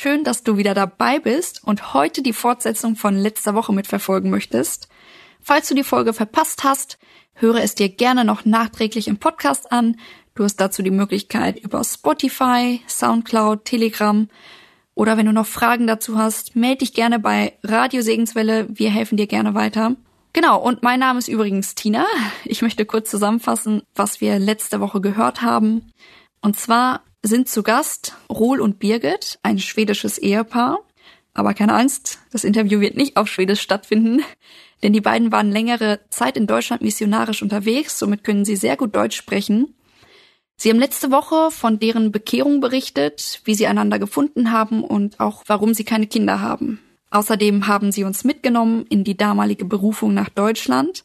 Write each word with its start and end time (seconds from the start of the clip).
Schön, 0.00 0.22
dass 0.22 0.44
du 0.44 0.56
wieder 0.56 0.74
dabei 0.74 1.18
bist 1.18 1.60
und 1.64 1.92
heute 1.92 2.22
die 2.22 2.32
Fortsetzung 2.32 2.94
von 2.94 3.16
letzter 3.16 3.56
Woche 3.56 3.72
mitverfolgen 3.72 4.30
möchtest. 4.30 4.88
Falls 5.40 5.66
du 5.66 5.74
die 5.74 5.82
Folge 5.82 6.12
verpasst 6.12 6.62
hast, 6.62 6.98
höre 7.34 7.56
es 7.56 7.74
dir 7.74 7.88
gerne 7.88 8.24
noch 8.24 8.44
nachträglich 8.44 9.08
im 9.08 9.16
Podcast 9.16 9.72
an. 9.72 9.96
Du 10.36 10.44
hast 10.44 10.54
dazu 10.60 10.82
die 10.82 10.92
Möglichkeit 10.92 11.58
über 11.58 11.82
Spotify, 11.82 12.80
Soundcloud, 12.86 13.64
Telegram 13.64 14.28
oder 14.94 15.16
wenn 15.16 15.26
du 15.26 15.32
noch 15.32 15.48
Fragen 15.48 15.88
dazu 15.88 16.16
hast, 16.16 16.54
melde 16.54 16.78
dich 16.78 16.94
gerne 16.94 17.18
bei 17.18 17.58
Radio 17.64 18.00
Segenswelle. 18.00 18.68
Wir 18.70 18.90
helfen 18.90 19.16
dir 19.16 19.26
gerne 19.26 19.54
weiter. 19.54 19.96
Genau, 20.32 20.62
und 20.62 20.84
mein 20.84 21.00
Name 21.00 21.18
ist 21.18 21.26
übrigens 21.26 21.74
Tina. 21.74 22.06
Ich 22.44 22.62
möchte 22.62 22.86
kurz 22.86 23.10
zusammenfassen, 23.10 23.82
was 23.96 24.20
wir 24.20 24.38
letzte 24.38 24.78
Woche 24.78 25.00
gehört 25.00 25.42
haben. 25.42 25.92
Und 26.40 26.56
zwar 26.56 27.02
sind 27.22 27.48
zu 27.48 27.62
Gast 27.62 28.16
Rohl 28.30 28.60
und 28.60 28.78
Birgit, 28.78 29.38
ein 29.42 29.58
schwedisches 29.58 30.18
Ehepaar. 30.18 30.78
Aber 31.34 31.54
keine 31.54 31.74
Angst, 31.74 32.18
das 32.32 32.44
Interview 32.44 32.80
wird 32.80 32.96
nicht 32.96 33.16
auf 33.16 33.28
Schwedisch 33.28 33.60
stattfinden, 33.60 34.22
denn 34.82 34.92
die 34.92 35.00
beiden 35.00 35.30
waren 35.32 35.52
längere 35.52 36.00
Zeit 36.10 36.36
in 36.36 36.46
Deutschland 36.46 36.82
missionarisch 36.82 37.42
unterwegs, 37.42 37.98
somit 37.98 38.24
können 38.24 38.44
sie 38.44 38.56
sehr 38.56 38.76
gut 38.76 38.94
Deutsch 38.94 39.16
sprechen. 39.16 39.74
Sie 40.56 40.70
haben 40.70 40.80
letzte 40.80 41.12
Woche 41.12 41.52
von 41.52 41.78
deren 41.78 42.10
Bekehrung 42.10 42.60
berichtet, 42.60 43.40
wie 43.44 43.54
sie 43.54 43.68
einander 43.68 44.00
gefunden 44.00 44.50
haben 44.50 44.82
und 44.82 45.20
auch 45.20 45.44
warum 45.46 45.72
sie 45.74 45.84
keine 45.84 46.08
Kinder 46.08 46.40
haben. 46.40 46.80
Außerdem 47.10 47.68
haben 47.68 47.92
sie 47.92 48.04
uns 48.04 48.24
mitgenommen 48.24 48.84
in 48.88 49.04
die 49.04 49.16
damalige 49.16 49.64
Berufung 49.64 50.14
nach 50.14 50.28
Deutschland 50.28 51.04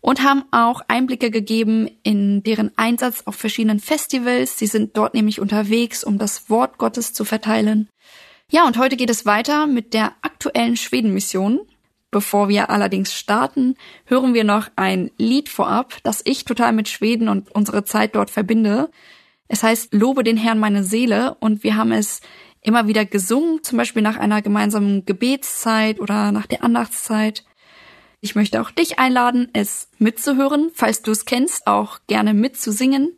und 0.00 0.22
haben 0.22 0.44
auch 0.50 0.82
Einblicke 0.88 1.30
gegeben 1.30 1.88
in 2.02 2.42
deren 2.42 2.76
Einsatz 2.76 3.22
auf 3.24 3.36
verschiedenen 3.36 3.80
Festivals. 3.80 4.58
Sie 4.58 4.66
sind 4.66 4.96
dort 4.96 5.14
nämlich 5.14 5.40
unterwegs, 5.40 6.04
um 6.04 6.18
das 6.18 6.48
Wort 6.50 6.78
Gottes 6.78 7.12
zu 7.12 7.24
verteilen. 7.24 7.88
Ja, 8.50 8.66
und 8.66 8.78
heute 8.78 8.96
geht 8.96 9.10
es 9.10 9.26
weiter 9.26 9.66
mit 9.66 9.92
der 9.94 10.12
aktuellen 10.22 10.76
Schwedenmission. 10.76 11.60
Bevor 12.10 12.48
wir 12.48 12.70
allerdings 12.70 13.12
starten, 13.12 13.74
hören 14.06 14.32
wir 14.32 14.44
noch 14.44 14.68
ein 14.76 15.10
Lied 15.18 15.50
vorab, 15.50 15.96
das 16.04 16.22
ich 16.24 16.44
total 16.44 16.72
mit 16.72 16.88
Schweden 16.88 17.28
und 17.28 17.54
unsere 17.54 17.84
Zeit 17.84 18.14
dort 18.14 18.30
verbinde. 18.30 18.90
Es 19.48 19.62
heißt 19.62 19.92
Lobe 19.92 20.24
den 20.24 20.38
Herrn 20.38 20.58
meine 20.58 20.84
Seele 20.84 21.34
und 21.40 21.62
wir 21.62 21.76
haben 21.76 21.92
es 21.92 22.22
immer 22.62 22.86
wieder 22.86 23.04
gesungen, 23.04 23.62
zum 23.62 23.76
Beispiel 23.76 24.02
nach 24.02 24.16
einer 24.16 24.40
gemeinsamen 24.40 25.04
Gebetszeit 25.04 26.00
oder 26.00 26.32
nach 26.32 26.46
der 26.46 26.64
Andachtszeit. 26.64 27.44
Ich 28.20 28.34
möchte 28.34 28.60
auch 28.60 28.70
dich 28.70 28.98
einladen, 28.98 29.48
es 29.52 29.88
mitzuhören, 29.98 30.70
falls 30.74 31.02
du 31.02 31.12
es 31.12 31.24
kennst, 31.24 31.66
auch 31.66 32.00
gerne 32.08 32.34
mitzusingen. 32.34 33.16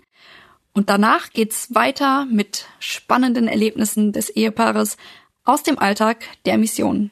Und 0.72 0.90
danach 0.90 1.30
geht's 1.30 1.74
weiter 1.74 2.26
mit 2.26 2.66
spannenden 2.78 3.48
Erlebnissen 3.48 4.12
des 4.12 4.28
Ehepaares 4.30 4.96
aus 5.44 5.62
dem 5.62 5.78
Alltag 5.78 6.24
der 6.44 6.58
Mission. 6.58 7.10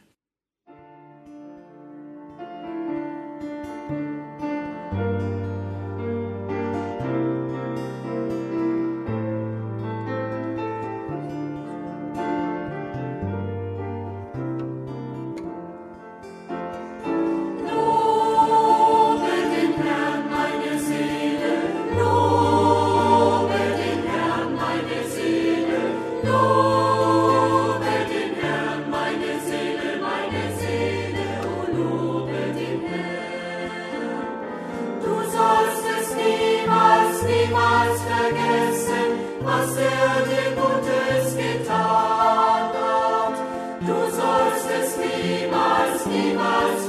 We 46.08 46.32
must. 46.32 46.87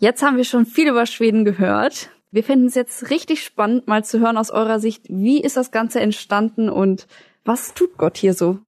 Jetzt 0.00 0.22
haben 0.22 0.38
wir 0.38 0.44
schon 0.44 0.64
viel 0.64 0.88
über 0.88 1.04
Schweden 1.04 1.44
gehört. 1.44 2.08
Wir 2.30 2.42
finden 2.42 2.66
es 2.66 2.74
jetzt 2.74 3.10
richtig 3.10 3.44
spannend, 3.44 3.86
mal 3.86 4.02
zu 4.02 4.18
hören 4.18 4.38
aus 4.38 4.50
eurer 4.50 4.80
Sicht, 4.80 5.04
wie 5.10 5.42
ist 5.42 5.58
das 5.58 5.72
Ganze 5.72 6.00
entstanden 6.00 6.70
und 6.70 7.06
was 7.44 7.74
tut 7.74 7.98
Gott 7.98 8.16
hier 8.16 8.32
so? 8.32 8.60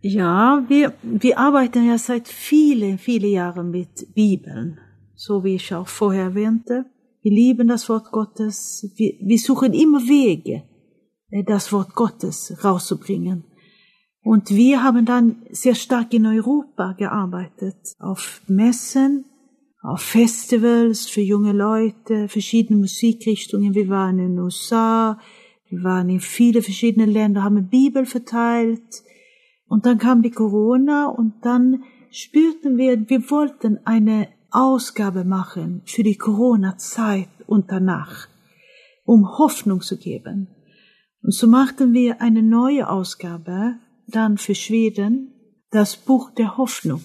Ja, 0.00 0.64
wir, 0.68 0.92
wir 1.02 1.38
arbeiten 1.38 1.88
ja 1.88 1.96
seit 1.96 2.28
vielen, 2.28 2.98
vielen 2.98 3.30
Jahren 3.30 3.70
mit 3.70 4.14
Bibeln, 4.14 4.78
so 5.14 5.44
wie 5.44 5.54
ich 5.54 5.74
auch 5.74 5.88
vorher 5.88 6.24
erwähnte. 6.24 6.84
Wir 7.22 7.32
lieben 7.32 7.68
das 7.68 7.88
Wort 7.88 8.12
Gottes. 8.12 8.92
Wir, 8.96 9.14
wir 9.22 9.38
suchen 9.38 9.72
immer 9.72 10.00
Wege, 10.00 10.64
äh, 11.30 11.42
das 11.42 11.72
Wort 11.72 11.94
Gottes 11.94 12.54
rauszubringen. 12.62 13.44
Und 14.22 14.50
wir 14.50 14.82
haben 14.82 15.06
dann 15.06 15.36
sehr 15.50 15.74
stark 15.74 16.12
in 16.12 16.26
Europa 16.26 16.92
gearbeitet, 16.98 17.94
auf 17.98 18.42
Messen, 18.46 19.24
auf 19.86 20.00
Festivals 20.00 21.06
für 21.06 21.20
junge 21.20 21.52
Leute, 21.52 22.28
verschiedene 22.28 22.80
Musikrichtungen. 22.80 23.74
Wir 23.74 23.88
waren 23.88 24.18
in 24.18 24.34
den 24.34 24.40
USA, 24.40 25.18
wir 25.68 25.84
waren 25.84 26.08
in 26.08 26.18
viele 26.18 26.60
verschiedene 26.60 27.06
Länder, 27.06 27.44
haben 27.44 27.68
Bibel 27.68 28.04
verteilt. 28.04 29.04
Und 29.68 29.86
dann 29.86 29.98
kam 29.98 30.22
die 30.22 30.32
Corona 30.32 31.06
und 31.06 31.34
dann 31.42 31.84
spürten 32.10 32.76
wir, 32.76 33.08
wir 33.08 33.30
wollten 33.30 33.78
eine 33.84 34.28
Ausgabe 34.50 35.24
machen 35.24 35.82
für 35.84 36.02
die 36.02 36.16
Corona-Zeit 36.16 37.28
und 37.46 37.70
danach, 37.70 38.26
um 39.04 39.38
Hoffnung 39.38 39.82
zu 39.82 39.98
geben. 39.98 40.48
Und 41.22 41.32
so 41.32 41.46
machten 41.46 41.92
wir 41.92 42.20
eine 42.20 42.42
neue 42.42 42.88
Ausgabe 42.88 43.76
dann 44.08 44.36
für 44.36 44.56
Schweden, 44.56 45.32
das 45.70 45.96
Buch 45.96 46.30
der 46.32 46.56
Hoffnung 46.56 47.02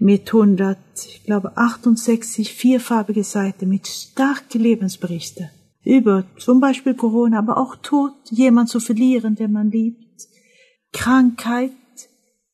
mit 0.00 0.28
100, 0.32 0.78
ich 1.06 1.24
glaube 1.24 1.56
68 1.56 2.54
vierfarbige 2.54 3.22
Seiten 3.22 3.68
mit 3.68 3.86
starken 3.86 4.60
Lebensberichten 4.60 5.50
über 5.84 6.24
zum 6.38 6.58
Beispiel 6.60 6.94
Corona, 6.94 7.38
aber 7.38 7.58
auch 7.58 7.76
Tod, 7.76 8.12
jemand 8.30 8.70
zu 8.70 8.80
verlieren, 8.80 9.34
den 9.34 9.52
man 9.52 9.70
liebt, 9.70 10.26
Krankheit, 10.92 11.72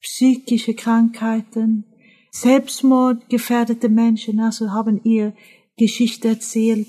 psychische 0.01 0.75
Krankheiten, 0.75 1.85
Selbstmord 2.33 3.29
gefährdete 3.29 3.89
Menschen, 3.89 4.41
also 4.41 4.73
haben 4.73 5.01
ihr 5.05 5.33
Geschichte 5.77 6.29
erzählt. 6.29 6.89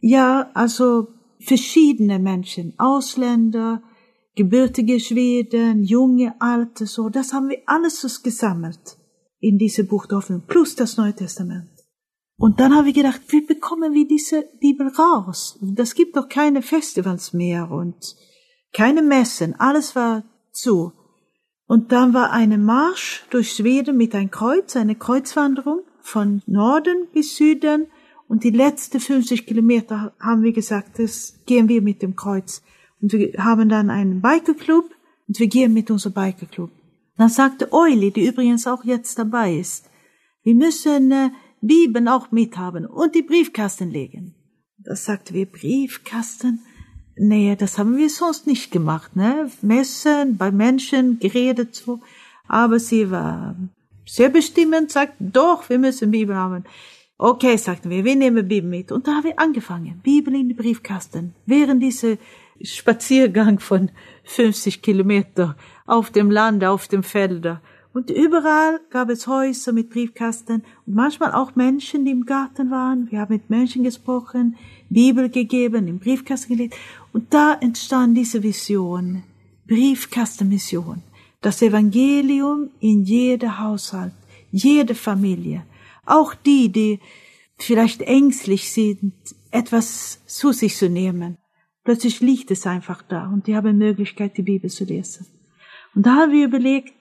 Ja, 0.00 0.50
also 0.54 1.08
verschiedene 1.40 2.18
Menschen, 2.18 2.74
Ausländer, 2.78 3.82
gebürtige 4.36 5.00
Schweden, 5.00 5.82
junge, 5.82 6.34
alte, 6.40 6.86
so, 6.86 7.08
das 7.08 7.32
haben 7.32 7.48
wir 7.48 7.62
alles 7.66 8.22
gesammelt 8.22 8.98
in 9.44 9.58
diese 9.58 9.84
Buch 9.84 10.06
der 10.06 10.18
Hoffnung, 10.18 10.42
plus 10.46 10.74
das 10.74 10.96
Neue 10.96 11.14
Testament. 11.14 11.68
Und 12.36 12.60
dann 12.60 12.74
habe 12.74 12.88
ich 12.88 12.94
gedacht, 12.94 13.20
wie 13.28 13.42
bekommen 13.42 13.92
wir 13.92 14.06
diese 14.06 14.48
Bibel 14.60 14.88
raus? 14.88 15.58
Das 15.60 15.94
gibt 15.94 16.16
doch 16.16 16.28
keine 16.28 16.62
Festivals 16.62 17.32
mehr 17.32 17.70
und 17.70 18.16
keine 18.72 19.02
Messen, 19.02 19.54
alles 19.58 19.94
war 19.94 20.24
zu. 20.50 20.92
Und 21.66 21.92
dann 21.92 22.12
war 22.12 22.32
eine 22.32 22.58
Marsch 22.58 23.24
durch 23.30 23.52
Schweden 23.52 23.96
mit 23.96 24.14
ein 24.14 24.30
Kreuz, 24.30 24.76
eine 24.76 24.96
Kreuzwanderung 24.96 25.80
von 26.00 26.42
Norden 26.46 27.08
bis 27.12 27.36
Süden. 27.36 27.86
Und 28.28 28.44
die 28.44 28.50
letzten 28.50 29.00
50 29.00 29.46
Kilometer 29.46 30.14
haben 30.18 30.42
wir 30.42 30.52
gesagt, 30.52 30.98
das 30.98 31.40
gehen 31.46 31.68
wir 31.68 31.82
mit 31.82 32.02
dem 32.02 32.16
Kreuz. 32.16 32.62
Und 33.00 33.12
wir 33.12 33.32
haben 33.38 33.68
dann 33.68 33.90
einen 33.90 34.20
Bikerclub 34.20 34.90
und 35.28 35.38
wir 35.38 35.46
gehen 35.46 35.72
mit 35.72 35.90
unserem 35.90 36.14
Bikerclub. 36.14 36.70
Dann 37.16 37.28
sagte 37.28 37.72
Euli, 37.72 38.10
die 38.10 38.26
übrigens 38.26 38.66
auch 38.66 38.84
jetzt 38.84 39.18
dabei 39.18 39.54
ist, 39.54 39.88
wir 40.42 40.54
müssen 40.54 41.12
äh, 41.12 41.30
Bibeln 41.60 42.08
auch 42.08 42.30
mithaben 42.30 42.86
und 42.86 43.14
die 43.14 43.22
Briefkasten 43.22 43.90
legen. 43.90 44.34
Das 44.78 45.04
sagte 45.04 45.32
wir, 45.32 45.46
Briefkasten? 45.46 46.60
Nee, 47.16 47.56
das 47.56 47.78
haben 47.78 47.96
wir 47.96 48.10
sonst 48.10 48.46
nicht 48.46 48.70
gemacht, 48.72 49.16
ne? 49.16 49.50
Messen, 49.62 50.36
bei 50.36 50.50
Menschen 50.50 51.18
geredet 51.20 51.74
so. 51.74 52.00
Aber 52.48 52.78
sie 52.78 53.10
war 53.10 53.56
sehr 54.04 54.28
bestimmend, 54.28 54.90
sagt, 54.90 55.14
doch, 55.18 55.68
wir 55.70 55.78
müssen 55.78 56.10
Bibel 56.10 56.36
haben. 56.36 56.64
Okay, 57.16 57.56
sagten 57.56 57.90
wir, 57.90 58.04
wir 58.04 58.16
nehmen 58.16 58.46
Bibel 58.46 58.68
mit. 58.68 58.92
Und 58.92 59.06
da 59.06 59.12
haben 59.12 59.24
wir 59.24 59.38
angefangen, 59.38 60.00
Bibel 60.02 60.34
in 60.34 60.48
die 60.48 60.54
Briefkasten. 60.54 61.34
Während 61.46 61.82
dieser 61.82 62.16
Spaziergang 62.60 63.60
von 63.60 63.90
50 64.24 64.82
Kilometer 64.82 65.56
auf 65.86 66.10
dem 66.10 66.30
Land, 66.30 66.64
auf 66.64 66.88
dem 66.88 67.02
Felder. 67.02 67.60
Und 67.92 68.10
überall 68.10 68.80
gab 68.90 69.08
es 69.08 69.28
Häuser 69.28 69.72
mit 69.72 69.90
Briefkasten 69.90 70.64
und 70.84 70.94
manchmal 70.94 71.32
auch 71.32 71.54
Menschen, 71.54 72.04
die 72.04 72.10
im 72.10 72.26
Garten 72.26 72.70
waren. 72.70 73.08
Wir 73.10 73.20
haben 73.20 73.32
mit 73.32 73.50
Menschen 73.50 73.84
gesprochen, 73.84 74.56
Bibel 74.90 75.28
gegeben, 75.28 75.86
im 75.86 76.00
Briefkasten 76.00 76.56
gelegt. 76.56 76.74
Und 77.12 77.32
da 77.32 77.54
entstand 77.54 78.16
diese 78.16 78.42
Vision, 78.42 79.22
Briefkastenmission. 79.68 81.02
Das 81.40 81.62
Evangelium 81.62 82.70
in 82.80 83.04
jeder 83.04 83.60
Haushalt, 83.60 84.14
jede 84.50 84.96
Familie. 84.96 85.64
Auch 86.04 86.34
die, 86.34 86.70
die 86.70 86.98
vielleicht 87.58 88.02
ängstlich 88.02 88.72
sind, 88.72 89.12
etwas 89.52 90.20
zu 90.26 90.52
sich 90.52 90.76
zu 90.76 90.88
nehmen. 90.88 91.38
Plötzlich 91.84 92.20
liegt 92.20 92.50
es 92.50 92.66
einfach 92.66 93.02
da 93.02 93.28
und 93.28 93.46
die 93.46 93.54
haben 93.54 93.78
Möglichkeit, 93.78 94.36
die 94.36 94.42
Bibel 94.42 94.68
zu 94.70 94.84
lesen. 94.84 95.26
Und 95.94 96.06
da 96.06 96.16
haben 96.16 96.32
wir 96.32 96.46
überlegt, 96.46 96.94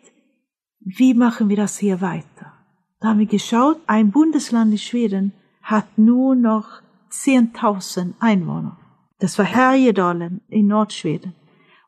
wie 0.79 1.13
machen 1.13 1.49
wir 1.49 1.57
das 1.57 1.77
hier 1.77 2.01
weiter? 2.01 2.53
Da 2.99 3.09
haben 3.09 3.19
wir 3.19 3.25
geschaut, 3.25 3.77
ein 3.87 4.11
Bundesland 4.11 4.71
in 4.71 4.77
Schweden 4.77 5.33
hat 5.61 5.97
nur 5.97 6.35
noch 6.35 6.81
10.000 7.11 8.13
Einwohner. 8.19 8.77
Das 9.19 9.37
war 9.37 9.45
Härjedalen 9.45 10.41
in 10.49 10.67
Nordschweden. 10.67 11.33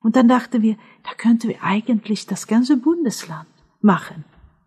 Und 0.02 0.16
dann 0.16 0.28
dachten 0.28 0.62
wir, 0.62 0.78
da 1.04 1.12
könnten 1.18 1.50
wir 1.50 1.64
eigentlich 1.64 2.28
das 2.28 2.48
ganze 2.48 2.78
Bundesland 2.78 3.48
machen. 3.82 4.24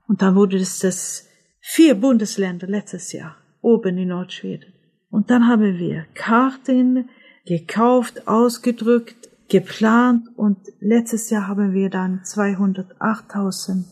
Und 0.06 0.22
dann 0.22 0.34
wurde 0.34 0.56
es 0.56 0.80
das 0.80 1.28
vier 1.60 1.94
Bundesländer 1.94 2.66
letztes 2.66 3.12
Jahr 3.12 3.36
oben 3.60 3.98
in 3.98 4.08
Nordschweden. 4.08 4.72
Und 5.10 5.30
dann 5.30 5.46
haben 5.46 5.78
wir 5.78 6.06
Karten 6.14 7.08
gekauft, 7.46 8.26
ausgedrückt, 8.26 9.28
geplant 9.48 10.26
und 10.36 10.58
letztes 10.80 11.30
Jahr 11.30 11.48
haben 11.48 11.72
wir 11.72 11.90
dann 11.90 12.20
208.000 12.20 13.84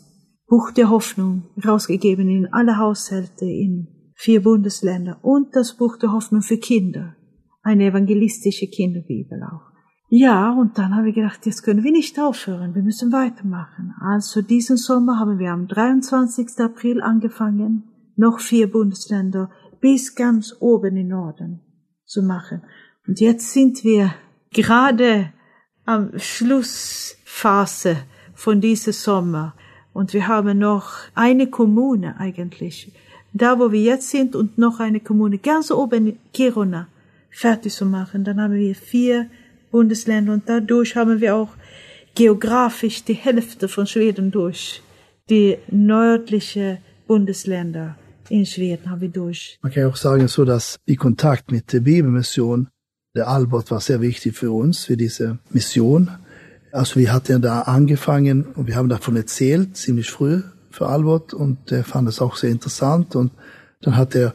Buch 0.49 0.70
der 0.70 0.91
Hoffnung 0.91 1.44
rausgegeben 1.64 2.29
in 2.29 2.53
alle 2.53 2.79
Haushalte 2.79 3.46
in 3.46 3.89
vier 4.15 4.43
Bundesländer 4.43 5.19
und 5.22 5.55
das 5.55 5.77
Buch 5.77 5.96
der 5.98 6.13
Hoffnung 6.13 6.43
für 6.43 6.58
Kinder, 6.58 7.17
eine 7.63 7.86
evangelistische 7.86 8.69
Kinderbibel 8.69 9.43
auch. 9.43 9.72
Ja, 10.08 10.53
und 10.53 10.79
dann 10.79 10.94
haben 10.94 11.05
wir 11.05 11.13
gedacht, 11.13 11.46
jetzt 11.46 11.63
können 11.63 11.82
wir 11.82 11.91
nicht 11.91 12.19
aufhören, 12.20 12.75
wir 12.75 12.82
müssen 12.82 13.10
weitermachen. 13.10 13.93
Also 14.01 14.41
diesen 14.41 14.77
Sommer 14.77 15.19
haben 15.19 15.39
wir 15.39 15.51
am 15.51 15.67
23. 15.67 16.60
April 16.60 17.03
angefangen, 17.03 17.84
noch 18.15 18.39
vier 18.39 18.70
Bundesländer 18.70 19.51
bis 19.81 20.15
ganz 20.15 20.55
oben 20.60 20.96
in 20.96 21.08
Norden 21.08 21.60
zu 22.05 22.22
machen. 22.22 22.63
Und 23.06 23.20
jetzt 23.20 23.53
sind 23.53 23.82
wir 23.82 24.15
gerade 24.53 25.32
am 25.86 26.10
Schlussphase 26.19 27.96
von 28.34 28.60
diesem 28.60 28.93
Sommer. 28.93 29.55
Und 29.93 30.12
wir 30.12 30.28
haben 30.28 30.58
noch 30.58 30.93
eine 31.14 31.46
Kommune 31.46 32.16
eigentlich, 32.19 32.93
da 33.32 33.58
wo 33.58 33.72
wir 33.72 33.81
jetzt 33.81 34.10
sind 34.10 34.36
und 34.36 34.58
noch 34.58 34.78
eine 34.81 35.00
Kommune 35.00 35.38
ganz 35.38 35.70
oben 35.70 36.08
in 36.08 36.19
Kiruna 36.32 36.88
fertig 37.31 37.72
zu 37.72 37.86
machen. 37.86 38.24
Dann 38.24 38.40
haben 38.40 38.55
wir 38.55 38.74
vier 38.74 39.31
Bundesländer 39.70 40.34
und 40.34 40.43
dadurch 40.46 40.96
haben 40.96 41.20
wir 41.20 41.34
auch 41.34 41.50
geografisch 42.14 43.05
die 43.05 43.14
Hälfte 43.14 43.69
von 43.69 43.86
Schweden 43.86 44.31
durch. 44.31 44.82
Die 45.31 45.58
nördliche 45.70 46.78
Bundesländer 47.06 47.96
in 48.28 48.44
Schweden 48.44 48.90
haben 48.90 49.00
wir 49.00 49.08
durch. 49.08 49.58
Man 49.62 49.72
kann 49.72 49.84
auch 49.84 49.96
sagen 49.96 50.28
so, 50.28 50.44
dass 50.44 50.78
die 50.86 50.96
Kontakt 50.96 51.50
mit 51.50 51.72
der 51.72 51.81
Bibelmission 51.81 52.69
der 53.17 53.29
Albert 53.29 53.70
war 53.70 53.81
sehr 53.81 54.01
wichtig 54.03 54.37
für 54.37 54.53
uns, 54.53 54.85
für 54.85 54.96
diese 54.96 55.39
Mission. 55.51 56.11
Also 56.70 57.01
wir 57.01 57.13
hatten 57.13 57.41
da 57.41 57.63
angefangen 57.63 58.44
und 58.44 58.67
wir 58.67 58.77
haben 58.77 58.91
davon 58.91 59.17
erzählt, 59.17 59.77
ziemlich 59.77 60.11
früh 60.11 60.43
für 60.70 60.87
Albert 60.87 61.32
und 61.32 61.73
er 61.73 61.82
fand 61.85 62.08
es 62.08 62.20
auch 62.20 62.37
sehr 62.37 62.51
interessant 62.51 63.17
und 63.17 63.32
dann 63.81 63.96
hat 63.96 64.15
er 64.15 64.29
ein 64.29 64.35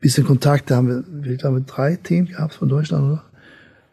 bisschen 0.00 0.24
Kontakt, 0.24 0.70
da 0.70 0.76
haben 0.76 0.88
wir, 0.88 1.04
wir 1.08 1.38
haben 1.42 1.66
drei 1.66 1.96
Teams 1.96 2.30
gehabt 2.30 2.54
von 2.54 2.68
Deutschland, 2.68 3.04
oder? 3.04 3.24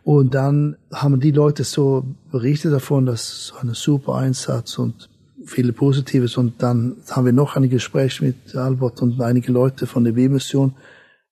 Und 0.04 0.36
dann 0.36 0.78
haben 0.94 1.20
die 1.20 1.32
Leute 1.32 1.64
so 1.64 2.06
berichtet 2.32 2.72
davon, 2.72 3.08
dass 3.08 3.48
so 3.48 3.56
ein 3.58 3.74
super 3.74 4.16
Einsatz 4.16 4.78
und 4.78 5.10
viele 5.46 5.74
Positives 5.74 6.38
und 6.38 6.62
dann 6.62 6.98
haben 7.10 7.26
wir 7.26 7.34
noch 7.34 7.56
ein 7.56 7.70
Gespräch 7.70 8.22
mit 8.22 8.56
Albert 8.56 9.02
und 9.02 9.20
einige 9.20 9.52
Leute 9.52 9.88
von 9.88 10.04
der 10.04 10.12
B-Mission 10.12 10.76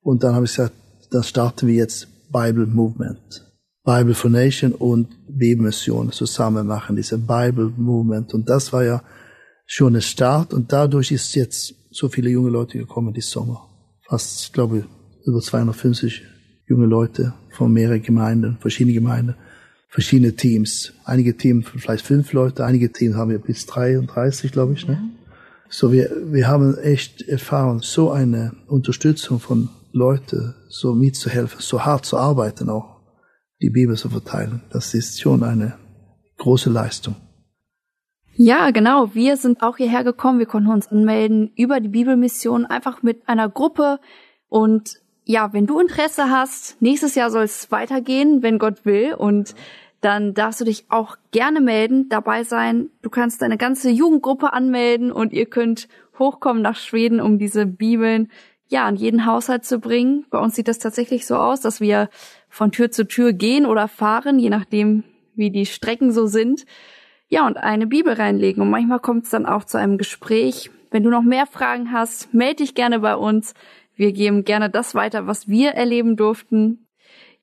und 0.02 0.24
dann 0.24 0.34
habe 0.34 0.46
ich 0.46 0.52
gesagt, 0.56 0.74
dann 1.12 1.24
starten 1.24 1.68
wir 1.68 1.76
jetzt 1.76 2.08
Bible 2.36 2.66
Movement. 2.66 3.46
Bible 3.86 4.14
for 4.14 4.30
Nation 4.30 4.74
und 4.74 5.08
Bibelmission 5.30 6.12
zusammen 6.12 6.68
machen, 6.68 6.98
diese 6.98 7.18
Bible 7.18 7.72
Movement. 7.78 8.34
Und 8.34 8.50
das 8.50 8.74
war 8.74 8.84
ja 8.84 9.02
schon 9.66 9.96
ein 9.96 10.02
Start 10.02 10.54
und 10.54 10.74
dadurch 10.74 11.12
ist 11.12 11.34
jetzt 11.36 11.74
so 11.92 12.10
viele 12.10 12.30
junge 12.30 12.50
Leute 12.50 12.78
gekommen 12.78 13.14
diesen 13.14 13.30
Sommer. 13.30 13.70
Fast, 14.02 14.44
ich 14.44 14.52
glaube, 14.52 14.86
über 15.24 15.40
250 15.40 16.24
junge 16.68 16.88
Leute 16.88 17.34
von 17.52 17.72
mehreren 17.72 18.02
Gemeinden, 18.02 18.58
verschiedene 18.60 18.94
Gemeinden, 18.94 19.36
verschiedene 19.88 20.34
Teams. 20.34 20.92
Einige 21.06 21.38
Teams 21.38 21.68
vielleicht 21.70 22.06
fünf 22.06 22.34
Leute, 22.34 22.66
einige 22.66 22.92
Teams 22.92 23.16
haben 23.16 23.32
wir 23.32 23.40
bis 23.40 23.66
33, 23.66 24.52
glaube 24.52 24.74
ich. 24.74 24.86
Ne? 24.88 25.00
So 25.70 25.94
wir, 25.94 26.12
wir 26.34 26.48
haben 26.48 26.78
echt 26.80 27.22
erfahren, 27.22 27.80
so 27.82 28.12
eine 28.12 28.56
Unterstützung 28.68 29.40
von 29.40 29.70
Leuten, 29.96 30.54
so 30.68 30.94
mitzuhelfen, 30.94 31.62
so 31.62 31.86
hart 31.86 32.06
zu 32.06 32.18
arbeiten 32.18 32.70
auch, 32.70 33.00
die 33.62 33.70
Bibel 33.70 33.96
zu 33.96 34.10
verteilen. 34.10 34.62
Das 34.70 34.94
ist 34.94 35.22
schon 35.22 35.42
eine 35.42 35.78
große 36.38 36.70
Leistung. 36.70 37.16
Ja, 38.34 38.72
genau. 38.72 39.16
Wir 39.16 39.38
sind 39.38 39.64
auch 39.64 39.78
hierher 39.78 40.04
gekommen. 40.04 40.40
Wir 40.40 40.46
konnten 40.46 40.70
uns 40.70 40.92
anmelden 40.92 41.54
über 41.56 41.80
die 41.80 41.88
Bibelmission, 41.88 42.66
einfach 42.66 43.02
mit 43.02 43.30
einer 43.30 43.48
Gruppe. 43.48 44.02
Und 44.50 44.98
ja, 45.24 45.54
wenn 45.54 45.66
du 45.66 45.80
Interesse 45.80 46.30
hast, 46.30 46.82
nächstes 46.82 47.16
Jahr 47.16 47.32
soll 47.32 47.44
es 47.44 47.72
weitergehen, 47.72 48.44
wenn 48.44 48.60
Gott 48.60 48.86
will. 48.86 49.14
Und 49.14 49.56
dann 50.02 50.34
darfst 50.34 50.60
du 50.60 50.66
dich 50.66 50.88
auch 50.90 51.16
gerne 51.32 51.62
melden, 51.62 52.10
dabei 52.10 52.44
sein. 52.44 52.90
Du 53.02 53.10
kannst 53.10 53.42
deine 53.42 53.58
ganze 53.58 53.90
Jugendgruppe 53.90 54.52
anmelden 54.52 55.14
und 55.14 55.32
ihr 55.32 55.46
könnt 55.46 55.88
hochkommen 56.20 56.62
nach 56.62 56.76
Schweden, 56.76 57.22
um 57.22 57.40
diese 57.40 57.66
Bibeln 57.66 58.30
ja 58.68 58.86
an 58.86 58.96
jeden 58.96 59.26
Haushalt 59.26 59.66
zu 59.66 59.80
bringen. 59.80 60.26
Bei 60.30 60.40
uns 60.40 60.56
sieht 60.56 60.68
das 60.68 60.80
tatsächlich 60.80 61.26
so 61.26 61.36
aus, 61.36 61.62
dass 61.62 61.82
wir 61.82 62.10
von 62.50 62.72
Tür 62.72 62.92
zu 62.92 63.08
Tür 63.08 63.34
gehen 63.34 63.66
oder 63.66 63.88
fahren, 63.88 64.40
je 64.40 64.50
nachdem, 64.50 65.04
wie 65.36 65.52
die 65.52 65.66
Strecken 65.66 66.12
so 66.12 66.26
sind 66.26 66.66
ja, 67.28 67.48
und 67.48 67.58
eine 67.58 67.88
Bibel 67.88 68.14
reinlegen. 68.14 68.62
Und 68.62 68.70
manchmal 68.70 69.00
kommt 69.00 69.26
es 69.26 69.32
dann 69.32 69.46
auch 69.46 69.64
zu 69.64 69.78
einem 69.78 69.98
Gespräch. 69.98 70.70
Wenn 70.92 71.04
du 71.04 71.10
noch 71.10 71.24
mehr 71.24 71.46
Fragen 71.46 71.92
hast, 71.92 72.34
melde 72.34 72.58
dich 72.58 72.76
gerne 72.76 73.00
bei 73.00 73.16
uns. 73.16 73.54
Wir 73.96 74.12
geben 74.12 74.44
gerne 74.44 74.70
das 74.70 74.96
weiter, 74.96 75.28
was 75.28 75.48
wir 75.48 75.72
erleben 75.72 76.16
durften. 76.16 76.88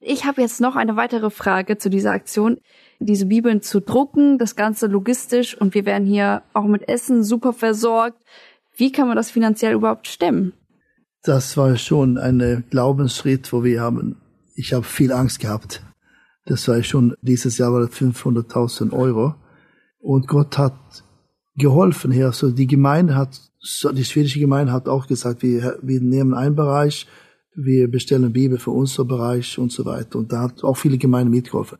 Ich 0.00 0.25
habe 0.25 0.41
jetzt 0.41 0.61
noch 0.61 0.76
eine 0.76 0.97
weitere 0.97 1.31
Frage 1.31 1.79
zu 1.79 1.88
dieser 1.91 2.12
Aktion. 2.12 2.59
Diese 2.99 3.26
Bibeln 3.26 3.62
zu 3.62 3.81
drucken, 3.81 4.38
das 4.38 4.55
Ganze 4.55 4.87
logistisch 4.87 5.61
und 5.61 5.75
wir 5.75 5.87
werden 5.87 6.07
hier 6.07 6.43
auch 6.52 6.64
mit 6.64 6.88
Essen 6.88 7.25
super 7.25 7.52
versorgt. 7.52 8.23
Wie 8.75 8.93
kann 8.93 9.09
man 9.09 9.17
das 9.17 9.31
finanziell 9.31 9.75
überhaupt 9.75 10.07
stemmen? 10.07 10.52
Das 11.23 11.57
war 11.57 11.76
schon 11.76 12.19
ein 12.19 12.64
Glaubensschritt, 12.71 13.52
wo 13.52 13.62
wir 13.62 13.81
haben, 13.81 14.17
ich 14.57 14.73
habe 14.73 14.85
viel 14.85 15.12
Angst 15.12 15.38
gehabt. 15.38 15.83
Das 16.47 16.67
war 16.67 16.83
schon, 16.83 17.14
dieses 17.23 17.59
Jahr 17.59 17.73
war 17.73 17.83
500.000 17.83 18.93
Euro. 18.93 19.37
Und 20.00 20.26
Gott 20.26 20.59
hat 20.59 20.75
geholfen 21.57 22.11
hier. 22.11 22.26
Also 22.26 22.50
die 22.50 22.67
Gemeinde 22.67 23.14
hat, 23.14 23.41
die 23.62 24.05
schwedische 24.05 24.41
Gemeinde 24.41 24.73
hat 24.73 24.88
auch 24.88 25.07
gesagt, 25.07 25.43
wir, 25.43 25.79
wir 25.81 26.00
nehmen 26.00 26.35
einen 26.35 26.57
Bereich, 26.57 27.07
wir 27.55 27.88
bestellen 27.88 28.33
Bibel 28.33 28.59
für 28.59 28.73
unseren 28.73 29.07
Bereich 29.07 29.59
und 29.59 29.71
so 29.71 29.85
weiter. 29.85 30.19
Und 30.19 30.33
da 30.33 30.41
hat 30.41 30.64
auch 30.64 30.76
viele 30.76 30.99
Gemeinden 30.99 31.31
mitgeholfen. 31.31 31.79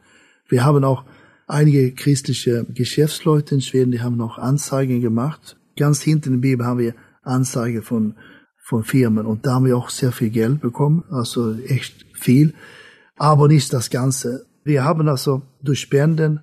Wir 0.49 0.65
haben 0.65 0.85
auch 0.85 1.05
einige 1.49 1.93
christliche 1.93 2.65
Geschäftsleute 2.73 3.57
in 3.57 3.61
Schweden, 3.61 3.91
die 3.91 4.03
haben 4.03 4.17
noch 4.17 4.39
Anzeigen 4.39 5.01
gemacht. 5.01 5.57
Ganz 5.77 6.01
hinten 6.01 6.35
in 6.35 6.41
der 6.41 6.49
Bibel 6.49 6.67
haben 6.67 6.79
wir 6.79 6.95
Anzeige 7.23 7.83
von, 7.83 8.15
von 8.62 8.85
Firmen 8.85 9.26
und 9.26 9.45
da 9.45 9.54
haben 9.54 9.66
wir 9.66 9.76
auch 9.76 9.90
sehr 9.90 10.12
viel 10.12 10.31
Geld 10.31 10.61
bekommen, 10.61 11.04
also 11.11 11.54
echt 11.54 12.07
viel. 12.14 12.54
Aber 13.16 13.49
nicht 13.49 13.73
das 13.73 13.90
Ganze. 13.90 14.47
Wir 14.64 14.85
haben 14.85 15.09
also 15.09 15.42
durch 15.62 15.81
Spenden, 15.81 16.40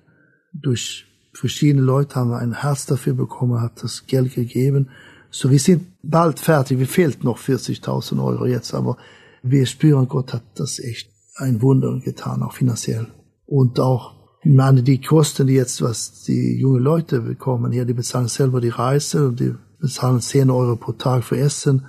durch 0.52 1.06
verschiedene 1.32 1.82
Leute 1.82 2.16
haben 2.16 2.32
ein 2.32 2.60
Herz 2.60 2.86
dafür 2.86 3.14
bekommen, 3.14 3.60
hat 3.60 3.82
das 3.82 4.06
Geld 4.06 4.34
gegeben. 4.34 4.90
So, 5.30 5.50
wir 5.50 5.58
sind 5.58 5.86
bald 6.02 6.40
fertig. 6.40 6.78
Wir 6.78 6.86
fehlt 6.86 7.24
noch 7.24 7.38
40.000 7.38 8.22
Euro 8.22 8.46
jetzt, 8.46 8.74
aber 8.74 8.96
wir 9.42 9.64
spüren, 9.66 10.08
Gott 10.08 10.34
hat 10.34 10.42
das 10.56 10.78
echt 10.78 11.10
ein 11.36 11.62
Wunder 11.62 11.98
getan, 12.00 12.42
auch 12.42 12.52
finanziell. 12.52 13.06
Und 13.46 13.80
auch, 13.80 14.14
ich 14.42 14.52
meine, 14.52 14.82
die 14.82 15.00
Kosten, 15.00 15.46
die 15.46 15.54
jetzt, 15.54 15.80
was 15.82 16.22
die 16.24 16.58
jungen 16.58 16.82
Leute 16.82 17.20
bekommen 17.20 17.72
hier, 17.72 17.84
die 17.84 17.94
bezahlen 17.94 18.28
selber 18.28 18.60
die 18.60 18.68
Reise 18.68 19.28
und 19.28 19.40
die 19.40 19.54
bezahlen 19.80 20.20
10 20.20 20.50
Euro 20.50 20.76
pro 20.76 20.92
Tag 20.92 21.24
für 21.24 21.38
Essen. 21.38 21.86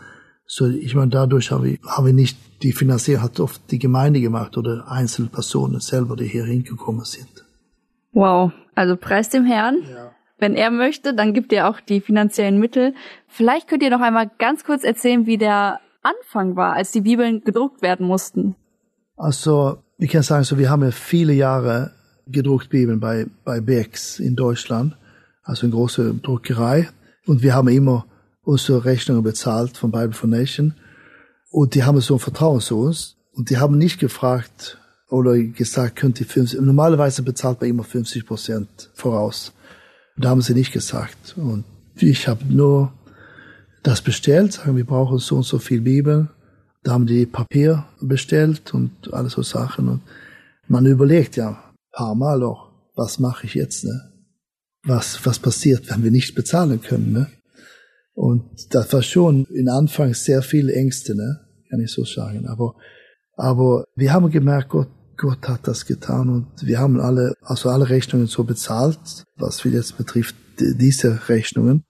So, 0.54 0.68
ich 0.68 0.96
meine, 0.96 1.08
dadurch 1.08 1.50
haben 1.50 1.64
wir, 1.64 1.78
haben 1.88 2.08
wir 2.08 2.12
nicht, 2.12 2.38
die 2.62 2.74
Finanzierung 2.74 3.24
hat 3.24 3.40
oft 3.40 3.72
die 3.72 3.80
Gemeinde 3.80 4.20
gemacht 4.20 4.58
oder 4.58 4.84
einzelne 4.92 5.30
Personen 5.30 5.80
selber, 5.80 6.18
die 6.18 6.28
hier 6.28 6.44
hingekommen 6.44 7.06
sind. 7.06 7.46
Wow, 8.12 8.52
also 8.76 8.98
preis 8.98 9.30
dem 9.30 9.46
Herrn. 9.46 9.78
Ja. 9.90 10.12
Wenn 10.40 10.56
er 10.56 10.70
möchte, 10.70 11.14
dann 11.14 11.34
gibt 11.34 11.54
er 11.54 11.70
auch 11.70 11.80
die 11.80 12.02
finanziellen 12.02 12.60
Mittel. 12.60 12.94
Vielleicht 13.30 13.70
könnt 13.70 13.82
ihr 13.82 13.92
noch 13.92 14.02
einmal 14.02 14.30
ganz 14.40 14.66
kurz 14.66 14.84
erzählen, 14.84 15.26
wie 15.26 15.38
der 15.38 15.80
Anfang 16.02 16.58
war, 16.58 16.74
als 16.74 16.92
die 16.92 17.02
Bibeln 17.02 17.46
gedruckt 17.46 17.82
werden 17.82 18.06
mussten. 18.06 18.58
Also, 19.16 19.78
ich 20.00 20.12
kann 20.12 20.24
sagen, 20.24 20.44
so, 20.44 20.58
wir 20.58 20.70
haben 20.70 20.84
ja 20.84 20.92
viele 20.92 21.32
Jahre 21.32 21.94
gedruckt 22.28 22.70
Bibeln 22.70 23.00
bei, 23.00 23.26
bei 23.46 23.62
Becks 23.62 24.20
in 24.20 24.36
Deutschland, 24.36 24.98
also 25.44 25.66
eine 25.66 25.74
große 25.74 26.16
Druckerei. 26.16 26.90
Und 27.26 27.42
wir 27.42 27.56
haben 27.56 27.70
immer 27.70 28.06
unsere 28.44 28.86
Rechnungen 28.86 29.24
bezahlt 29.24 29.78
von 29.78 29.92
Bible 29.92 30.14
Foundation. 30.14 30.74
Und 31.50 31.76
die 31.76 31.84
haben 31.84 32.00
so 32.02 32.16
ein 32.16 32.20
Vertrauen 32.20 32.62
zu 32.62 32.80
uns. 32.80 33.18
Und 33.34 33.50
die 33.50 33.58
haben 33.58 33.78
nicht 33.78 34.00
gefragt, 34.00 34.78
oder 35.12 35.38
gesagt, 35.38 35.98
könnt 35.98 36.20
ihr 36.22 36.26
50, 36.26 36.62
normalerweise 36.62 37.22
bezahlt 37.22 37.60
man 37.60 37.70
immer 37.70 37.84
50 37.84 38.26
Prozent 38.26 38.90
voraus. 38.94 39.52
Da 40.18 40.30
haben 40.30 40.42
sie 40.42 40.54
nicht 40.54 40.72
gesagt. 40.72 41.36
Und 41.38 41.66
ich 41.96 42.28
habe 42.28 42.46
nur 42.46 42.94
das 43.84 44.02
bestellt, 44.02 44.54
sagen, 44.54 44.78
wir 44.78 44.86
brauchen 44.86 45.20
so 45.20 45.38
und 45.38 45.44
so 45.44 45.60
viel 45.60 45.82
Bibel. 45.82 46.30
Da 46.84 46.94
haben 46.94 47.08
die 47.08 47.26
Papier 47.26 47.86
bestellt 48.00 48.74
und 48.74 49.14
alles 49.14 49.34
so 49.34 49.44
Sachen. 49.44 49.90
Und 49.90 50.02
man 50.68 50.86
überlegt 50.86 51.36
ja 51.36 51.50
ein 51.50 51.76
paar 51.92 52.16
Mal 52.16 52.42
auch, 52.44 52.72
was 52.96 53.20
mache 53.20 53.46
ich 53.46 53.54
jetzt, 53.54 53.84
ne? 53.84 54.08
Was, 54.84 55.26
was 55.26 55.38
passiert, 55.38 55.92
wenn 55.92 56.04
wir 56.04 56.12
nicht 56.12 56.34
bezahlen 56.34 56.82
können, 56.82 57.12
ne? 57.12 57.28
Und 58.22 58.76
das 58.76 58.94
war 58.94 59.02
schon 59.02 59.46
in 59.46 59.68
Anfang 59.68 60.14
sehr 60.14 60.44
viel 60.44 60.70
Ängste, 60.70 61.16
ne? 61.16 61.40
Kann 61.72 61.80
ich 61.80 61.92
so 61.92 62.06
sagen. 62.06 62.46
Aber, 62.46 62.76
aber 63.36 63.86
wir 63.96 64.14
haben 64.14 64.30
gemerkt, 64.30 64.70
Gott, 64.70 64.90
Gott 65.18 65.48
hat 65.48 65.68
das 65.68 65.88
getan 65.88 66.30
und 66.30 66.46
wir 66.62 66.78
haben 66.78 67.00
alle, 67.00 67.34
also 67.42 67.70
alle 67.70 67.90
Rechnungen 67.90 68.28
so 68.28 68.44
bezahlt, 68.44 69.26
was 69.38 69.66
wir 69.66 69.72
jetzt 69.72 69.98
betrifft, 69.98 70.36
diese 70.60 71.30
Rechnungen. 71.30 71.84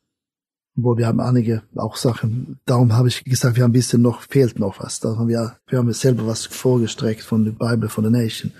Wo 0.73 0.95
wir 0.95 1.07
haben 1.07 1.19
einige 1.19 1.63
auch 1.75 1.97
Sachen, 1.97 2.61
darum 2.65 2.93
habe 2.93 3.09
ich 3.09 3.25
gesagt, 3.25 3.57
wir 3.57 3.63
haben 3.65 3.71
ein 3.71 3.73
bisschen 3.73 4.01
noch, 4.01 4.21
fehlt 4.21 4.57
noch 4.57 4.79
was. 4.79 5.01
Da 5.01 5.17
haben 5.17 5.27
wir, 5.27 5.57
wir 5.67 5.79
haben 5.79 5.91
selber 5.91 6.27
was 6.27 6.45
vorgestreckt 6.45 7.23
von 7.23 7.43
der 7.43 7.51
Bible, 7.51 7.89
von 7.89 8.05
der 8.05 8.11
Nation. 8.11 8.53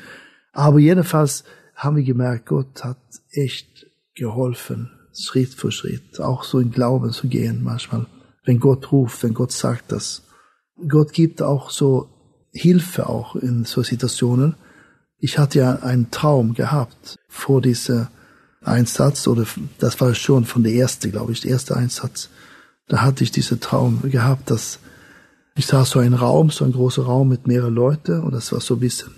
Aber 0.52 0.80
jedenfalls 0.80 1.46
haben 1.74 1.96
wir 1.96 2.04
gemerkt, 2.04 2.48
Gott 2.48 2.84
hat 2.84 3.00
echt 3.32 3.86
geholfen, 4.14 4.92
Schritt 5.14 5.54
für 5.54 5.72
Schritt, 5.72 6.20
auch 6.20 6.44
so 6.44 6.60
in 6.60 6.72
Glauben 6.72 7.12
zu 7.12 7.28
gehen 7.28 7.64
manchmal. 7.64 8.06
Wenn 8.44 8.60
Gott 8.60 8.92
ruft, 8.92 9.24
wenn 9.24 9.34
Gott 9.34 9.52
sagt 9.52 9.92
das. 9.92 10.24
Gott 10.88 11.14
gibt 11.14 11.42
auch 11.42 11.70
so 11.70 12.10
Hilfe 12.52 13.08
auch 13.08 13.36
in 13.36 13.66
so 13.66 13.84
Situationen. 13.84 14.56
Ich 15.18 15.38
hatte 15.38 15.60
ja 15.60 15.76
einen 15.76 16.12
Traum 16.12 16.54
gehabt 16.54 17.18
vor 17.28 17.62
diesem 17.62 18.08
Einsatz, 18.62 19.28
oder 19.28 19.46
das 19.80 20.00
war 20.02 20.14
schon 20.14 20.46
von 20.46 20.64
der 20.64 20.74
erste, 20.74 21.10
glaube 21.10 21.32
ich, 21.32 21.42
der 21.42 21.52
erste 21.52 21.76
Einsatz. 21.76 22.30
Da 22.88 23.02
hatte 23.02 23.24
ich 23.24 23.32
diesen 23.32 23.60
Traum 23.60 24.02
gehabt, 24.10 24.52
dass 24.52 24.80
ich 25.56 25.66
sah 25.66 25.86
so 25.86 26.00
einen 26.00 26.14
Raum, 26.14 26.50
so 26.50 26.66
ein 26.66 26.72
großer 26.72 27.04
Raum 27.04 27.30
mit 27.30 27.48
mehreren 27.48 27.74
Leuten 27.74 28.22
und 28.22 28.34
das 28.34 28.52
war 28.52 28.62
so 28.62 28.76
ein 28.76 28.80
bisschen 28.80 29.12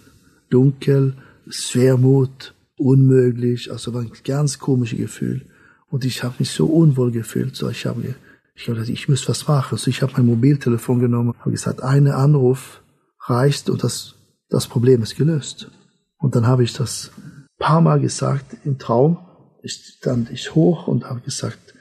dunkel, 0.50 1.16
Schwermut, 1.48 2.54
unmöglich, 2.78 3.72
also 3.72 3.94
war 3.94 4.02
ein 4.02 4.12
ganz 4.24 4.60
komisches 4.60 4.98
Gefühl. 4.98 5.46
Und 5.94 6.06
ich 6.06 6.24
habe 6.24 6.34
mich 6.40 6.50
so 6.50 6.66
unwohl 6.66 7.12
gefühlt, 7.12 7.56
so 7.56 7.70
ich 7.70 7.86
habe 7.86 8.16
ich 8.56 8.68
habe 8.68 8.84
ich 8.84 9.08
muss 9.10 9.30
was 9.30 9.48
machen. 9.48 9.78
So 9.78 9.92
ich 9.92 10.02
habe 10.02 10.14
mein 10.14 10.26
Mobiltelefon 10.26 11.00
genommen, 11.00 11.36
habe 11.38 11.52
gesagt, 11.52 11.84
einen 11.84 12.12
Anruf 12.12 12.82
reicht 13.28 13.70
und 13.70 13.84
das, 13.84 14.16
das 14.50 14.66
Problem 14.66 15.04
ist 15.04 15.16
gelöst. 15.16 15.70
Und 16.18 16.34
dann 16.34 16.48
habe 16.48 16.64
ich 16.64 16.74
das 16.74 17.12
paar 17.60 17.80
Mal 17.80 18.00
gesagt 18.00 18.58
im 18.66 18.80
Traum. 18.80 19.20
Ich 19.62 19.98
stand 20.00 20.32
ich 20.32 20.56
hoch 20.56 20.88
und 20.88 21.06
habe 21.06 21.22
gesagt, 21.22 21.76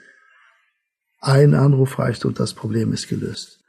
ein 1.20 1.54
Anruf 1.54 1.98
reicht 1.98 2.26
und 2.26 2.38
das 2.38 2.52
Problem 2.52 2.92
ist 2.92 3.08
gelöst. 3.08 3.60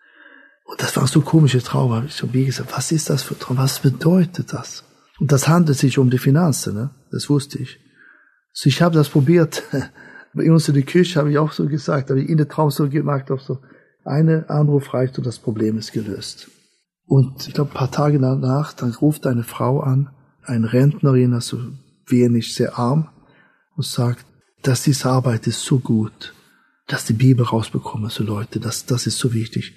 Und 0.65 0.81
das 0.81 0.97
war 0.97 1.07
so 1.07 1.21
ein 1.21 1.25
komischer 1.25 1.63
Traum. 1.63 1.93
Habe 1.93 2.07
ich 2.07 2.15
so 2.15 2.33
wie 2.33 2.43
gesagt, 2.43 2.75
was 2.75 2.91
ist 2.91 3.09
das 3.09 3.23
für 3.23 3.35
ein 3.35 3.39
Traum? 3.39 3.55
Was 3.55 3.79
bedeutet 3.79 4.51
das? 4.51 4.83
Und 5.21 5.31
das 5.31 5.47
handelt 5.47 5.77
sich 5.77 5.97
um 5.99 6.09
die 6.09 6.17
Finanzen, 6.17 6.73
ne? 6.73 6.89
Das 7.11 7.29
wusste 7.29 7.59
ich. 7.59 7.79
So, 8.51 8.67
ich 8.67 8.81
habe 8.81 8.93
das 8.93 9.07
probiert. 9.07 9.63
Bei 10.33 10.51
uns 10.51 10.67
in 10.67 10.73
der 10.73 10.83
Küche 10.83 11.19
habe 11.19 11.31
ich 11.31 11.37
auch 11.37 11.51
so 11.51 11.67
gesagt, 11.67 12.09
habe 12.09 12.21
ich 12.21 12.29
in 12.29 12.37
der 12.37 12.47
Traum 12.47 12.71
so 12.71 12.89
gemacht, 12.89 13.29
auch 13.31 13.39
so, 13.39 13.59
eine 14.05 14.49
Anruf 14.49 14.93
reicht 14.93 15.17
und 15.17 15.25
das 15.25 15.39
Problem 15.39 15.77
ist 15.77 15.93
gelöst. 15.93 16.49
Und 17.05 17.47
ich 17.47 17.53
glaube, 17.53 17.71
ein 17.71 17.75
paar 17.75 17.91
Tage 17.91 18.19
danach, 18.19 18.73
dann 18.73 18.91
ruft 18.93 19.27
eine 19.27 19.43
Frau 19.43 19.79
an, 19.81 20.09
eine 20.43 20.71
Rentnerin, 20.73 21.33
also 21.33 21.59
wenig, 22.07 22.53
sehr 22.53 22.77
arm, 22.77 23.09
und 23.75 23.85
sagt, 23.85 24.25
dass 24.61 24.83
diese 24.83 25.09
Arbeit 25.09 25.47
ist 25.47 25.61
so 25.61 25.79
gut, 25.79 26.33
dass 26.87 27.05
die 27.05 27.13
Bibel 27.13 27.45
rausbekommen, 27.45 28.09
so 28.09 28.23
Leute, 28.23 28.59
das, 28.59 28.85
das 28.85 29.07
ist 29.07 29.17
so 29.17 29.33
wichtig. 29.33 29.73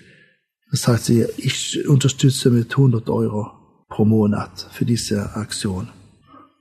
Das 0.70 0.82
sagt 0.82 1.04
sie, 1.04 1.26
ich 1.36 1.86
unterstütze 1.88 2.50
mit 2.50 2.72
100 2.72 3.08
Euro 3.08 3.52
pro 3.88 4.04
Monat 4.04 4.68
für 4.72 4.84
diese 4.84 5.36
Aktion. 5.36 5.88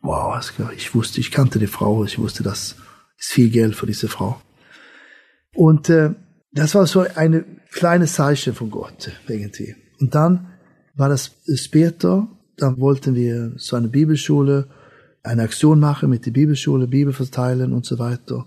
Wow, 0.02 0.40
ich 0.76 0.94
wusste, 0.94 1.20
ich 1.20 1.32
kannte 1.32 1.58
die 1.58 1.68
Frau, 1.68 2.04
ich 2.06 2.20
wusste, 2.20 2.44
das 2.44 2.76
ist 3.18 3.32
viel 3.32 3.50
Geld 3.50 3.76
für 3.76 3.86
diese 3.86 4.08
Frau. 4.08 4.42
Und 5.54 5.90
äh, 5.90 6.12
das 6.52 6.76
war 6.76 6.88
so 6.88 7.02
eine 7.16 7.46
kleine 7.72 8.06
Zeichen 8.06 8.54
von 8.54 8.70
Gott 8.70 9.12
irgendwie. 9.28 9.76
Und 10.00 10.16
dann 10.16 10.48
war 10.96 11.10
das 11.10 11.32
später, 11.56 12.28
dann 12.58 12.80
wollten 12.80 13.16
wir 13.16 13.54
so 13.58 13.76
eine 13.76 13.90
Bibelschule, 13.90 14.68
eine 15.24 15.44
Aktion 15.44 15.80
machen 15.80 16.10
mit 16.10 16.26
der 16.26 16.32
Bibelschule, 16.32 16.88
Bibel 16.88 17.14
verteilen 17.14 17.74
und 17.74 17.86
so 17.86 18.00
weiter. 18.00 18.46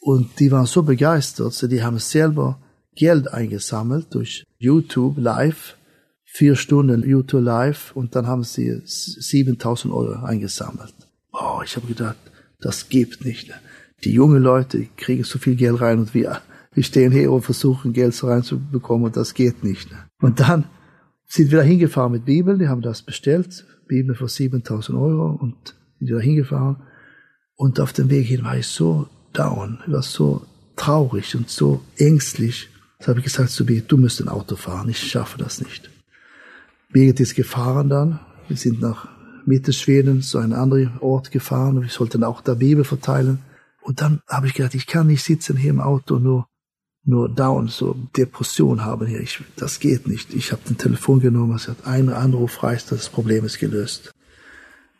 Und 0.00 0.38
die 0.38 0.50
waren 0.50 0.66
so 0.66 0.82
begeistert, 0.82 1.52
so 1.52 1.66
die 1.66 1.82
haben 1.82 1.98
selber 1.98 2.60
Geld 2.94 3.28
eingesammelt 3.28 4.14
durch 4.14 4.44
YouTube 4.58 5.18
live, 5.18 5.76
vier 6.24 6.56
Stunden 6.56 7.02
YouTube 7.02 7.42
live 7.42 7.92
und 7.94 8.14
dann 8.14 8.26
haben 8.26 8.44
sie 8.44 8.80
7000 8.84 9.92
Euro 9.92 10.24
eingesammelt. 10.24 10.94
Oh, 11.32 11.60
ich 11.64 11.76
habe 11.76 11.86
gedacht, 11.86 12.16
das 12.60 12.88
gibt 12.88 13.24
nicht. 13.24 13.52
Die 14.04 14.12
jungen 14.12 14.42
Leute 14.42 14.86
kriegen 14.96 15.24
so 15.24 15.38
viel 15.38 15.56
Geld 15.56 15.80
rein 15.80 15.98
und 15.98 16.14
wir, 16.14 16.40
wir 16.72 16.82
stehen 16.82 17.12
hier 17.12 17.32
und 17.32 17.42
versuchen 17.42 17.92
Geld 17.92 18.14
so 18.14 18.28
reinzubekommen 18.28 19.06
und 19.06 19.16
das 19.16 19.34
geht 19.34 19.64
nicht. 19.64 19.88
Und 20.20 20.40
dann 20.40 20.64
sind 21.26 21.50
wir 21.50 21.58
da 21.58 21.64
hingefahren 21.64 22.12
mit 22.12 22.24
Bibel, 22.24 22.58
die 22.58 22.68
haben 22.68 22.82
das 22.82 23.02
bestellt, 23.02 23.66
Bibel 23.86 24.14
für 24.14 24.28
7000 24.28 24.96
Euro 24.96 25.38
und 25.40 25.74
sind 25.98 26.10
da 26.10 26.18
hingefahren. 26.18 26.76
Und 27.56 27.80
auf 27.80 27.92
dem 27.92 28.08
Weg 28.08 28.26
hin 28.26 28.44
war 28.44 28.56
ich 28.56 28.66
so 28.66 29.08
down, 29.32 29.78
ich 29.86 29.92
war 29.92 30.02
so 30.02 30.46
traurig 30.76 31.34
und 31.34 31.50
so 31.50 31.82
ängstlich. 31.96 32.70
Da 33.00 33.08
habe 33.08 33.20
ich 33.20 33.24
gesagt 33.24 33.50
zu 33.50 33.66
Birgit, 33.66 33.90
du 33.90 33.96
musst 33.96 34.20
ein 34.20 34.28
Auto 34.28 34.56
fahren, 34.56 34.88
ich 34.88 34.98
schaffe 34.98 35.38
das 35.38 35.60
nicht. 35.60 35.90
Birgit 36.92 37.20
ist 37.20 37.34
gefahren 37.34 37.88
dann, 37.88 38.20
wir 38.46 38.56
sind 38.56 38.80
nach 38.80 39.08
Mitte 39.44 39.72
Schweden, 39.72 40.22
so 40.22 40.38
einen 40.38 40.52
anderen 40.52 40.98
Ort 41.00 41.30
gefahren 41.30 41.76
und 41.76 41.82
wir 41.82 41.90
sollten 41.90 42.22
auch 42.22 42.40
da 42.40 42.54
Bibel 42.54 42.84
verteilen. 42.84 43.40
Und 43.88 44.02
dann 44.02 44.20
habe 44.28 44.46
ich 44.46 44.52
gedacht, 44.52 44.74
ich 44.74 44.86
kann 44.86 45.06
nicht 45.06 45.24
sitzen 45.24 45.56
hier 45.56 45.70
im 45.70 45.80
Auto 45.80 46.18
nur 46.18 46.46
nur 47.04 47.26
down, 47.30 47.68
so 47.68 47.96
Depression 48.14 48.84
haben 48.84 49.06
hier. 49.06 49.20
Ich, 49.20 49.42
das 49.56 49.80
geht 49.80 50.06
nicht. 50.06 50.34
Ich 50.34 50.52
habe 50.52 50.60
den 50.68 50.76
Telefon 50.76 51.20
genommen, 51.20 51.56
es 51.56 51.68
hat 51.68 51.86
einen 51.86 52.10
Anruf 52.10 52.62
reicht, 52.62 52.92
das 52.92 53.08
Problem 53.08 53.46
ist 53.46 53.58
gelöst. 53.58 54.12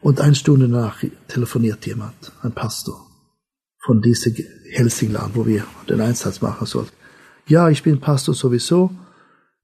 Und 0.00 0.23
eine 0.23 0.35
Stunde 0.35 0.71
danach 0.71 1.04
telefoniert 1.28 1.85
jemand, 1.85 2.33
ein 2.40 2.52
Pastor 2.52 3.07
von 3.85 4.00
diesem 4.00 4.35
Helsingland, 4.71 5.37
wo 5.37 5.45
wir 5.45 5.66
den 5.87 6.00
Einsatz 6.00 6.40
machen 6.40 6.66
sollten. 6.66 6.97
Ja, 7.47 7.68
ich 7.68 7.83
bin 7.83 8.00
Pastor 8.00 8.35
sowieso. 8.35 8.90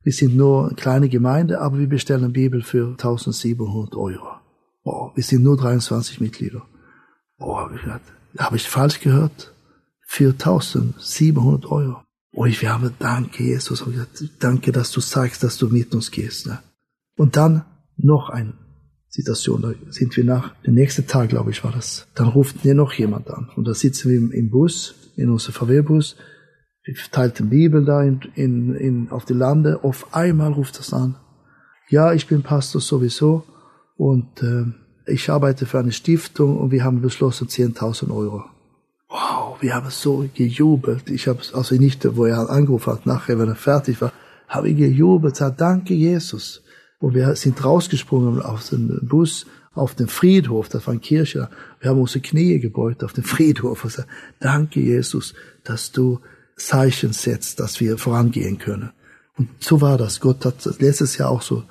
Wir 0.03 0.13
sind 0.13 0.37
nur 0.37 0.67
eine 0.67 0.75
kleine 0.75 1.09
Gemeinde, 1.09 1.63
aber 1.63 1.79
wir 1.79 1.89
bestellen 1.89 2.35
Bibel 2.35 2.63
für 2.63 2.89
1700 2.91 3.95
Euro. 3.95 4.29
Oh, 4.83 5.13
wir 5.15 5.25
sind 5.25 5.43
nur 5.45 5.57
23 5.57 6.21
Mitglieder. 6.21 6.67
Oh, 7.39 7.57
habe 7.57 7.77
ich, 7.77 7.87
hab 8.39 8.55
ich 8.55 8.69
falsch 8.69 9.01
gehört? 9.01 9.53
Für 10.07 10.31
1700 10.31 11.67
Euro. 11.67 12.03
Und 12.33 12.49
ich 12.49 12.67
habe 12.67 12.93
danke, 12.99 13.45
Jesus. 13.45 13.83
Und 13.83 13.93
gesagt, 13.93 14.25
danke, 14.41 14.73
dass 14.73 14.91
du 14.91 15.01
sagst, 15.01 15.43
dass 15.43 15.57
du 15.57 15.69
mit 15.69 15.95
uns 15.95 16.11
gehst. 16.11 16.47
Ne? 16.47 16.59
Und 17.17 17.37
dann 17.37 17.65
noch 17.97 18.29
eine 18.29 18.55
Situation, 19.09 19.63
da 19.63 19.73
sind 19.91 20.17
wir 20.17 20.25
nach, 20.25 20.55
der 20.67 20.73
nächste 20.73 21.07
Tag, 21.07 21.29
glaube 21.29 21.53
ich, 21.53 21.63
war 21.63 21.71
das. 21.71 22.09
Dann 22.17 22.29
ruft 22.29 22.65
mir 22.65 22.75
noch 22.75 22.93
jemand 22.93 23.31
an. 23.31 23.49
Und 23.55 23.69
da 23.69 23.75
sitzen 23.75 24.11
wir 24.11 24.37
im, 24.37 24.51
Bus, 24.51 25.13
in 25.17 25.31
unserem 25.31 25.55
VW-Bus. 25.55 26.17
Wir 26.83 26.97
verteilten 26.97 27.49
Bibel 27.49 27.85
da 27.85 28.03
in, 28.03 28.21
in, 28.35 28.75
in, 28.75 29.11
auf 29.11 29.25
die 29.25 29.35
Lande. 29.35 29.85
Auf 29.85 30.13
einmal 30.15 30.53
ruft 30.53 30.79
das 30.79 30.93
an. 30.93 31.17
Ja, 31.89 32.13
ich 32.13 32.27
bin 32.27 32.43
Pastor 32.43 32.81
sowieso 32.81 33.45
und 33.97 34.43
äh, 34.43 34.65
ich 35.07 35.31
arbeite 35.31 35.67
für 35.67 35.79
eine 35.79 35.93
Stiftung 35.93 36.59
und 36.59 36.71
wir 36.71 36.85
haben 36.85 37.03
beschlossen 37.03 37.49
10.000 37.49 38.15
Euro 38.15 38.45
wow, 39.15 39.57
wir 39.61 39.75
haben 39.75 39.91
so 39.91 40.29
gejubelt. 40.35 41.09
Ich 41.09 41.29
habe 41.29 41.41
also 41.53 41.75
nicht, 41.77 42.17
wo 42.17 42.27
er 42.27 42.51
angerufen 42.51 42.93
hat, 42.93 43.07
nachher, 43.07 43.39
wenn 43.39 43.49
er 43.49 43.55
fertig 43.55 44.01
war, 44.01 44.13
habe 44.49 44.69
ich 44.69 44.77
gejubelt, 44.77 45.35
gesagt, 45.35 45.61
danke 45.61 45.95
Jesus. 45.95 46.63
Und 46.99 47.15
wir 47.15 47.37
sind 47.37 47.65
rausgesprungen 47.65 48.43
auf 48.43 48.69
den 48.69 48.99
Bus, 49.03 49.47
auf 49.73 49.95
den 49.95 50.09
Friedhof, 50.09 50.69
das 50.69 50.87
war 50.87 50.93
eine 50.93 51.01
Kirche. 51.01 51.49
Wir 51.81 51.91
haben 51.91 52.01
unsere 52.01 52.21
Knie 52.21 52.59
gebeugt 52.61 53.03
auf 53.05 53.13
den 53.13 53.25
Friedhof 53.25 53.85
und 53.85 53.91
gesagt, 53.91 54.09
danke 54.41 54.81
Jesus, 54.81 55.35
dass 55.65 55.93
du 55.93 56.21
Zeichen 56.57 57.13
setzt, 57.13 57.61
dass 57.61 57.81
wir 57.81 57.99
vorangehen 57.99 58.59
können. 58.59 58.91
Und 59.37 59.49
so 59.59 59.81
war 59.81 59.99
das. 59.99 60.21
Gott 60.21 60.45
hat 60.45 60.65
letztes 60.81 61.19
Jahr 61.19 61.31
auch 61.31 61.43
so, 61.43 61.65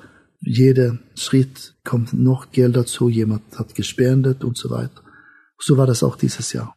jeder 0.46 1.00
Schritt 1.16 1.76
kommt 1.84 2.14
noch 2.14 2.52
Geld 2.52 2.76
dazu, 2.76 3.10
jemand 3.10 3.58
hat 3.58 3.76
gespendet 3.76 4.44
und 4.44 4.58
so 4.58 4.70
weiter. 4.70 5.02
So 5.58 5.78
war 5.78 5.88
das 5.88 6.04
auch 6.04 6.16
dieses 6.16 6.54
Jahr. 6.54 6.76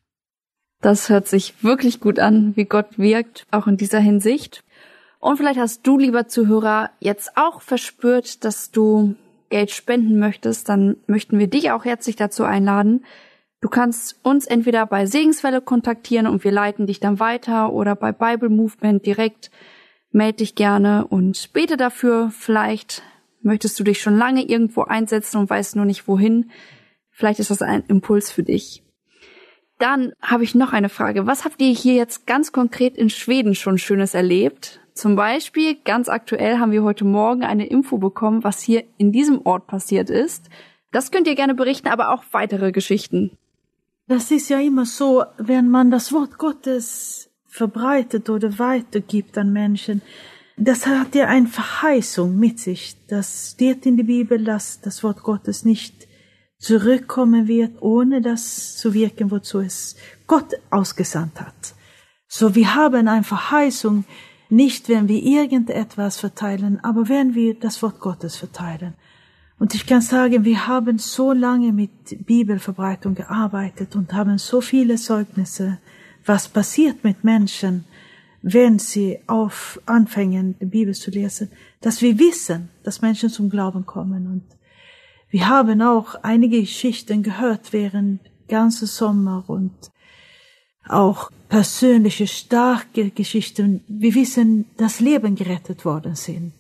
Das 0.81 1.09
hört 1.09 1.26
sich 1.26 1.62
wirklich 1.62 2.00
gut 2.00 2.18
an, 2.18 2.55
wie 2.57 2.64
Gott 2.64 2.98
wirkt, 2.98 3.44
auch 3.50 3.66
in 3.66 3.76
dieser 3.76 3.98
Hinsicht. 3.98 4.62
Und 5.18 5.38
vielleicht 5.38 5.59
hast 5.59 5.87
du, 5.87 5.98
lieber 5.98 6.29
Zuhörer, 6.29 6.90
jetzt 7.00 7.37
auch 7.37 7.61
verspürt, 7.61 8.44
dass 8.44 8.70
du 8.70 9.16
Geld 9.48 9.70
spenden 9.70 10.18
möchtest, 10.18 10.68
dann 10.68 10.96
möchten 11.07 11.38
wir 11.38 11.46
dich 11.48 11.70
auch 11.70 11.85
herzlich 11.85 12.16
dazu 12.16 12.44
einladen. 12.44 13.05
Du 13.61 13.68
kannst 13.68 14.16
uns 14.22 14.46
entweder 14.46 14.87
bei 14.87 15.07
Segenswelle 15.07 15.61
kontaktieren 15.61 16.26
und 16.26 16.44
wir 16.44 16.52
leiten 16.52 16.87
dich 16.87 17.00
dann 17.00 17.18
weiter 17.18 17.72
oder 17.72 17.96
bei 17.96 18.12
Bible 18.12 18.50
Movement 18.50 19.05
direkt. 19.07 19.50
Meld 20.11 20.40
dich 20.40 20.55
gerne 20.55 21.07
und 21.07 21.52
bete 21.52 21.76
dafür. 21.76 22.31
Vielleicht 22.31 23.02
möchtest 23.46 23.80
du 23.80 23.85
dich 23.85 24.02
schon 24.02 24.18
lange 24.18 24.42
irgendwo 24.42 24.82
einsetzen 24.82 25.38
und 25.38 25.48
weißt 25.48 25.76
nur 25.76 25.87
nicht 25.87 26.06
wohin. 26.06 26.50
Vielleicht 27.11 27.40
ist 27.40 27.50
das 27.50 27.62
ein 27.62 27.85
Impuls 27.88 28.30
für 28.30 28.42
dich. 28.42 28.82
Dann 29.78 30.12
habe 30.20 30.44
ich 30.44 30.54
noch 30.54 30.72
eine 30.72 30.88
Frage. 30.88 31.26
Was 31.26 31.44
habt 31.44 31.61
ihr 31.61 31.72
hier 31.72 31.94
jetzt 31.94 32.26
ganz 32.26 32.52
konkret 32.52 32.96
in 32.96 33.11
Schweden 33.11 33.54
schon 33.54 33.78
Schönes 33.78 34.14
erlebt? 34.14 34.80
Zum 34.94 35.16
Beispiel, 35.16 35.76
ganz 35.85 36.09
aktuell 36.09 36.59
haben 36.59 36.72
wir 36.72 36.82
heute 36.82 37.04
Morgen 37.04 37.44
eine 37.44 37.66
Info 37.66 37.98
bekommen, 37.98 38.44
was 38.44 38.62
hier 38.62 38.85
in 38.96 39.12
diesem 39.12 39.44
Ort 39.44 39.66
passiert 39.66 40.09
ist. 40.09 40.48
Das 40.92 41.11
könnt 41.11 41.26
ihr 41.26 41.35
gerne 41.35 41.54
berichten, 41.54 41.88
aber 41.88 42.12
auch 42.12 42.24
weitere 42.32 42.72
Geschichten. 42.72 43.37
Das 44.09 44.30
ist 44.30 44.48
ja 44.48 44.59
immer 44.61 44.87
so, 44.87 45.24
wenn 45.37 45.68
man 45.68 45.90
das 45.90 46.12
Wort 46.12 46.38
Gottes 46.38 47.28
verbreitet 47.44 48.30
oder 48.30 48.59
weitergibt 48.59 49.37
an 49.37 49.52
Menschen, 49.52 50.00
das 50.56 50.86
hat 50.86 51.14
ja 51.14 51.26
eine 51.26 51.46
Verheißung 51.46 52.38
mit 52.38 52.58
sich. 52.58 52.96
Das 53.08 53.52
steht 53.52 53.84
in 53.84 53.96
der 53.96 54.04
Bibel, 54.04 54.42
dass 54.42 54.80
das 54.80 55.02
Wort 55.02 55.22
Gottes 55.22 55.64
nicht 55.64 56.08
zurückkommen 56.58 57.46
wird, 57.46 57.82
ohne 57.82 58.22
das 58.22 58.76
zu 58.76 58.94
wirken, 58.94 59.30
wozu 59.30 59.60
es 59.60 59.96
Gott 60.26 60.54
ausgesandt 60.70 61.40
hat. 61.40 61.74
So 62.26 62.54
wir 62.54 62.74
haben 62.74 63.06
eine 63.06 63.22
Verheißung, 63.22 64.04
nicht 64.48 64.88
wenn 64.88 65.08
wir 65.08 65.22
irgendetwas 65.22 66.18
verteilen, 66.18 66.80
aber 66.82 67.08
wenn 67.08 67.34
wir 67.34 67.54
das 67.54 67.82
Wort 67.82 68.00
Gottes 68.00 68.36
verteilen. 68.36 68.94
Und 69.58 69.74
ich 69.74 69.86
kann 69.86 70.00
sagen, 70.00 70.44
wir 70.44 70.66
haben 70.66 70.98
so 70.98 71.32
lange 71.32 71.72
mit 71.72 72.26
Bibelverbreitung 72.26 73.14
gearbeitet 73.14 73.96
und 73.96 74.12
haben 74.12 74.38
so 74.38 74.60
viele 74.60 74.96
Zeugnisse, 74.96 75.78
was 76.24 76.48
passiert 76.48 77.04
mit 77.04 77.24
Menschen, 77.24 77.84
wenn 78.42 78.79
sie 78.79 79.18
auf 79.27 79.81
anfangen, 79.87 80.57
die 80.61 80.66
Bibel 80.66 80.94
zu 80.94 81.11
lesen, 81.11 81.51
dass 81.81 82.03
wir 82.03 82.18
wissen, 82.18 82.68
dass 82.83 83.03
Menschen 83.03 83.31
zum 83.31 83.51
Glauben 83.51 83.87
kommen 83.87 84.27
und 84.27 84.42
wir 85.31 85.49
haben 85.49 85.83
auch 85.83 86.14
einige 86.22 86.61
Geschichten 86.61 87.22
gehört 87.22 87.72
während 87.72 88.20
ganzen 88.49 88.87
Sommer 88.87 89.44
und 89.49 89.75
auch 90.88 91.31
persönliche, 91.49 92.27
starke 92.27 93.11
Geschichten. 93.11 93.83
Wir 93.88 94.14
wissen, 94.14 94.66
dass 94.77 95.01
Leben 95.01 95.35
gerettet 95.35 95.85
worden 95.85 96.14
sind. 96.14 96.53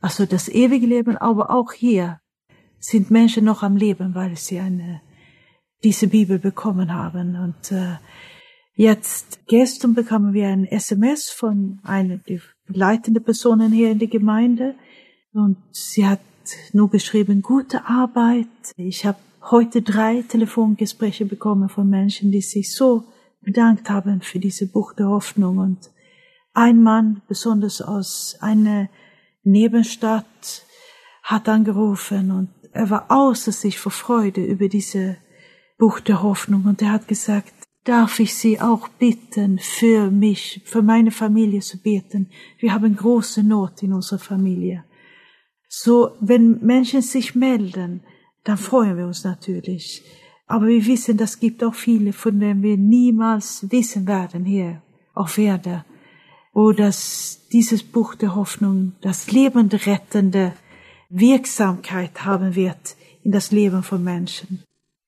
Also 0.00 0.26
das 0.26 0.48
ewige 0.48 0.86
Leben, 0.86 1.16
aber 1.16 1.50
auch 1.50 1.72
hier 1.72 2.20
sind 2.78 3.10
Menschen 3.10 3.44
noch 3.44 3.62
am 3.62 3.76
Leben, 3.76 4.14
weil 4.14 4.36
sie 4.36 4.60
eine, 4.60 5.00
diese 5.82 6.06
Bibel 6.06 6.38
bekommen 6.38 6.94
haben. 6.94 7.34
Und 7.36 7.72
äh, 7.72 7.96
jetzt 8.78 9.40
gestern 9.48 9.92
bekamen 9.94 10.32
wir 10.32 10.48
ein 10.48 10.64
SMS 10.64 11.30
von 11.30 11.80
einer 11.82 12.18
der 12.18 12.40
leitenden 12.68 13.24
Personen 13.24 13.72
hier 13.72 13.90
in 13.90 13.98
der 13.98 14.08
Gemeinde 14.08 14.76
und 15.32 15.56
sie 15.72 16.06
hat 16.06 16.20
nur 16.72 16.88
geschrieben, 16.88 17.42
gute 17.42 17.84
Arbeit. 17.86 18.46
Ich 18.76 19.04
habe 19.04 19.18
heute 19.50 19.82
drei 19.82 20.22
Telefongespräche 20.22 21.26
bekommen 21.26 21.68
von 21.68 21.90
Menschen, 21.90 22.30
die 22.30 22.40
sich 22.40 22.72
so 22.72 23.04
bedankt 23.42 23.90
haben 23.90 24.20
für 24.20 24.38
diese 24.38 24.66
Buch 24.66 24.92
der 24.94 25.08
Hoffnung. 25.08 25.58
Und 25.58 25.90
ein 26.54 26.80
Mann, 26.80 27.20
besonders 27.26 27.82
aus 27.82 28.36
einer 28.40 28.88
Nebenstadt, 29.42 30.64
hat 31.24 31.48
angerufen 31.48 32.30
und 32.30 32.48
er 32.72 32.90
war 32.90 33.06
außer 33.10 33.50
sich 33.50 33.78
vor 33.78 33.92
Freude 33.92 34.44
über 34.44 34.68
diese 34.68 35.16
Buch 35.78 35.98
der 36.00 36.22
Hoffnung 36.22 36.64
und 36.64 36.80
er 36.80 36.92
hat 36.92 37.08
gesagt, 37.08 37.57
darf 37.88 38.20
ich 38.20 38.34
Sie 38.34 38.60
auch 38.60 38.88
bitten, 38.88 39.58
für 39.58 40.10
mich, 40.10 40.60
für 40.64 40.82
meine 40.82 41.10
Familie 41.10 41.60
zu 41.60 41.78
beten. 41.78 42.28
Wir 42.58 42.74
haben 42.74 42.94
große 42.94 43.42
Not 43.42 43.82
in 43.82 43.94
unserer 43.94 44.18
Familie. 44.18 44.84
So, 45.68 46.10
wenn 46.20 46.58
Menschen 46.60 47.00
sich 47.00 47.34
melden, 47.34 48.02
dann 48.44 48.58
freuen 48.58 48.98
wir 48.98 49.06
uns 49.06 49.24
natürlich. 49.24 50.02
Aber 50.46 50.66
wir 50.66 50.84
wissen, 50.86 51.16
das 51.16 51.40
gibt 51.40 51.64
auch 51.64 51.74
viele, 51.74 52.12
von 52.12 52.38
denen 52.38 52.62
wir 52.62 52.76
niemals 52.76 53.70
wissen 53.70 54.06
werden 54.06 54.44
hier 54.44 54.82
auf 55.14 55.38
Erde, 55.38 55.84
wo 56.52 56.72
das, 56.72 57.48
dieses 57.52 57.82
Buch 57.82 58.14
der 58.14 58.34
Hoffnung, 58.34 58.92
das 59.00 59.30
lebendrettende 59.30 60.52
Wirksamkeit 61.08 62.24
haben 62.24 62.54
wird 62.54 62.96
in 63.22 63.32
das 63.32 63.50
Leben 63.50 63.82
von 63.82 64.04
Menschen. 64.04 64.62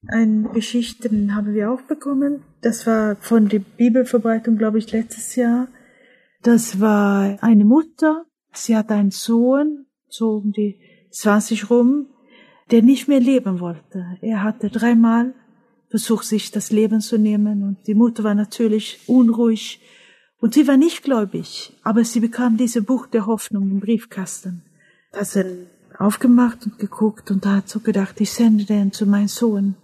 Eine 0.09 0.49
Geschichte 0.51 1.11
haben 1.35 1.53
wir 1.55 1.71
auch 1.71 1.83
bekommen. 1.83 2.43
Das 2.63 2.87
war 2.87 3.17
von 3.17 3.49
der 3.49 3.59
Bibelverbreitung, 3.59 4.57
glaube 4.57 4.79
ich, 4.79 4.91
letztes 4.93 5.37
Jahr. 5.37 5.69
Das 6.43 6.81
war 6.81 7.39
eine 7.43 7.65
Mutter. 7.65 8.25
Sie 8.53 8.77
hat 8.77 8.91
einen 8.91 9.11
Sohn, 9.11 9.87
so 10.09 10.37
um 10.37 10.53
die 10.53 10.81
20 11.11 11.71
rum, 11.71 12.07
der 12.71 12.83
nicht 12.83 13.09
mehr 13.09 13.21
leben 13.21 13.61
wollte. 13.61 14.17
Er 14.23 14.43
hatte 14.43 14.71
dreimal 14.71 15.35
versucht, 15.91 16.25
sich 16.25 16.51
das 16.51 16.71
Leben 16.71 17.01
zu 17.01 17.19
nehmen 17.19 17.63
und 17.63 17.87
die 17.87 17.95
Mutter 17.95 18.25
war 18.25 18.35
natürlich 18.35 19.01
unruhig 19.07 19.81
und 20.41 20.55
sie 20.55 20.67
war 20.69 20.77
nicht 20.77 21.03
gläubig, 21.03 21.77
aber 21.83 22.05
sie 22.05 22.21
bekam 22.21 22.57
diese 22.57 22.83
Buch 22.83 23.07
der 23.07 23.27
Hoffnung 23.27 23.71
im 23.71 23.81
Briefkasten. 23.81 24.63
Da 25.13 25.21
hat 25.21 25.47
aufgemacht 25.99 26.65
und 26.65 26.79
geguckt 26.79 27.31
und 27.31 27.45
da 27.45 27.57
hat 27.57 27.69
so 27.69 27.81
gedacht, 27.81 28.21
ich 28.21 28.33
sende 28.33 28.65
den 28.65 28.93
zu 28.93 29.05
meinem 29.05 29.29
Sohn. 29.29 29.75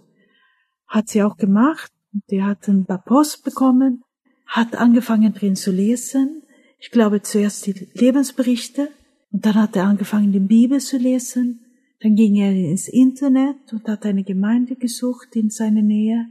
Hat 0.87 1.09
sie 1.09 1.23
auch 1.23 1.37
gemacht. 1.37 1.91
Der 2.31 2.45
hat 2.45 2.67
ein 2.67 2.85
paar 2.85 3.03
Post 3.03 3.43
bekommen, 3.43 4.03
hat 4.45 4.75
angefangen 4.75 5.33
drin 5.33 5.55
zu 5.55 5.71
lesen. 5.71 6.43
Ich 6.79 6.91
glaube 6.91 7.21
zuerst 7.21 7.65
die 7.67 7.87
Lebensberichte 7.93 8.89
und 9.31 9.45
dann 9.45 9.55
hat 9.55 9.75
er 9.75 9.85
angefangen, 9.85 10.31
die 10.31 10.39
Bibel 10.39 10.79
zu 10.79 10.97
lesen. 10.97 11.65
Dann 12.01 12.15
ging 12.15 12.35
er 12.35 12.51
ins 12.51 12.87
Internet 12.87 13.71
und 13.71 13.87
hat 13.87 14.05
eine 14.05 14.23
Gemeinde 14.23 14.75
gesucht 14.75 15.35
in 15.35 15.49
seiner 15.49 15.81
Nähe, 15.81 16.27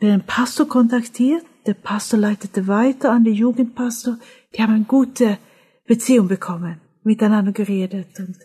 den 0.00 0.22
Pastor 0.22 0.66
kontaktiert. 0.66 1.44
Der 1.66 1.74
Pastor 1.74 2.18
leitete 2.18 2.66
weiter 2.66 3.12
an 3.12 3.24
den 3.24 3.34
Jugendpastor. 3.34 4.18
Die 4.54 4.62
haben 4.62 4.74
eine 4.74 4.84
gute 4.84 5.38
Beziehung 5.86 6.28
bekommen, 6.28 6.80
miteinander 7.04 7.52
geredet. 7.52 8.18
Und 8.18 8.38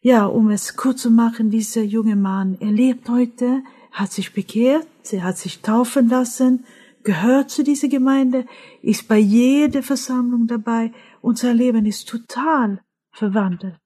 ja, 0.00 0.26
um 0.26 0.50
es 0.50 0.76
kurz 0.76 1.02
zu 1.02 1.10
machen, 1.10 1.50
dieser 1.50 1.82
junge 1.82 2.16
Mann, 2.16 2.56
er 2.60 2.70
lebt 2.70 3.08
heute, 3.08 3.62
hat 3.96 4.12
sich 4.12 4.34
bekehrt, 4.34 4.86
er 5.10 5.24
hat 5.24 5.38
sich 5.38 5.62
taufen 5.62 6.10
lassen, 6.10 6.66
gehört 7.02 7.50
zu 7.50 7.64
dieser 7.64 7.88
Gemeinde, 7.88 8.44
ist 8.82 9.08
bei 9.08 9.16
jeder 9.16 9.82
Versammlung 9.82 10.46
dabei 10.46 10.92
und 11.22 11.38
sein 11.38 11.56
Leben 11.56 11.86
ist 11.86 12.06
total 12.06 12.82
verwandelt. 13.10 13.80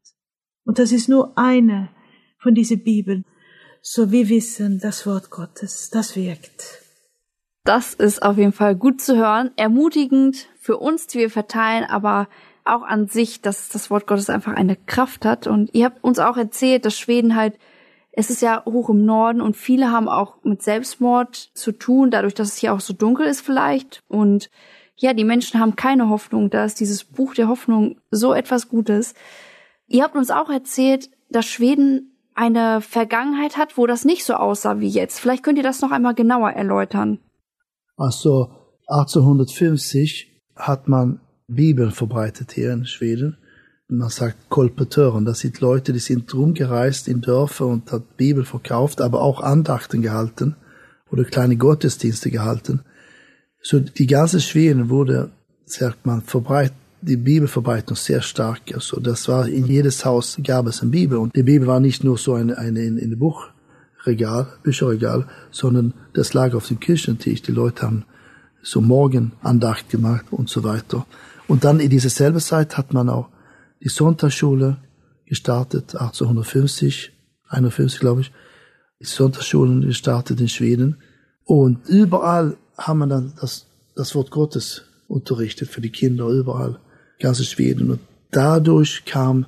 Und 0.64 0.80
das 0.80 0.90
ist 0.90 1.08
nur 1.08 1.38
eine 1.38 1.90
von 2.38 2.56
diesen 2.56 2.82
Bibeln. 2.82 3.24
So 3.82 4.10
wir 4.10 4.28
wissen, 4.28 4.80
das 4.80 5.06
Wort 5.06 5.30
Gottes, 5.30 5.90
das 5.90 6.16
wirkt. 6.16 6.82
Das 7.62 7.94
ist 7.94 8.20
auf 8.22 8.36
jeden 8.36 8.52
Fall 8.52 8.74
gut 8.74 9.00
zu 9.00 9.16
hören, 9.16 9.52
ermutigend 9.56 10.48
für 10.58 10.78
uns, 10.78 11.06
die 11.06 11.18
wir 11.18 11.30
verteilen, 11.30 11.84
aber 11.84 12.28
auch 12.64 12.82
an 12.82 13.06
sich, 13.06 13.42
dass 13.42 13.68
das 13.68 13.90
Wort 13.90 14.08
Gottes 14.08 14.28
einfach 14.28 14.54
eine 14.54 14.74
Kraft 14.74 15.24
hat. 15.24 15.46
Und 15.46 15.72
ihr 15.72 15.84
habt 15.84 16.02
uns 16.02 16.18
auch 16.18 16.36
erzählt, 16.36 16.84
dass 16.84 16.98
Schweden 16.98 17.36
halt, 17.36 17.54
es 18.12 18.30
ist 18.30 18.42
ja 18.42 18.64
hoch 18.64 18.90
im 18.90 19.04
Norden 19.04 19.40
und 19.40 19.56
viele 19.56 19.90
haben 19.90 20.08
auch 20.08 20.42
mit 20.42 20.62
Selbstmord 20.62 21.36
zu 21.54 21.72
tun, 21.72 22.10
dadurch, 22.10 22.34
dass 22.34 22.48
es 22.48 22.56
hier 22.56 22.72
auch 22.72 22.80
so 22.80 22.92
dunkel 22.92 23.26
ist 23.26 23.40
vielleicht. 23.40 24.02
Und 24.08 24.50
ja, 24.96 25.14
die 25.14 25.24
Menschen 25.24 25.60
haben 25.60 25.76
keine 25.76 26.08
Hoffnung. 26.08 26.50
Da 26.50 26.64
ist 26.64 26.80
dieses 26.80 27.04
Buch 27.04 27.34
der 27.34 27.48
Hoffnung 27.48 28.00
so 28.10 28.34
etwas 28.34 28.68
Gutes. 28.68 29.14
Ihr 29.86 30.02
habt 30.02 30.16
uns 30.16 30.30
auch 30.30 30.50
erzählt, 30.50 31.10
dass 31.30 31.46
Schweden 31.46 32.16
eine 32.34 32.80
Vergangenheit 32.80 33.56
hat, 33.56 33.76
wo 33.76 33.86
das 33.86 34.04
nicht 34.04 34.24
so 34.24 34.34
aussah 34.34 34.80
wie 34.80 34.88
jetzt. 34.88 35.20
Vielleicht 35.20 35.42
könnt 35.42 35.58
ihr 35.58 35.64
das 35.64 35.80
noch 35.80 35.90
einmal 35.90 36.14
genauer 36.14 36.50
erläutern. 36.50 37.18
Also 37.96 38.50
1850 38.88 40.40
hat 40.56 40.88
man 40.88 41.20
Bibeln 41.46 41.90
verbreitet 41.90 42.52
hier 42.52 42.72
in 42.72 42.86
Schweden. 42.86 43.36
Man 43.92 44.08
sagt 44.08 44.48
Kolporteuren, 44.48 45.24
das 45.24 45.40
sind 45.40 45.60
Leute, 45.60 45.92
die 45.92 45.98
sind 45.98 46.32
rumgereist 46.32 47.08
in 47.08 47.20
Dörfer 47.20 47.66
und 47.66 47.90
hat 47.90 48.16
Bibel 48.16 48.44
verkauft, 48.44 49.00
aber 49.00 49.20
auch 49.20 49.40
Andachten 49.40 50.00
gehalten 50.00 50.54
oder 51.10 51.24
kleine 51.24 51.56
Gottesdienste 51.56 52.30
gehalten. 52.30 52.82
So 53.60 53.80
die 53.80 54.06
ganze 54.06 54.40
Schweden 54.40 54.90
wurde, 54.90 55.30
sagt 55.64 56.06
man, 56.06 56.22
verbreitet 56.22 56.76
die 57.02 57.16
Bibelverbreitung 57.16 57.96
sehr 57.96 58.22
stark. 58.22 58.60
Also 58.72 59.00
das 59.00 59.26
war 59.26 59.48
in 59.48 59.66
jedes 59.66 60.04
Haus 60.04 60.38
gab 60.44 60.68
es 60.68 60.82
eine 60.82 60.90
Bibel 60.92 61.18
und 61.18 61.34
die 61.34 61.42
Bibel 61.42 61.66
war 61.66 61.80
nicht 61.80 62.04
nur 62.04 62.16
so 62.16 62.34
eine, 62.34 62.58
eine 62.58 62.82
in, 62.82 62.96
in 62.96 63.18
Buchregal, 63.18 64.46
Bücherregal, 64.62 65.26
sondern 65.50 65.94
das 66.14 66.32
lag 66.32 66.54
auf 66.54 66.68
dem 66.68 66.78
Kirchentisch. 66.78 67.42
Die 67.42 67.52
Leute 67.52 67.82
haben 67.82 68.04
so 68.62 68.80
Morgenandacht 68.80 69.88
gemacht 69.88 70.26
und 70.30 70.48
so 70.48 70.62
weiter. 70.62 71.06
Und 71.48 71.64
dann 71.64 71.80
in 71.80 71.90
dieser 71.90 72.10
selben 72.10 72.38
Zeit 72.38 72.78
hat 72.78 72.92
man 72.92 73.08
auch 73.08 73.28
die 73.82 73.88
Sonntagsschule 73.88 74.78
gestartet, 75.26 75.94
1850, 75.94 77.12
51 77.48 78.00
glaube 78.00 78.22
ich, 78.22 78.32
die 79.00 79.06
Sonntagsschulen 79.06 79.82
gestartet 79.82 80.40
in 80.40 80.48
Schweden. 80.48 81.02
Und 81.44 81.88
überall 81.88 82.56
haben 82.76 82.98
wir 82.98 83.06
dann 83.06 83.32
das, 83.40 83.66
das 83.94 84.14
Wort 84.14 84.30
Gottes 84.30 84.84
unterrichtet 85.08 85.68
für 85.68 85.80
die 85.80 85.90
Kinder, 85.90 86.26
überall 86.26 86.78
ganze 87.18 87.44
Schweden. 87.44 87.90
Und 87.90 88.00
dadurch 88.30 89.04
kam 89.04 89.46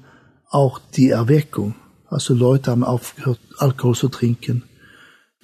auch 0.49 0.81
die 0.95 1.11
Erweckung. 1.11 1.75
Also 2.07 2.35
Leute 2.35 2.71
haben 2.71 2.85
aufgehört, 2.85 3.40
Alkohol 3.59 3.95
zu 3.95 4.09
trinken. 4.09 4.64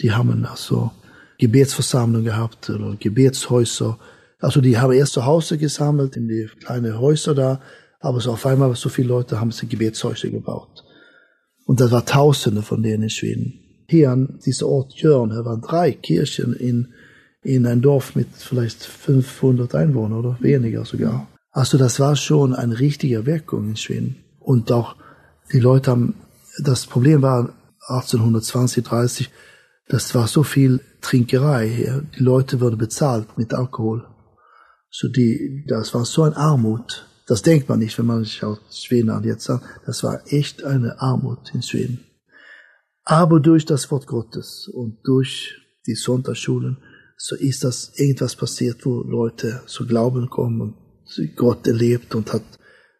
Die 0.01 0.13
haben 0.13 0.45
also 0.45 0.93
Gebetsversammlungen 1.39 2.27
gehabt 2.27 2.69
oder 2.71 2.97
Gebetshäuser. 2.97 3.99
Also 4.39 4.61
die 4.61 4.79
haben 4.79 4.93
erst 4.93 5.15
zu 5.15 5.25
Hause 5.25 5.59
gesammelt, 5.59 6.17
in 6.17 6.29
die 6.29 6.49
kleinen 6.61 6.99
Häuser 6.99 7.35
da, 7.35 7.61
aber 8.01 8.21
so 8.21 8.33
auf 8.33 8.47
einmal 8.47 8.75
so 8.77 8.89
viele 8.89 9.09
Leute 9.09 9.41
haben 9.41 9.51
sie 9.51 9.67
Gebetshäuser 9.67 10.29
gebaut. 10.29 10.85
Und 11.67 11.81
das 11.81 11.91
war 11.91 12.05
Tausende 12.05 12.63
von 12.63 12.83
denen 12.83 13.05
in 13.05 13.11
Schweden. 13.11 13.61
Hier 13.89 14.11
an 14.11 14.39
diesem 14.45 14.69
Ort 14.69 14.95
Jörn, 14.95 15.31
da 15.31 15.45
waren 15.45 15.61
drei 15.61 15.93
Kirchen 15.93 16.55
in, 16.55 16.95
in 17.43 17.67
ein 17.67 17.83
Dorf 17.83 18.15
mit 18.17 18.29
vielleicht 18.37 18.85
500 18.85 19.75
Einwohnern 19.75 20.19
oder 20.19 20.39
weniger 20.41 20.85
sogar. 20.85 21.29
Also 21.51 21.79
das 21.79 21.99
war 21.99 22.17
schon 22.17 22.55
eine 22.55 22.79
richtige 22.79 23.27
Wirkung 23.27 23.71
in 23.71 23.77
Schweden. 23.77 24.17
Und 24.39 24.71
auch 24.71 24.97
die 25.53 25.61
Leute 25.61 25.91
haben, 25.91 26.15
das 26.63 26.87
Problem 26.87 27.23
war 27.23 27.55
1820, 27.89 28.85
30, 28.85 29.31
das 29.89 30.15
war 30.15 30.29
so 30.29 30.43
viel 30.43 30.81
Trinkerei 31.01 31.69
hier. 31.69 32.05
Die 32.19 32.23
Leute 32.23 32.61
wurden 32.61 32.79
bezahlt 32.79 33.39
mit 33.39 33.55
Alkohol. 33.55 34.07
So 34.91 35.09
die, 35.09 35.65
das 35.67 35.95
war 35.95 36.05
so 36.05 36.23
eine 36.23 36.37
Armut. 36.37 37.08
Das 37.29 37.43
denkt 37.43 37.69
man 37.69 37.79
nicht, 37.79 37.97
wenn 37.99 38.07
man 38.07 38.25
sich 38.25 38.43
aus 38.43 38.59
Schweden 38.73 39.11
an 39.11 39.23
jetzt 39.23 39.45
sagt. 39.45 39.63
Das 39.85 40.03
war 40.03 40.23
echt 40.33 40.65
eine 40.65 40.99
Armut 40.99 41.55
in 41.55 41.63
Schweden. 41.63 42.01
Aber 43.05 43.39
durch 43.39 43.67
das 43.67 43.91
Wort 43.91 44.07
Gottes 44.07 44.67
und 44.67 44.99
durch 45.05 45.61
die 45.87 45.95
Sonntagsschulen, 45.95 46.79
so 47.19 47.37
ist 47.37 47.65
das 47.65 47.93
irgendwas 47.99 48.35
passiert, 48.35 48.87
wo 48.87 49.03
Leute 49.03 49.61
zu 49.67 49.87
Glauben 49.87 50.31
kommen 50.31 50.61
und 50.61 51.37
Gott 51.37 51.67
erlebt 51.67 52.15
und 52.15 52.33
hat 52.33 52.45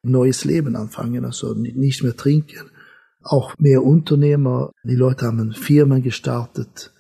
neues 0.03 0.45
Leben 0.45 0.77
anfangen, 0.77 1.25
also 1.25 1.55
nicht 1.55 2.03
mehr 2.03 2.17
trinken. 2.17 2.71
Auch 3.23 3.55
mehr 3.59 3.83
Unternehmer, 3.83 4.73
die 4.85 4.95
Leute 4.95 5.25
haben 5.27 5.53
Firmen 5.53 6.03
gestartet, 6.03 6.93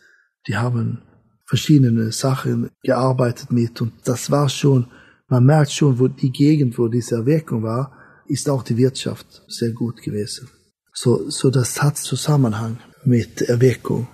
die 0.46 0.56
haben 0.56 1.02
verschiedene 1.44 2.10
Sachen 2.10 2.70
gearbeitet 2.82 3.52
mit 3.52 3.82
und 3.82 3.92
das 4.04 4.30
war 4.30 4.48
schon, 4.48 4.86
man 5.28 5.44
merkt 5.44 5.72
schon, 5.72 5.98
wo 5.98 6.08
die 6.08 6.30
Gegend, 6.30 6.78
wo 6.78 6.88
diese 6.88 7.16
Erweckung 7.16 7.62
war, 7.62 7.92
ist 8.26 8.48
auch 8.48 8.62
die 8.62 8.76
Wirtschaft 8.76 9.42
sehr 9.48 9.72
gut 9.72 10.02
gewesen. 10.02 10.48
So, 10.92 11.30
so 11.30 11.50
das 11.50 11.80
hat 11.82 11.96
Zusammenhang 11.96 12.78
mit 13.04 13.42
Erweckung. 13.42 14.08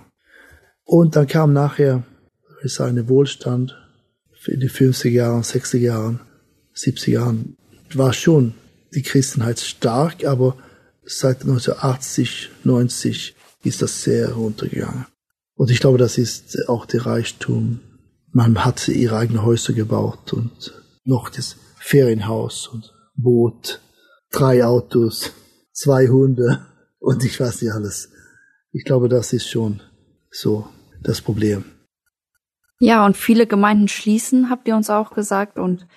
Und 0.83 1.15
dann 1.15 1.27
kam 1.27 1.53
nachher, 1.53 2.03
ich 2.63 2.73
sage, 2.73 3.09
Wohlstand 3.09 3.75
in 4.47 4.59
die 4.59 4.69
50er 4.69 5.09
Jahren, 5.09 5.41
60er 5.41 5.77
Jahren 5.77 6.19
70 6.75 7.13
Jahren 7.13 7.57
war 7.93 8.13
schon 8.13 8.53
die 8.93 9.01
Christenheit 9.01 9.59
stark, 9.59 10.25
aber 10.25 10.57
seit 11.03 11.41
1980, 11.41 12.49
90 12.63 13.35
ist 13.63 13.81
das 13.81 14.03
sehr 14.03 14.33
runtergegangen. 14.33 15.05
Und 15.55 15.71
ich 15.71 15.79
glaube, 15.79 15.97
das 15.97 16.17
ist 16.17 16.67
auch 16.67 16.85
der 16.85 17.05
Reichtum. 17.05 17.79
Man 18.31 18.65
hat 18.65 18.87
ihre 18.89 19.17
eigenen 19.17 19.43
Häuser 19.43 19.73
gebaut 19.73 20.33
und 20.33 20.73
noch 21.05 21.29
das 21.29 21.55
Ferienhaus 21.79 22.67
und 22.67 22.93
Boot, 23.15 23.79
drei 24.31 24.65
Autos, 24.65 25.31
zwei 25.71 26.07
Hunde 26.07 26.65
und 26.99 27.23
ich 27.23 27.39
weiß 27.39 27.61
nicht 27.61 27.71
alles. 27.71 28.11
Ich 28.71 28.83
glaube, 28.83 29.07
das 29.07 29.31
ist 29.31 29.47
schon 29.47 29.81
so 30.31 30.67
das 31.01 31.21
Problem. 31.21 31.63
Ja, 32.79 33.05
und 33.05 33.15
viele 33.15 33.47
Gemeinden 33.47 33.87
schließen, 33.87 34.49
habt 34.49 34.67
ihr 34.67 34.75
uns 34.75 34.89
auch 34.89 35.11
gesagt. 35.11 35.57
Und 35.57 35.87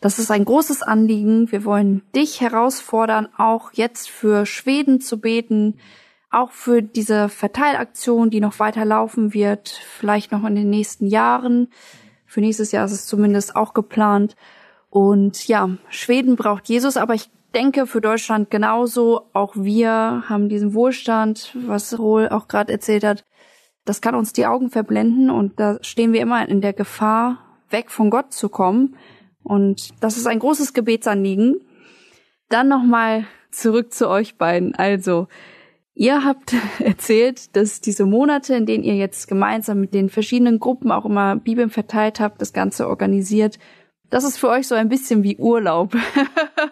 Das 0.00 0.18
ist 0.18 0.30
ein 0.30 0.44
großes 0.44 0.82
Anliegen. 0.82 1.50
Wir 1.50 1.64
wollen 1.64 2.02
dich 2.14 2.42
herausfordern, 2.42 3.28
auch 3.38 3.72
jetzt 3.72 4.10
für 4.10 4.44
Schweden 4.44 5.00
zu 5.00 5.18
beten, 5.18 5.78
auch 6.30 6.50
für 6.50 6.82
diese 6.82 7.30
Verteilaktion, 7.30 8.28
die 8.28 8.40
noch 8.40 8.58
weiter 8.58 8.84
laufen 8.84 9.32
wird, 9.32 9.70
vielleicht 9.70 10.32
noch 10.32 10.44
in 10.44 10.54
den 10.54 10.68
nächsten 10.68 11.06
Jahren. 11.06 11.68
Für 12.26 12.42
nächstes 12.42 12.72
Jahr 12.72 12.84
ist 12.84 12.92
es 12.92 13.06
zumindest 13.06 13.56
auch 13.56 13.72
geplant. 13.72 14.36
Und 14.96 15.46
ja, 15.46 15.68
Schweden 15.90 16.36
braucht 16.36 16.70
Jesus, 16.70 16.96
aber 16.96 17.12
ich 17.12 17.28
denke 17.54 17.86
für 17.86 18.00
Deutschland 18.00 18.50
genauso. 18.50 19.26
Auch 19.34 19.52
wir 19.54 20.22
haben 20.26 20.48
diesen 20.48 20.72
Wohlstand, 20.72 21.54
was 21.66 21.98
Rohl 21.98 22.30
auch 22.30 22.48
gerade 22.48 22.72
erzählt 22.72 23.04
hat. 23.04 23.26
Das 23.84 24.00
kann 24.00 24.14
uns 24.14 24.32
die 24.32 24.46
Augen 24.46 24.70
verblenden 24.70 25.28
und 25.28 25.60
da 25.60 25.76
stehen 25.82 26.14
wir 26.14 26.22
immer 26.22 26.48
in 26.48 26.62
der 26.62 26.72
Gefahr, 26.72 27.60
weg 27.68 27.90
von 27.90 28.08
Gott 28.08 28.32
zu 28.32 28.48
kommen. 28.48 28.96
Und 29.42 29.90
das 30.00 30.16
ist 30.16 30.26
ein 30.26 30.38
großes 30.38 30.72
Gebetsanliegen. 30.72 31.60
Dann 32.48 32.68
nochmal 32.68 33.26
zurück 33.50 33.92
zu 33.92 34.08
euch 34.08 34.38
beiden. 34.38 34.74
Also, 34.76 35.28
ihr 35.92 36.24
habt 36.24 36.54
erzählt, 36.78 37.54
dass 37.54 37.82
diese 37.82 38.06
Monate, 38.06 38.54
in 38.54 38.64
denen 38.64 38.82
ihr 38.82 38.96
jetzt 38.96 39.28
gemeinsam 39.28 39.78
mit 39.78 39.92
den 39.92 40.08
verschiedenen 40.08 40.58
Gruppen 40.58 40.90
auch 40.90 41.04
immer 41.04 41.36
Bibeln 41.36 41.68
verteilt 41.68 42.18
habt, 42.18 42.40
das 42.40 42.54
Ganze 42.54 42.88
organisiert, 42.88 43.58
das 44.10 44.24
ist 44.24 44.38
für 44.38 44.48
euch 44.48 44.68
so 44.68 44.74
ein 44.74 44.88
bisschen 44.88 45.22
wie 45.22 45.36
Urlaub. 45.36 45.94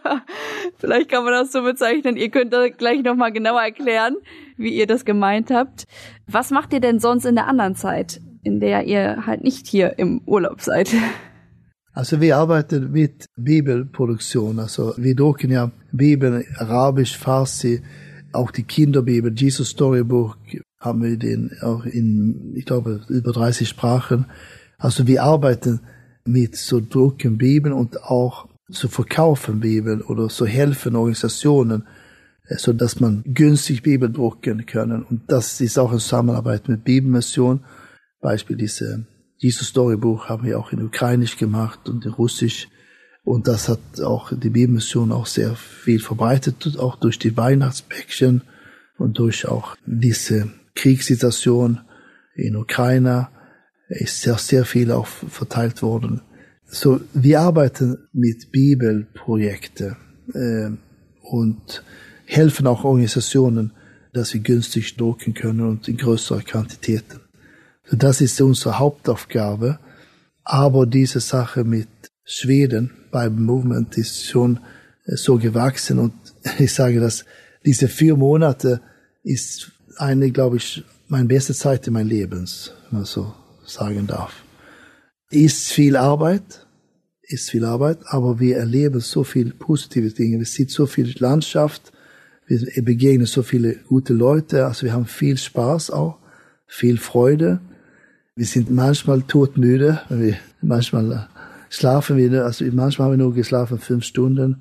Vielleicht 0.79 1.11
kann 1.11 1.25
man 1.25 1.33
das 1.33 1.53
so 1.53 1.63
bezeichnen. 1.63 2.17
Ihr 2.17 2.31
könnt 2.31 2.53
das 2.53 2.71
gleich 2.77 3.03
nochmal 3.03 3.33
genauer 3.33 3.63
erklären, 3.63 4.17
wie 4.57 4.75
ihr 4.75 4.87
das 4.87 5.05
gemeint 5.05 5.51
habt. 5.51 5.85
Was 6.27 6.51
macht 6.51 6.73
ihr 6.73 6.81
denn 6.81 7.01
sonst 7.01 7.25
in 7.25 7.35
der 7.35 7.49
anderen 7.49 7.75
Zeit, 7.75 8.21
in 8.43 8.61
der 8.61 8.85
ihr 8.85 9.27
halt 9.27 9.43
nicht 9.43 9.67
hier 9.67 9.99
im 9.99 10.21
Urlaub 10.27 10.61
seid? 10.61 10.91
Also 11.97 12.21
wir 12.21 12.39
arbeiten 12.39 12.91
mit 12.91 13.27
Bibelproduktion. 13.37 14.59
Also 14.59 14.95
wir 14.97 15.15
drucken 15.15 15.53
ja 15.53 15.71
Bibeln, 15.93 16.45
Arabisch, 16.57 17.17
Farsi, 17.17 17.83
auch 18.33 18.51
die 18.51 18.65
Kinderbibel, 18.65 19.33
Jesus 19.33 19.69
Storybook 19.69 20.37
haben 20.81 21.03
wir 21.03 21.17
den 21.17 21.53
auch 21.63 21.87
in, 21.87 22.53
ich 22.57 22.67
glaube, 22.67 23.03
über 23.09 23.31
30 23.31 23.69
Sprachen. 23.69 24.27
Also 24.77 25.07
wir 25.07 25.23
arbeiten 25.23 25.81
mit 26.25 26.57
so 26.57 26.81
drucken 26.81 27.39
Bibeln 27.39 27.75
und 27.75 28.03
auch 28.03 28.49
zu 28.71 28.89
verkaufen 28.89 29.61
Bibeln 29.61 30.03
oder 30.03 30.29
so 30.31 30.47
helfen 30.47 30.97
Organisationen, 30.97 31.87
äh, 32.49 32.57
so 32.57 32.73
dass 32.73 33.01
man 33.01 33.23
günstig 33.27 33.83
Bibel 33.83 34.11
drucken 34.11 34.67
können. 34.67 35.03
Und 35.03 35.31
das 35.31 35.61
ist 35.61 35.79
auch 35.79 35.93
in 35.93 35.99
Zusammenarbeit 35.99 36.69
mit 36.69 36.85
Bibelmission. 36.85 37.65
Beispiel 38.21 38.57
diese 38.57 39.07
Jesus 39.39 39.69
Storybuch 39.69 40.29
haben 40.29 40.45
wir 40.45 40.59
auch 40.59 40.73
in 40.73 40.83
Ukrainisch 40.83 41.37
gemacht 41.37 41.89
und 41.89 42.07
in 42.07 42.13
Russisch. 42.13 42.69
Und 43.25 43.49
das 43.49 43.69
hat 43.69 44.01
auch 44.03 44.33
die 44.33 44.51
Bibelmission 44.51 45.13
auch 45.13 45.27
sehr 45.27 45.55
viel 45.57 46.01
verbreitet, 46.01 46.79
auch 46.79 46.97
durch 46.97 47.19
die 47.19 47.37
Weihnachtspäckchen 47.37 48.43
und 48.97 49.19
durch 49.19 49.47
auch 49.47 49.77
diese 49.87 50.51
Kriegssituation 50.75 51.81
in 52.35 52.57
Ukraine 52.57 53.29
ist 53.89 54.23
sehr, 54.23 54.39
sehr 54.39 54.65
viel 54.65 54.91
auch 54.91 55.07
verteilt 55.07 55.83
worden. 55.83 56.23
So, 56.67 57.01
wir 57.13 57.41
arbeiten 57.41 58.09
mit 58.13 58.51
Bibelprojekten 58.51 59.97
äh, 60.33 60.71
und 61.23 61.83
helfen 62.27 62.67
auch 62.67 62.85
Organisationen, 62.85 63.73
dass 64.13 64.33
wir 64.35 64.41
günstig 64.41 64.97
drucken 64.97 65.35
können 65.35 65.61
und 65.61 65.89
in 65.89 65.97
größere 65.97 66.43
Quantitäten. 66.43 67.21
So, 67.85 67.97
das 67.97 68.21
ist 68.21 68.41
unsere 68.41 68.79
Hauptaufgabe. 68.79 69.79
Aber 70.43 70.87
diese 70.87 71.21
Sache 71.21 71.65
mit 71.65 71.89
Schweden 72.25 72.91
beim 73.11 73.43
Movement 73.43 73.97
ist 73.99 74.27
schon 74.27 74.59
äh, 75.05 75.17
so 75.17 75.39
gewachsen 75.39 75.99
und 75.99 76.15
ich 76.59 76.73
sage 76.73 77.01
dass 77.01 77.25
diese 77.65 77.89
vier 77.89 78.17
Monate 78.17 78.81
ist 79.23 79.73
eine, 79.97 80.31
glaube 80.31 80.57
ich, 80.57 80.85
meine 81.09 81.27
beste 81.27 81.55
Zeit 81.55 81.87
in 81.87 81.95
meinem 81.95 82.09
Lebens, 82.09 82.73
also 82.91 83.35
sagen 83.67 84.07
darf. 84.07 84.43
Ist 85.31 85.73
viel 85.73 85.97
Arbeit, 85.97 86.67
ist 87.23 87.51
viel 87.51 87.65
Arbeit, 87.65 87.99
aber 88.07 88.39
wir 88.41 88.57
erleben 88.57 89.01
so 89.01 89.25
viele 89.25 89.51
positive 89.51 90.11
Dinge. 90.11 90.39
Wir 90.39 90.47
sehen 90.47 90.69
so 90.69 90.87
viel 90.87 91.15
Landschaft, 91.19 91.93
wir 92.47 92.85
begegnen 92.85 93.27
so 93.27 93.43
viele 93.43 93.75
gute 93.75 94.13
Leute, 94.13 94.67
also 94.67 94.85
wir 94.85 94.93
haben 94.93 95.07
viel 95.07 95.39
Spaß 95.39 95.91
auch, 95.91 96.19
viel 96.67 96.99
Freude. 96.99 97.61
Wir 98.37 98.47
sind 98.47 98.71
manchmal 98.71 99.23
todmüde, 99.23 100.03
wir, 100.09 100.37
manchmal 100.61 101.29
schlafen 101.71 102.17
wir, 102.17 102.45
also 102.45 102.65
manchmal 102.73 103.07
haben 103.07 103.13
wir 103.15 103.25
nur 103.25 103.35
geschlafen 103.35 103.79
fünf 103.79 104.05
Stunden 104.05 104.61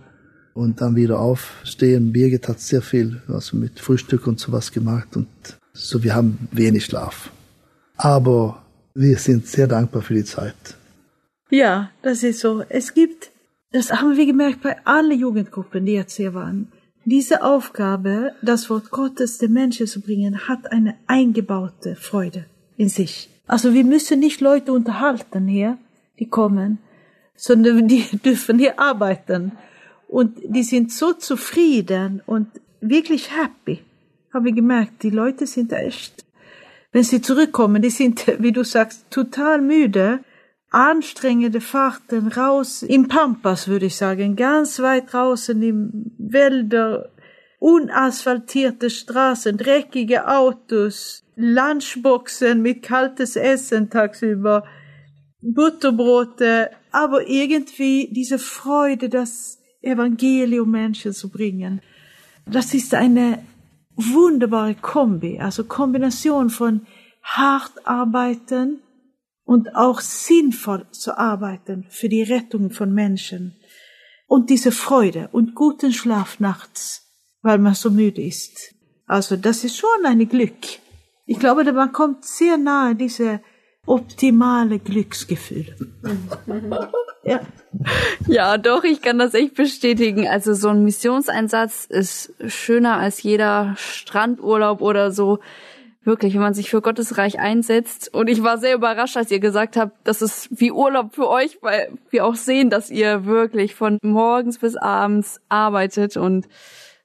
und 0.53 0.79
dann 0.81 0.95
wieder 0.95 1.19
aufstehen. 1.19 2.13
Birgit 2.13 2.47
hat 2.47 2.59
sehr 2.59 2.81
viel 2.81 3.21
also 3.27 3.57
mit 3.57 3.79
Frühstück 3.79 4.27
und 4.27 4.39
sowas 4.39 4.71
gemacht 4.71 5.15
und 5.15 5.27
so 5.73 6.03
wir 6.03 6.15
haben 6.15 6.47
wenig 6.51 6.85
Schlaf. 6.85 7.31
Aber 7.97 8.62
wir 8.95 9.17
sind 9.17 9.47
sehr 9.47 9.67
dankbar 9.67 10.01
für 10.01 10.13
die 10.13 10.23
Zeit. 10.23 10.77
Ja, 11.49 11.91
das 12.01 12.23
ist 12.23 12.39
so. 12.39 12.63
Es 12.69 12.93
gibt, 12.93 13.31
das 13.71 13.91
haben 13.91 14.17
wir 14.17 14.25
gemerkt 14.25 14.61
bei 14.61 14.77
allen 14.85 15.17
Jugendgruppen, 15.17 15.85
die 15.85 15.93
jetzt 15.93 16.15
hier 16.15 16.33
waren. 16.33 16.71
Diese 17.05 17.43
Aufgabe, 17.43 18.33
das 18.41 18.69
Wort 18.69 18.89
Gottes 18.89 19.37
den 19.37 19.53
Menschen 19.53 19.87
zu 19.87 19.99
bringen, 19.99 20.47
hat 20.47 20.71
eine 20.71 20.95
eingebaute 21.05 21.95
Freude 21.95 22.45
in 22.77 22.89
sich. 22.89 23.29
Also 23.45 23.73
wir 23.73 23.83
müssen 23.83 24.19
nicht 24.19 24.39
Leute 24.39 24.71
unterhalten 24.71 25.47
hier, 25.47 25.77
die 26.19 26.29
kommen, 26.29 26.77
sondern 27.35 27.87
die 27.87 28.05
dürfen 28.25 28.57
hier 28.57 28.79
arbeiten. 28.79 29.51
Und 30.07 30.37
die 30.47 30.63
sind 30.63 30.91
so 30.91 31.13
zufrieden 31.13 32.21
und 32.25 32.47
wirklich 32.79 33.31
happy. 33.35 33.81
Habe 34.33 34.49
ich 34.49 34.55
gemerkt, 34.55 35.03
die 35.03 35.09
Leute 35.09 35.45
sind 35.45 35.73
echt 35.73 36.22
wenn 36.93 37.03
sie 37.03 37.21
zurückkommen, 37.21 37.81
die 37.81 37.89
sind, 37.89 38.25
wie 38.39 38.53
du 38.53 38.63
sagst, 38.63 39.11
total 39.11 39.61
müde. 39.61 40.19
Anstrengende 40.69 41.61
Fahrten 41.61 42.29
raus 42.29 42.81
im 42.81 43.07
Pampas, 43.07 43.67
würde 43.67 43.87
ich 43.87 43.95
sagen, 43.95 44.35
ganz 44.35 44.79
weit 44.79 45.13
draußen 45.13 45.61
im 45.61 46.11
Wälder, 46.17 47.11
unasphaltierte 47.59 48.89
Straßen, 48.89 49.55
dreckige 49.55 50.27
Autos, 50.27 51.23
Lunchboxen 51.35 52.63
mit 52.63 52.81
kaltes 52.81 53.35
Essen 53.35 53.91
tagsüber, 53.91 54.63
Butterbrote, 55.41 56.71
aber 56.91 57.27
irgendwie 57.27 58.09
diese 58.11 58.39
Freude, 58.39 59.09
das 59.09 59.59
Evangelium 59.81 60.71
Menschen 60.71 61.13
zu 61.13 61.29
bringen. 61.29 61.81
Das 62.47 62.73
ist 62.73 62.95
eine 62.95 63.39
wunderbare 63.95 64.75
Kombi, 64.75 65.39
also 65.39 65.63
Kombination 65.63 66.49
von 66.49 66.85
hart 67.21 67.85
arbeiten 67.85 68.81
und 69.45 69.75
auch 69.75 70.01
sinnvoll 70.01 70.85
zu 70.91 71.17
arbeiten 71.17 71.85
für 71.89 72.09
die 72.09 72.23
Rettung 72.23 72.71
von 72.71 72.93
Menschen. 72.93 73.55
Und 74.27 74.49
diese 74.49 74.71
Freude 74.71 75.29
und 75.31 75.53
guten 75.53 75.93
Schlaf 75.93 76.39
nachts, 76.39 77.11
weil 77.41 77.59
man 77.59 77.75
so 77.75 77.91
müde 77.91 78.21
ist. 78.21 78.73
Also 79.05 79.35
das 79.35 79.63
ist 79.63 79.77
schon 79.77 80.05
ein 80.05 80.27
Glück. 80.27 80.79
Ich 81.25 81.39
glaube, 81.39 81.71
man 81.71 81.91
kommt 81.91 82.25
sehr 82.25 82.57
nahe 82.57 82.95
diese 82.95 83.41
optimale 83.85 84.79
Glücksgefühl. 84.79 85.75
ja. 87.23 87.41
ja, 88.27 88.57
doch, 88.57 88.83
ich 88.83 89.01
kann 89.01 89.17
das 89.17 89.33
echt 89.33 89.55
bestätigen. 89.55 90.27
Also 90.27 90.53
so 90.53 90.69
ein 90.69 90.83
Missionseinsatz 90.83 91.85
ist 91.85 92.33
schöner 92.47 92.97
als 92.97 93.23
jeder 93.23 93.75
Strandurlaub 93.77 94.81
oder 94.81 95.11
so. 95.11 95.39
Wirklich, 96.03 96.33
wenn 96.33 96.41
man 96.41 96.53
sich 96.53 96.69
für 96.69 96.81
Gottes 96.81 97.17
Reich 97.17 97.39
einsetzt. 97.39 98.13
Und 98.13 98.29
ich 98.29 98.43
war 98.43 98.57
sehr 98.57 98.75
überrascht, 98.75 99.15
als 99.15 99.31
ihr 99.31 99.39
gesagt 99.39 99.77
habt, 99.77 99.95
das 100.03 100.21
ist 100.21 100.49
wie 100.51 100.73
Urlaub 100.73 101.15
für 101.15 101.29
euch, 101.29 101.59
weil 101.61 101.93
wir 102.09 102.25
auch 102.25 102.35
sehen, 102.35 102.69
dass 102.69 102.89
ihr 102.89 103.25
wirklich 103.25 103.73
von 103.73 103.99
morgens 104.01 104.57
bis 104.59 104.75
abends 104.75 105.39
arbeitet 105.47 106.17
und 106.17 106.49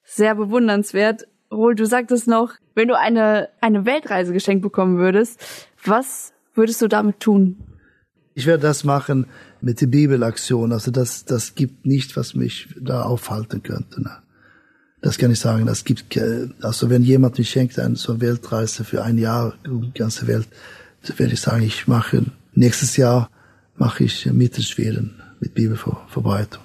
sehr 0.02 0.34
bewundernswert. 0.34 1.28
Rohl, 1.52 1.76
du 1.76 1.86
sagtest 1.86 2.26
noch, 2.26 2.54
wenn 2.74 2.88
du 2.88 2.98
eine, 2.98 3.50
eine 3.60 3.86
Weltreise 3.86 4.32
geschenkt 4.32 4.62
bekommen 4.62 4.98
würdest, 4.98 5.40
was 5.84 6.32
würdest 6.54 6.82
du 6.82 6.88
damit 6.88 7.20
tun? 7.20 7.56
Ich 8.34 8.46
werde 8.46 8.62
das 8.62 8.82
machen 8.82 9.26
mit 9.60 9.80
der 9.80 9.86
Bibelaktion. 9.86 10.72
Also 10.72 10.90
das, 10.90 11.24
das 11.24 11.54
gibt 11.54 11.86
nicht, 11.86 12.16
was 12.16 12.34
mich 12.34 12.68
da 12.80 13.02
aufhalten 13.02 13.62
könnte. 13.62 14.02
Ne? 14.02 14.10
Das 15.00 15.18
kann 15.18 15.30
ich 15.30 15.40
sagen. 15.40 15.66
Das 15.66 15.84
gibt, 15.84 16.18
also 16.62 16.90
wenn 16.90 17.02
jemand 17.02 17.38
mir 17.38 17.44
schenkt 17.44 17.78
eine 17.78 17.96
so 17.96 18.20
Weltreise 18.20 18.84
für 18.84 19.02
ein 19.02 19.18
Jahr 19.18 19.54
um 19.66 19.82
die 19.82 19.98
ganze 19.98 20.26
Welt, 20.26 20.48
dann 21.06 21.18
werde 21.18 21.34
ich 21.34 21.40
sagen, 21.40 21.62
ich 21.62 21.86
mache 21.86 22.24
nächstes 22.54 22.96
Jahr 22.96 23.30
mache 23.76 24.04
ich 24.04 24.26
mit 24.26 24.56
in 24.56 24.64
Schweden 24.64 25.22
mit 25.40 25.54
Bibelverbreitung. 25.54 26.62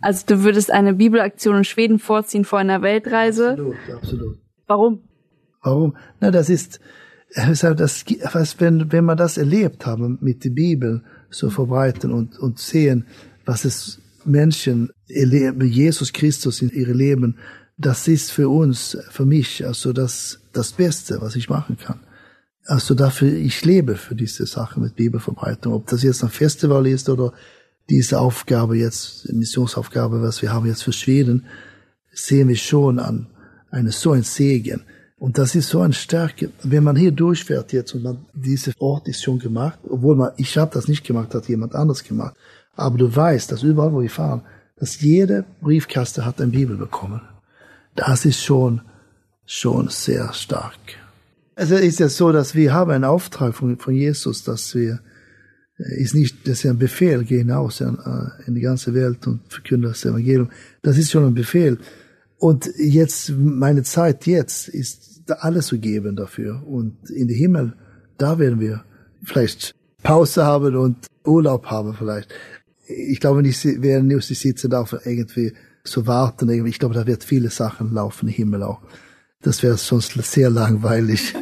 Also 0.00 0.24
du 0.26 0.42
würdest 0.42 0.70
eine 0.70 0.94
Bibelaktion 0.94 1.56
in 1.56 1.64
Schweden 1.64 1.98
vorziehen 1.98 2.44
vor 2.44 2.58
einer 2.58 2.82
Weltreise? 2.82 3.50
Absolut, 3.50 3.76
absolut. 3.94 4.38
Warum? 4.66 5.00
Warum? 5.62 5.96
Na, 6.20 6.30
das 6.30 6.50
ist, 6.50 6.80
das, 7.34 8.04
was, 8.32 8.60
wenn, 8.60 8.92
wenn 8.92 9.04
man 9.04 9.16
das 9.16 9.38
erlebt 9.38 9.86
haben 9.86 10.18
mit 10.20 10.44
der 10.44 10.50
Bibel 10.50 11.02
so 11.30 11.50
verbreiten 11.50 12.12
und, 12.12 12.38
und 12.38 12.58
sehen, 12.58 13.06
was 13.44 13.64
es 13.64 14.00
Menschen 14.24 14.90
Jesus 15.08 16.12
Christus 16.12 16.62
in 16.62 16.70
ihrem 16.70 16.96
Leben, 16.96 17.38
das 17.78 18.08
ist 18.08 18.32
für 18.32 18.48
uns, 18.48 18.96
für 19.10 19.26
mich, 19.26 19.64
also 19.66 19.92
das, 19.92 20.40
das 20.52 20.72
Beste, 20.72 21.20
was 21.20 21.36
ich 21.36 21.48
machen 21.48 21.76
kann. 21.76 22.00
Also 22.64 22.94
dafür, 22.94 23.32
ich 23.32 23.64
lebe 23.64 23.96
für 23.96 24.14
diese 24.14 24.46
Sache 24.46 24.80
mit 24.80 24.96
Bibelverbreitung. 24.96 25.72
Ob 25.72 25.86
das 25.86 26.02
jetzt 26.02 26.24
ein 26.24 26.30
Festival 26.30 26.86
ist 26.86 27.08
oder 27.08 27.32
diese 27.88 28.18
Aufgabe 28.18 28.76
jetzt, 28.76 29.32
Missionsaufgabe, 29.32 30.20
was 30.20 30.42
wir 30.42 30.52
haben 30.52 30.66
jetzt 30.66 30.82
für 30.82 30.92
Schweden, 30.92 31.44
sehen 32.12 32.48
wir 32.48 32.56
schon 32.56 32.98
an 32.98 33.28
eine 33.70 33.92
so 33.92 34.12
ein 34.12 34.22
Segen. 34.22 34.82
Und 35.18 35.38
das 35.38 35.54
ist 35.54 35.68
so 35.68 35.80
eine 35.80 35.94
Stärke. 35.94 36.50
Wenn 36.62 36.84
man 36.84 36.96
hier 36.96 37.10
durchfährt 37.10 37.72
jetzt 37.72 37.94
und 37.94 38.02
man, 38.02 38.26
diese 38.34 38.72
Ort 38.78 39.08
ist 39.08 39.22
schon 39.22 39.38
gemacht, 39.38 39.78
obwohl 39.88 40.14
man, 40.14 40.32
ich 40.36 40.58
habe 40.58 40.74
das 40.74 40.88
nicht 40.88 41.04
gemacht, 41.04 41.34
hat 41.34 41.48
jemand 41.48 41.74
anders 41.74 42.04
gemacht. 42.04 42.36
Aber 42.74 42.98
du 42.98 43.14
weißt, 43.14 43.50
dass 43.50 43.62
überall, 43.62 43.92
wo 43.92 44.02
wir 44.02 44.10
fahren, 44.10 44.42
dass 44.76 45.00
jede 45.00 45.44
Briefkaste 45.62 46.26
hat 46.26 46.40
eine 46.40 46.50
Bibel 46.50 46.76
bekommen. 46.76 47.22
Das 47.94 48.26
ist 48.26 48.42
schon, 48.42 48.82
schon 49.46 49.88
sehr 49.88 50.34
stark. 50.34 50.78
Also 51.54 51.76
ist 51.76 52.00
ja 52.00 52.10
so, 52.10 52.32
dass 52.32 52.54
wir 52.54 52.74
haben 52.74 52.90
einen 52.90 53.04
Auftrag 53.04 53.54
von, 53.54 53.78
von 53.78 53.94
Jesus, 53.94 54.44
dass 54.44 54.74
wir, 54.74 55.00
äh, 55.78 56.02
ist 56.02 56.14
nicht, 56.14 56.46
das 56.46 56.62
ist 56.62 56.70
ein 56.70 56.78
Befehl, 56.78 57.24
geh 57.24 57.38
hinaus 57.38 57.80
in, 57.80 57.96
äh, 57.96 58.46
in 58.46 58.54
die 58.54 58.60
ganze 58.60 58.92
Welt 58.92 59.26
und 59.26 59.40
verkünde 59.48 59.88
das 59.88 60.04
Evangelium. 60.04 60.50
Das 60.82 60.98
ist 60.98 61.10
schon 61.10 61.24
ein 61.24 61.34
Befehl. 61.34 61.78
Und 62.38 62.70
jetzt, 62.76 63.30
meine 63.30 63.82
Zeit 63.82 64.26
jetzt 64.26 64.68
ist 64.68 65.22
alles 65.30 65.68
zu 65.68 65.78
geben 65.78 66.16
dafür. 66.16 66.62
Und 66.66 67.10
in 67.10 67.28
den 67.28 67.36
Himmel, 67.36 67.74
da 68.18 68.38
werden 68.38 68.60
wir 68.60 68.84
vielleicht 69.24 69.74
Pause 70.02 70.44
haben 70.44 70.76
und 70.76 71.06
Urlaub 71.24 71.66
haben 71.66 71.94
vielleicht. 71.94 72.32
Ich 72.86 73.20
glaube 73.20 73.42
nicht, 73.42 73.64
werden 73.82 74.06
nicht 74.06 74.26
sitzen 74.26 74.70
da 74.70 74.86
irgendwie 75.04 75.52
so 75.82 76.06
warten. 76.06 76.66
Ich 76.66 76.78
glaube, 76.78 76.94
da 76.94 77.06
wird 77.06 77.24
viele 77.24 77.50
Sachen 77.50 77.92
laufen 77.92 78.28
im 78.28 78.34
Himmel 78.34 78.62
auch. 78.62 78.80
Das 79.42 79.62
wäre 79.62 79.76
sonst 79.76 80.12
sehr 80.12 80.50
langweilig. 80.50 81.34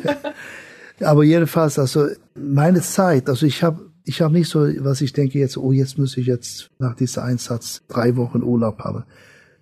Aber 1.01 1.25
jedenfalls, 1.25 1.79
also 1.79 2.09
meine 2.35 2.81
Zeit, 2.81 3.29
also 3.29 3.47
ich 3.47 3.63
habe 3.63 3.91
ich 4.05 4.21
habe 4.21 4.35
nicht 4.35 4.51
so, 4.51 4.61
was 4.85 5.01
ich 5.01 5.13
denke 5.13 5.39
jetzt, 5.39 5.57
oh, 5.57 5.73
jetzt 5.73 5.99
muss 5.99 6.17
ich 6.17 6.27
jetzt 6.27 6.71
nach 6.79 6.95
diesem 6.95 7.23
Einsatz 7.23 7.83
drei 7.89 8.17
Wochen 8.17 8.43
Urlaub 8.43 8.81
haben. 8.81 9.05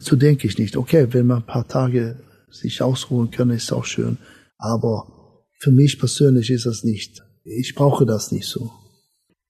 So 0.03 0.17
denke 0.17 0.47
ich 0.47 0.59
nicht. 0.59 0.77
Okay, 0.77 1.09
wenn 1.11 1.27
man 1.27 1.39
ein 1.39 1.47
paar 1.47 1.69
Tage 1.69 2.17
sich 2.51 2.83
ausruhen 2.83 3.31
können, 3.31 3.53
ist 3.53 3.73
auch 3.73 3.85
schön. 3.85 4.19
Aber 4.59 5.45
für 5.59 5.71
mich 5.71 5.99
persönlich 5.99 6.51
ist 6.51 6.67
das 6.67 6.85
nicht. 6.85 7.23
Ich 7.45 7.75
brauche 7.75 8.05
das 8.05 8.33
nicht 8.33 8.47
so. 8.47 8.73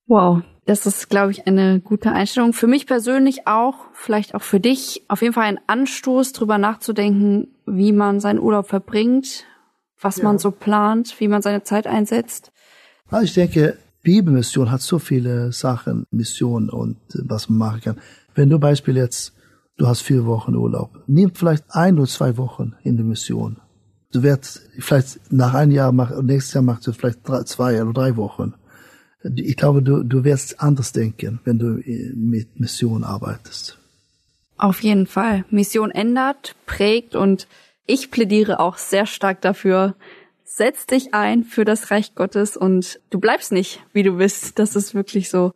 Wow, 0.07 0.43
das 0.67 0.87
ist, 0.87 1.09
glaube 1.09 1.33
ich, 1.33 1.47
eine 1.47 1.81
gute 1.81 2.13
Einstellung. 2.13 2.53
Für 2.53 2.67
mich 2.67 2.87
persönlich 2.87 3.47
auch, 3.47 3.77
vielleicht 3.95 4.35
auch 4.35 4.43
für 4.43 4.61
dich, 4.61 5.03
auf 5.09 5.23
jeden 5.23 5.35
Fall 5.35 5.45
ein 5.45 5.61
Anstoß, 5.67 6.33
drüber 6.33 6.59
nachzudenken, 6.59 7.49
wie 7.67 7.93
man 7.93 8.21
seinen 8.21 8.39
Urlaub 8.39 8.69
verbringt, 8.69 9.45
was 10.01 10.19
ja. 10.19 10.25
man 10.25 10.39
so 10.39 10.51
plant, 10.51 11.19
wie 11.19 11.29
man 11.29 11.43
seine 11.43 11.63
Zeit 11.63 11.87
einsetzt. 11.87 12.53
Also 13.09 13.25
ich 13.25 13.35
denke, 13.35 13.79
Bibelmission 14.03 14.71
hat 14.71 14.83
so 14.83 14.99
viele 14.99 15.53
Sachen, 15.53 16.07
Missionen 16.11 16.69
und 16.69 16.99
was 17.25 17.49
man 17.49 17.59
machen 17.59 17.81
kann. 17.81 18.01
Wenn 18.35 18.51
du 18.51 18.59
Beispiel 18.59 18.97
jetzt 18.97 19.33
du 19.83 19.89
hast 19.89 20.03
vier 20.03 20.27
Wochen 20.27 20.55
Urlaub. 20.55 21.03
Nimm 21.09 21.35
vielleicht 21.35 21.65
ein 21.71 21.99
oder 21.99 22.07
zwei 22.07 22.37
Wochen 22.37 22.75
in 22.85 22.97
der 22.97 23.05
Mission. 23.05 23.57
Du 24.13 24.23
wirst 24.23 24.63
vielleicht 24.79 25.33
nach 25.33 25.55
einem 25.55 25.73
Jahr, 25.73 25.93
nächstes 26.23 26.55
Jahr 26.55 26.63
machst 26.63 26.87
du 26.87 26.93
vielleicht 26.93 27.27
drei, 27.27 27.43
zwei 27.43 27.83
oder 27.83 27.93
drei 27.93 28.17
Wochen. 28.17 28.55
Ich 29.35 29.57
glaube, 29.57 29.83
du, 29.83 30.05
du 30.05 30.23
wirst 30.23 30.61
anders 30.61 30.93
denken, 30.93 31.41
wenn 31.45 31.59
du 31.59 31.83
mit 32.15 32.61
Mission 32.61 33.03
arbeitest. 33.03 33.79
Auf 34.57 34.85
jeden 34.85 35.09
Fall. 35.09 35.45
Mission 35.51 35.91
ändert, 35.91 36.55
prägt 36.65 37.17
und 37.17 37.49
ich 37.85 38.13
plädiere 38.13 38.61
auch 38.61 38.77
sehr 38.77 39.07
stark 39.07 39.41
dafür, 39.41 39.97
setz 40.45 40.87
dich 40.87 41.13
ein 41.13 41.43
für 41.43 41.65
das 41.65 41.91
Reich 41.91 42.15
Gottes 42.15 42.57
und 42.57 43.01
du 43.11 43.19
bleibst 43.19 43.51
nicht, 43.51 43.83
wie 43.93 44.05
du 44.05 44.19
bist. 44.19 44.61
Das 44.61 44.77
ist 44.77 44.95
wirklich 44.95 45.29
so. 45.29 45.55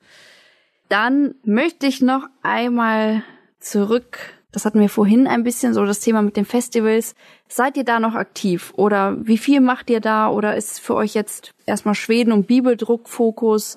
Dann 0.88 1.36
möchte 1.44 1.86
ich 1.86 2.00
noch 2.00 2.26
einmal 2.42 3.22
zurück. 3.60 4.18
Das 4.52 4.64
hatten 4.64 4.80
wir 4.80 4.88
vorhin 4.88 5.26
ein 5.26 5.44
bisschen 5.44 5.74
so 5.74 5.84
das 5.84 6.00
Thema 6.00 6.22
mit 6.22 6.36
den 6.36 6.46
Festivals. 6.46 7.14
Seid 7.46 7.76
ihr 7.76 7.84
da 7.84 8.00
noch 8.00 8.14
aktiv 8.14 8.72
oder 8.76 9.16
wie 9.22 9.36
viel 9.36 9.60
macht 9.60 9.90
ihr 9.90 10.00
da 10.00 10.30
oder 10.30 10.56
ist 10.56 10.80
für 10.80 10.94
euch 10.94 11.14
jetzt 11.14 11.52
erstmal 11.66 11.94
Schweden 11.94 12.32
und 12.32 12.46
Bibeldruck 12.46 13.08
Fokus? 13.08 13.76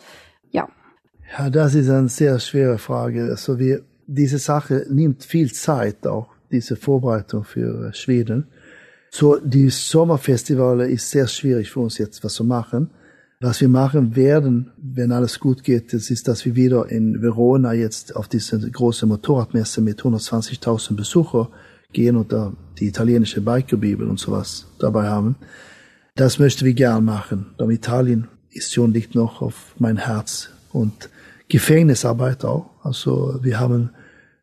Ja. 0.52 0.70
Ja, 1.38 1.50
das 1.50 1.76
ist 1.76 1.90
eine 1.90 2.08
sehr 2.08 2.40
schwere 2.40 2.78
Frage. 2.78 3.24
Also 3.26 3.60
wir, 3.60 3.82
diese 4.08 4.38
Sache 4.38 4.86
nimmt 4.90 5.26
viel 5.26 5.52
Zeit 5.52 6.08
auch, 6.08 6.30
diese 6.50 6.76
Vorbereitung 6.78 7.44
für 7.44 7.94
Schweden. 7.94 8.48
So, 9.12 9.38
die 9.38 9.70
Sommerfestivale 9.70 10.90
ist 10.90 11.10
sehr 11.10 11.28
schwierig 11.28 11.72
für 11.72 11.82
uns 11.82 11.98
jetzt, 11.98 12.24
was 12.24 12.36
zu 12.36 12.44
machen. 12.44 12.92
Was 13.42 13.62
wir 13.62 13.70
machen 13.70 14.18
werden, 14.18 14.72
wenn 14.76 15.14
alles 15.14 15.40
gut 15.40 15.64
geht, 15.64 15.94
das 15.94 16.10
ist, 16.10 16.28
dass 16.28 16.44
wir 16.44 16.58
wieder 16.58 16.92
in 16.92 17.22
Verona 17.22 17.72
jetzt 17.72 18.14
auf 18.18 18.28
diese 18.28 18.60
große 18.60 19.06
Motorradmesse 19.06 19.80
mit 19.80 20.02
120.000 20.02 20.98
Besucher 20.98 21.50
gehen 21.94 22.18
und 22.18 22.34
da 22.34 22.52
die 22.78 22.88
italienische 22.88 23.40
Bikerbibel 23.40 24.10
und 24.10 24.20
sowas 24.20 24.68
dabei 24.80 25.08
haben. 25.08 25.38
Das 26.16 26.38
möchten 26.38 26.66
wir 26.66 26.74
gern 26.74 27.06
machen. 27.06 27.46
Da 27.58 27.66
Italien 27.70 28.28
ist 28.52 28.74
schon 28.74 28.92
liegt 28.92 29.16
noch 29.16 29.42
auf 29.42 29.74
mein 29.78 29.96
Herz 29.96 30.50
und 30.74 31.10
Gefängnisarbeit 31.48 32.44
auch. 32.44 32.72
Also 32.84 33.40
wir 33.42 33.58
haben 33.58 33.92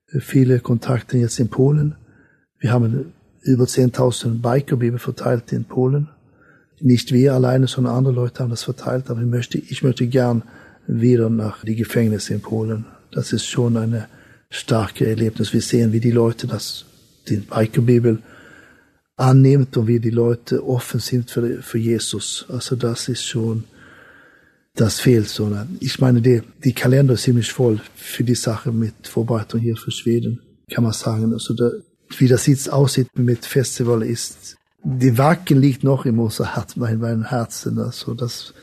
viele 0.06 0.60
Kontakte 0.60 1.18
jetzt 1.18 1.38
in 1.38 1.48
Polen. 1.48 1.96
Wir 2.58 2.72
haben 2.72 3.12
über 3.42 3.64
10.000 3.64 4.40
Bikerbibel 4.40 4.98
verteilt 4.98 5.52
in 5.52 5.66
Polen 5.66 6.08
nicht 6.80 7.12
wir 7.12 7.34
alleine, 7.34 7.66
sondern 7.66 7.94
andere 7.94 8.14
Leute 8.14 8.42
haben 8.42 8.50
das 8.50 8.64
verteilt. 8.64 9.10
Aber 9.10 9.20
ich 9.20 9.26
möchte, 9.26 9.58
ich 9.58 9.82
möchte 9.82 10.06
gern 10.06 10.42
wieder 10.86 11.30
nach 11.30 11.64
die 11.64 11.76
Gefängnisse 11.76 12.34
in 12.34 12.40
Polen. 12.40 12.86
Das 13.10 13.32
ist 13.32 13.46
schon 13.46 13.76
eine 13.76 14.08
starke 14.50 15.06
Erlebnis. 15.06 15.52
Wir 15.52 15.62
sehen, 15.62 15.92
wie 15.92 16.00
die 16.00 16.10
Leute 16.10 16.46
das, 16.46 16.84
die 17.28 17.36
Biker-Bibel 17.36 18.22
annimmt 19.16 19.76
und 19.76 19.86
wie 19.86 20.00
die 20.00 20.10
Leute 20.10 20.66
offen 20.66 21.00
sind 21.00 21.30
für, 21.30 21.62
für 21.62 21.78
Jesus. 21.78 22.46
Also 22.48 22.76
das 22.76 23.08
ist 23.08 23.24
schon, 23.24 23.64
das 24.74 25.00
fehlt 25.00 25.28
so. 25.28 25.50
Ich 25.80 25.98
meine, 26.00 26.20
die, 26.20 26.42
die 26.62 26.74
Kalender 26.74 27.14
ist 27.14 27.22
ziemlich 27.22 27.50
voll 27.50 27.80
für 27.94 28.24
die 28.24 28.34
Sache 28.34 28.72
mit 28.72 29.08
Vorbereitung 29.08 29.60
hier 29.60 29.76
für 29.76 29.90
Schweden, 29.90 30.40
kann 30.70 30.84
man 30.84 30.92
sagen. 30.92 31.32
Also 31.32 31.54
da, 31.54 31.70
wie 32.18 32.28
das 32.28 32.46
jetzt 32.46 32.70
aussieht 32.70 33.08
mit 33.14 33.46
Festival 33.46 34.02
ist 34.02 34.56
die 34.88 35.18
Wacken 35.18 35.60
liegt 35.60 35.82
noch 35.82 36.06
in 36.06 36.18
unser 36.18 36.54
Herz, 36.54 36.76
mein, 36.76 36.98
mein 36.98 37.28
Herzen. 37.28 37.78
Also 37.78 38.14
das, 38.14 38.54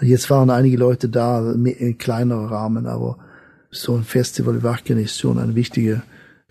jetzt 0.00 0.30
waren 0.30 0.50
einige 0.50 0.76
Leute 0.76 1.08
da 1.08 1.52
in 1.52 1.96
kleinerer 1.96 2.50
Rahmen, 2.50 2.86
aber 2.86 3.18
so 3.70 3.94
ein 3.94 4.02
Festival 4.02 4.62
Wacken 4.64 4.98
ist 4.98 5.20
schon 5.20 5.38
ein 5.38 5.54
wichtiges 5.54 6.00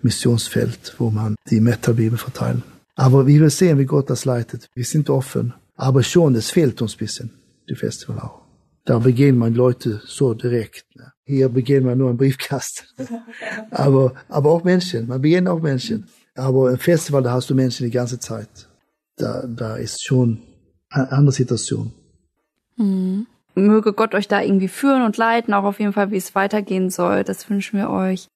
Missionsfeld, 0.01 0.95
wo 0.99 1.09
man 1.09 1.35
die 1.49 1.59
Metalbibel 1.59 2.17
verteilt. 2.17 2.61
Aber 2.95 3.27
wir 3.27 3.41
will 3.41 3.49
sehen, 3.49 3.77
wie 3.77 3.85
Gott 3.85 4.09
das 4.09 4.23
leitet. 4.23 4.69
Wir 4.73 4.85
sind 4.85 5.09
offen. 5.09 5.53
Aber 5.75 6.01
schon, 6.01 6.35
es 6.35 6.49
fehlt 6.49 6.81
uns 6.81 6.95
ein 6.95 6.99
bisschen, 6.99 7.31
die 7.69 7.75
Festival 7.75 8.19
auch. 8.19 8.41
Da 8.85 8.99
begehen 8.99 9.37
man 9.37 9.53
Leute 9.53 10.01
so 10.05 10.33
direkt. 10.33 10.85
Ne? 10.95 11.11
Hier 11.23 11.49
begehen 11.49 11.83
man 11.83 11.97
nur 11.97 12.09
einen 12.09 12.17
Briefkasten. 12.17 12.85
aber, 13.71 14.13
aber 14.29 14.49
auch 14.49 14.63
Menschen. 14.63 15.07
Man 15.07 15.21
begegnet 15.21 15.51
auch 15.51 15.61
Menschen. 15.61 16.07
Aber 16.35 16.71
im 16.71 16.77
Festival, 16.77 17.21
da 17.21 17.33
hast 17.33 17.49
du 17.49 17.55
Menschen 17.55 17.85
die 17.85 17.91
ganze 17.91 18.17
Zeit 18.17 18.66
da, 19.17 19.45
da 19.47 19.75
ist 19.75 20.05
schon 20.05 20.41
eine 20.89 21.11
andere 21.11 21.33
Situation. 21.33 21.91
Mhm. 22.77 23.27
Möge 23.55 23.93
Gott 23.93 24.13
euch 24.13 24.27
da 24.27 24.41
irgendwie 24.41 24.67
führen 24.67 25.01
und 25.01 25.17
leiten, 25.17 25.53
auch 25.53 25.63
auf 25.63 25.79
jeden 25.79 25.93
Fall, 25.93 26.11
wie 26.11 26.17
es 26.17 26.35
weitergehen 26.35 26.89
soll. 26.91 27.23
Das 27.23 27.49
wünschen 27.49 27.79
wir 27.79 27.89
euch. 27.89 28.27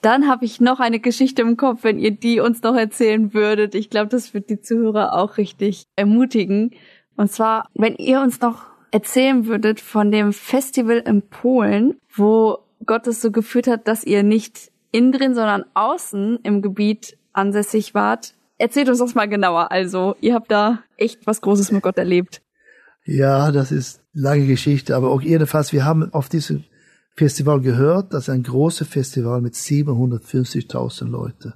Dann 0.00 0.26
habe 0.26 0.46
ich 0.46 0.60
noch 0.60 0.80
eine 0.80 0.98
Geschichte 0.98 1.42
im 1.42 1.58
Kopf, 1.58 1.84
wenn 1.84 1.98
ihr 1.98 2.12
die 2.12 2.40
uns 2.40 2.62
noch 2.62 2.74
erzählen 2.74 3.34
würdet. 3.34 3.74
Ich 3.74 3.90
glaube, 3.90 4.08
das 4.08 4.32
wird 4.32 4.48
die 4.48 4.62
Zuhörer 4.62 5.12
auch 5.12 5.36
richtig 5.36 5.84
ermutigen. 5.96 6.70
Und 7.16 7.30
zwar, 7.30 7.68
wenn 7.74 7.96
ihr 7.96 8.22
uns 8.22 8.40
noch 8.40 8.70
erzählen 8.90 9.46
würdet 9.46 9.80
von 9.80 10.10
dem 10.10 10.32
Festival 10.32 11.02
in 11.06 11.20
Polen, 11.28 11.96
wo 12.14 12.60
Gott 12.86 13.06
es 13.06 13.20
so 13.20 13.30
geführt 13.30 13.66
hat, 13.66 13.86
dass 13.86 14.04
ihr 14.04 14.22
nicht 14.22 14.70
innen 14.90 15.12
drin, 15.12 15.34
sondern 15.34 15.66
außen 15.74 16.38
im 16.42 16.62
Gebiet 16.62 17.18
ansässig 17.34 17.94
wart, 17.94 18.34
Erzählt 18.60 18.90
uns 18.90 18.98
das 18.98 19.14
mal 19.14 19.26
genauer. 19.26 19.72
Also, 19.72 20.16
ihr 20.20 20.34
habt 20.34 20.50
da 20.50 20.82
echt 20.98 21.26
was 21.26 21.40
Großes 21.40 21.72
mit 21.72 21.82
Gott 21.82 21.96
erlebt. 21.96 22.42
Ja, 23.06 23.52
das 23.52 23.72
ist 23.72 24.02
lange 24.12 24.46
Geschichte, 24.46 24.94
aber 24.94 25.10
auch 25.10 25.22
jedenfalls, 25.22 25.72
wir 25.72 25.86
haben 25.86 26.12
auf 26.12 26.28
diesem 26.28 26.64
Festival 27.16 27.62
gehört, 27.62 28.12
das 28.12 28.24
ist 28.24 28.28
ein 28.28 28.42
großes 28.42 28.86
Festival 28.86 29.40
mit 29.40 29.54
750.000 29.54 31.08
Leute. 31.08 31.54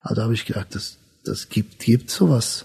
Also 0.00 0.14
da 0.14 0.22
habe 0.22 0.34
ich 0.34 0.46
gedacht, 0.46 0.72
das, 0.76 0.98
das 1.24 1.48
gibt, 1.48 1.80
gibt 1.80 2.10
sowas. 2.10 2.64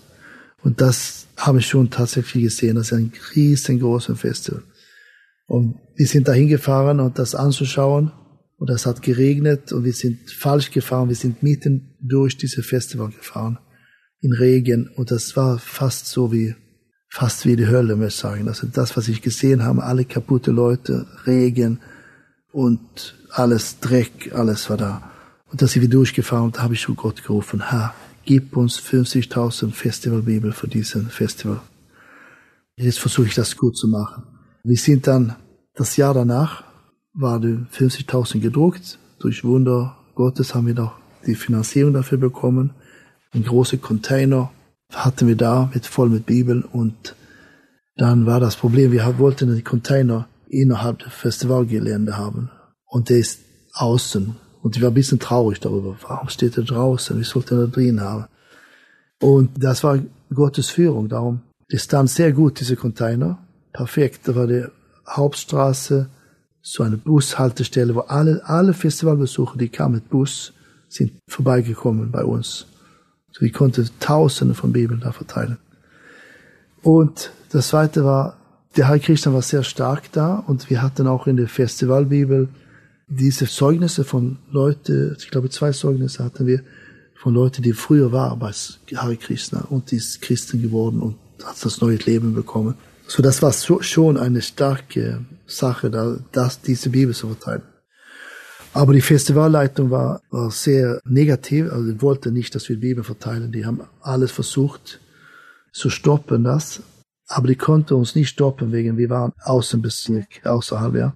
Und 0.61 0.79
das 0.79 1.25
habe 1.37 1.57
ich 1.57 1.65
schon 1.65 1.89
tatsächlich 1.89 2.43
gesehen. 2.43 2.75
Das 2.75 2.91
ist 2.91 2.93
ein 2.93 3.11
riesengroßes 3.35 4.19
Festival. 4.19 4.61
Und 5.47 5.79
wir 5.95 6.05
sind 6.05 6.27
da 6.27 6.33
hingefahren 6.33 6.99
und 6.99 7.17
das 7.17 7.33
anzuschauen. 7.33 8.11
Und 8.59 8.69
es 8.69 8.85
hat 8.85 9.01
geregnet 9.01 9.73
und 9.73 9.85
wir 9.85 9.93
sind 9.93 10.29
falsch 10.29 10.69
gefahren. 10.69 11.09
Wir 11.09 11.15
sind 11.15 11.41
mitten 11.41 11.95
durch 11.99 12.37
diese 12.37 12.61
Festival 12.61 13.09
gefahren. 13.09 13.57
In 14.21 14.33
Regen. 14.33 14.87
Und 14.95 15.11
das 15.11 15.35
war 15.35 15.59
fast 15.59 16.07
so 16.07 16.31
wie, 16.31 16.55
fast 17.09 17.45
wie 17.45 17.55
die 17.55 17.67
Hölle, 17.67 17.95
muss 17.95 18.13
ich 18.13 18.15
sagen. 18.15 18.47
Also 18.47 18.67
das, 18.67 18.95
was 18.95 19.07
ich 19.07 19.21
gesehen 19.21 19.63
habe, 19.63 19.83
alle 19.83 20.05
kaputte 20.05 20.51
Leute, 20.51 21.07
Regen 21.25 21.79
und 22.51 23.15
alles 23.31 23.79
Dreck, 23.79 24.31
alles 24.33 24.69
war 24.69 24.77
da. 24.77 25.11
Und 25.51 25.61
da 25.61 25.67
sind 25.67 25.81
wir 25.81 25.89
durchgefahren 25.89 26.45
und 26.45 26.57
da 26.57 26.63
habe 26.63 26.75
ich 26.75 26.81
schon 26.81 26.95
Gott 26.95 27.23
gerufen, 27.23 27.69
Herr, 27.69 27.93
gib 28.25 28.55
uns 28.55 28.79
50.000 28.79 29.71
Festivalbibel 29.71 30.53
für 30.53 30.67
diesen 30.67 31.09
Festival. 31.09 31.61
Jetzt 32.77 32.99
versuche 32.99 33.27
ich 33.27 33.35
das 33.35 33.57
gut 33.57 33.77
zu 33.77 33.87
machen. 33.87 34.23
Wir 34.63 34.77
sind 34.77 35.07
dann 35.07 35.35
das 35.73 35.97
Jahr 35.97 36.13
danach 36.13 36.63
war 37.13 37.39
die 37.39 37.65
50.000 37.73 38.39
gedruckt. 38.39 38.99
Durch 39.19 39.43
Wunder 39.43 39.97
Gottes 40.15 40.55
haben 40.55 40.67
wir 40.67 40.73
noch 40.73 40.97
die 41.25 41.35
Finanzierung 41.35 41.93
dafür 41.93 42.17
bekommen. 42.17 42.71
Ein 43.33 43.43
großer 43.43 43.77
Container 43.77 44.51
hatten 44.91 45.27
wir 45.27 45.37
da 45.37 45.69
mit 45.73 45.85
voll 45.85 46.09
mit 46.09 46.25
Bibeln 46.25 46.63
und 46.63 47.15
dann 47.95 48.25
war 48.25 48.39
das 48.39 48.55
Problem, 48.55 48.91
wir 48.91 49.19
wollten 49.19 49.49
den 49.49 49.63
Container 49.63 50.27
innerhalb 50.49 50.99
des 50.99 51.13
Festivalgelände 51.13 52.17
haben 52.17 52.49
und 52.85 53.09
der 53.09 53.19
ist 53.19 53.39
außen 53.73 54.35
und 54.61 54.75
ich 54.75 54.81
war 54.81 54.91
ein 54.91 54.95
bisschen 54.95 55.19
traurig 55.19 55.59
darüber. 55.59 55.95
Warum 56.07 56.29
steht 56.29 56.57
er 56.57 56.63
draußen? 56.63 57.17
Wir 57.17 57.25
sollten 57.25 57.57
da 57.57 57.65
drin 57.65 58.01
haben. 58.01 58.25
Und 59.19 59.51
das 59.63 59.83
war 59.83 59.99
Gottes 60.33 60.69
Führung. 60.69 61.09
Darum 61.09 61.41
ist 61.67 61.93
dann 61.93 62.07
sehr 62.07 62.31
gut, 62.31 62.59
diese 62.59 62.75
Container. 62.75 63.39
Perfekt. 63.73 64.27
Da 64.27 64.35
war 64.35 64.47
die 64.47 64.65
Hauptstraße, 65.07 66.09
so 66.61 66.83
eine 66.83 66.97
Bushaltestelle, 66.97 67.95
wo 67.95 68.01
alle, 68.01 68.45
alle 68.45 68.73
Festivalbesucher, 68.73 69.57
die 69.57 69.69
kamen 69.69 69.95
mit 69.95 70.09
Bus, 70.09 70.53
sind 70.89 71.13
vorbeigekommen 71.27 72.11
bei 72.11 72.23
uns. 72.23 72.67
So, 73.31 73.45
ich 73.45 73.53
konnte 73.53 73.85
Tausende 73.99 74.53
von 74.53 74.71
Bibeln 74.71 75.01
da 75.01 75.11
verteilen. 75.11 75.57
Und 76.81 77.31
das 77.51 77.69
zweite 77.69 78.03
war, 78.03 78.37
der 78.75 78.87
Herr 78.87 78.99
Christian 78.99 79.33
war 79.33 79.41
sehr 79.41 79.63
stark 79.63 80.11
da 80.11 80.35
und 80.35 80.69
wir 80.69 80.81
hatten 80.81 81.07
auch 81.07 81.27
in 81.27 81.37
der 81.37 81.47
Festivalbibel 81.47 82.49
diese 83.07 83.45
Zeugnisse 83.45 84.05
von 84.05 84.37
Leute, 84.49 85.17
ich 85.19 85.29
glaube 85.29 85.49
zwei 85.49 85.71
Zeugnisse 85.71 86.23
hatten 86.23 86.47
wir 86.47 86.61
von 87.13 87.33
Leuten, 87.33 87.61
die 87.61 87.73
früher 87.73 88.11
waren 88.11 88.39
bei 88.39 88.51
Hare 88.95 89.17
Krishna 89.17 89.65
und 89.69 89.91
die 89.91 89.97
ist 89.97 90.21
Christen 90.21 90.61
geworden 90.61 91.01
und 91.01 91.17
hat 91.43 91.63
das 91.63 91.81
neue 91.81 91.97
Leben 91.97 92.33
bekommen. 92.33 92.75
So, 93.07 93.21
das 93.21 93.41
war 93.41 93.51
so, 93.51 93.81
schon 93.81 94.17
eine 94.17 94.41
starke 94.41 95.25
Sache, 95.45 95.91
da, 95.91 96.17
das, 96.31 96.61
diese 96.61 96.89
Bibel 96.89 97.13
zu 97.13 97.27
verteilen. 97.27 97.63
Aber 98.73 98.93
die 98.93 99.01
Festivalleitung 99.01 99.91
war, 99.91 100.21
war 100.29 100.49
sehr 100.49 101.01
negativ, 101.03 101.71
also 101.71 101.83
sie 101.83 102.01
wollte 102.01 102.31
nicht, 102.31 102.55
dass 102.55 102.69
wir 102.69 102.77
die 102.77 102.87
Bibel 102.87 103.03
verteilen. 103.03 103.51
Die 103.51 103.65
haben 103.65 103.81
alles 104.01 104.31
versucht 104.31 105.01
zu 105.73 105.89
stoppen, 105.89 106.45
das. 106.45 106.81
Aber 107.27 107.47
die 107.47 107.55
konnten 107.55 107.95
uns 107.95 108.15
nicht 108.15 108.29
stoppen, 108.29 108.71
wegen 108.71 108.97
wir 108.97 109.09
waren 109.09 109.33
Außenbezirk, 109.43 110.45
außerhalb, 110.45 110.95
ja. 110.95 111.13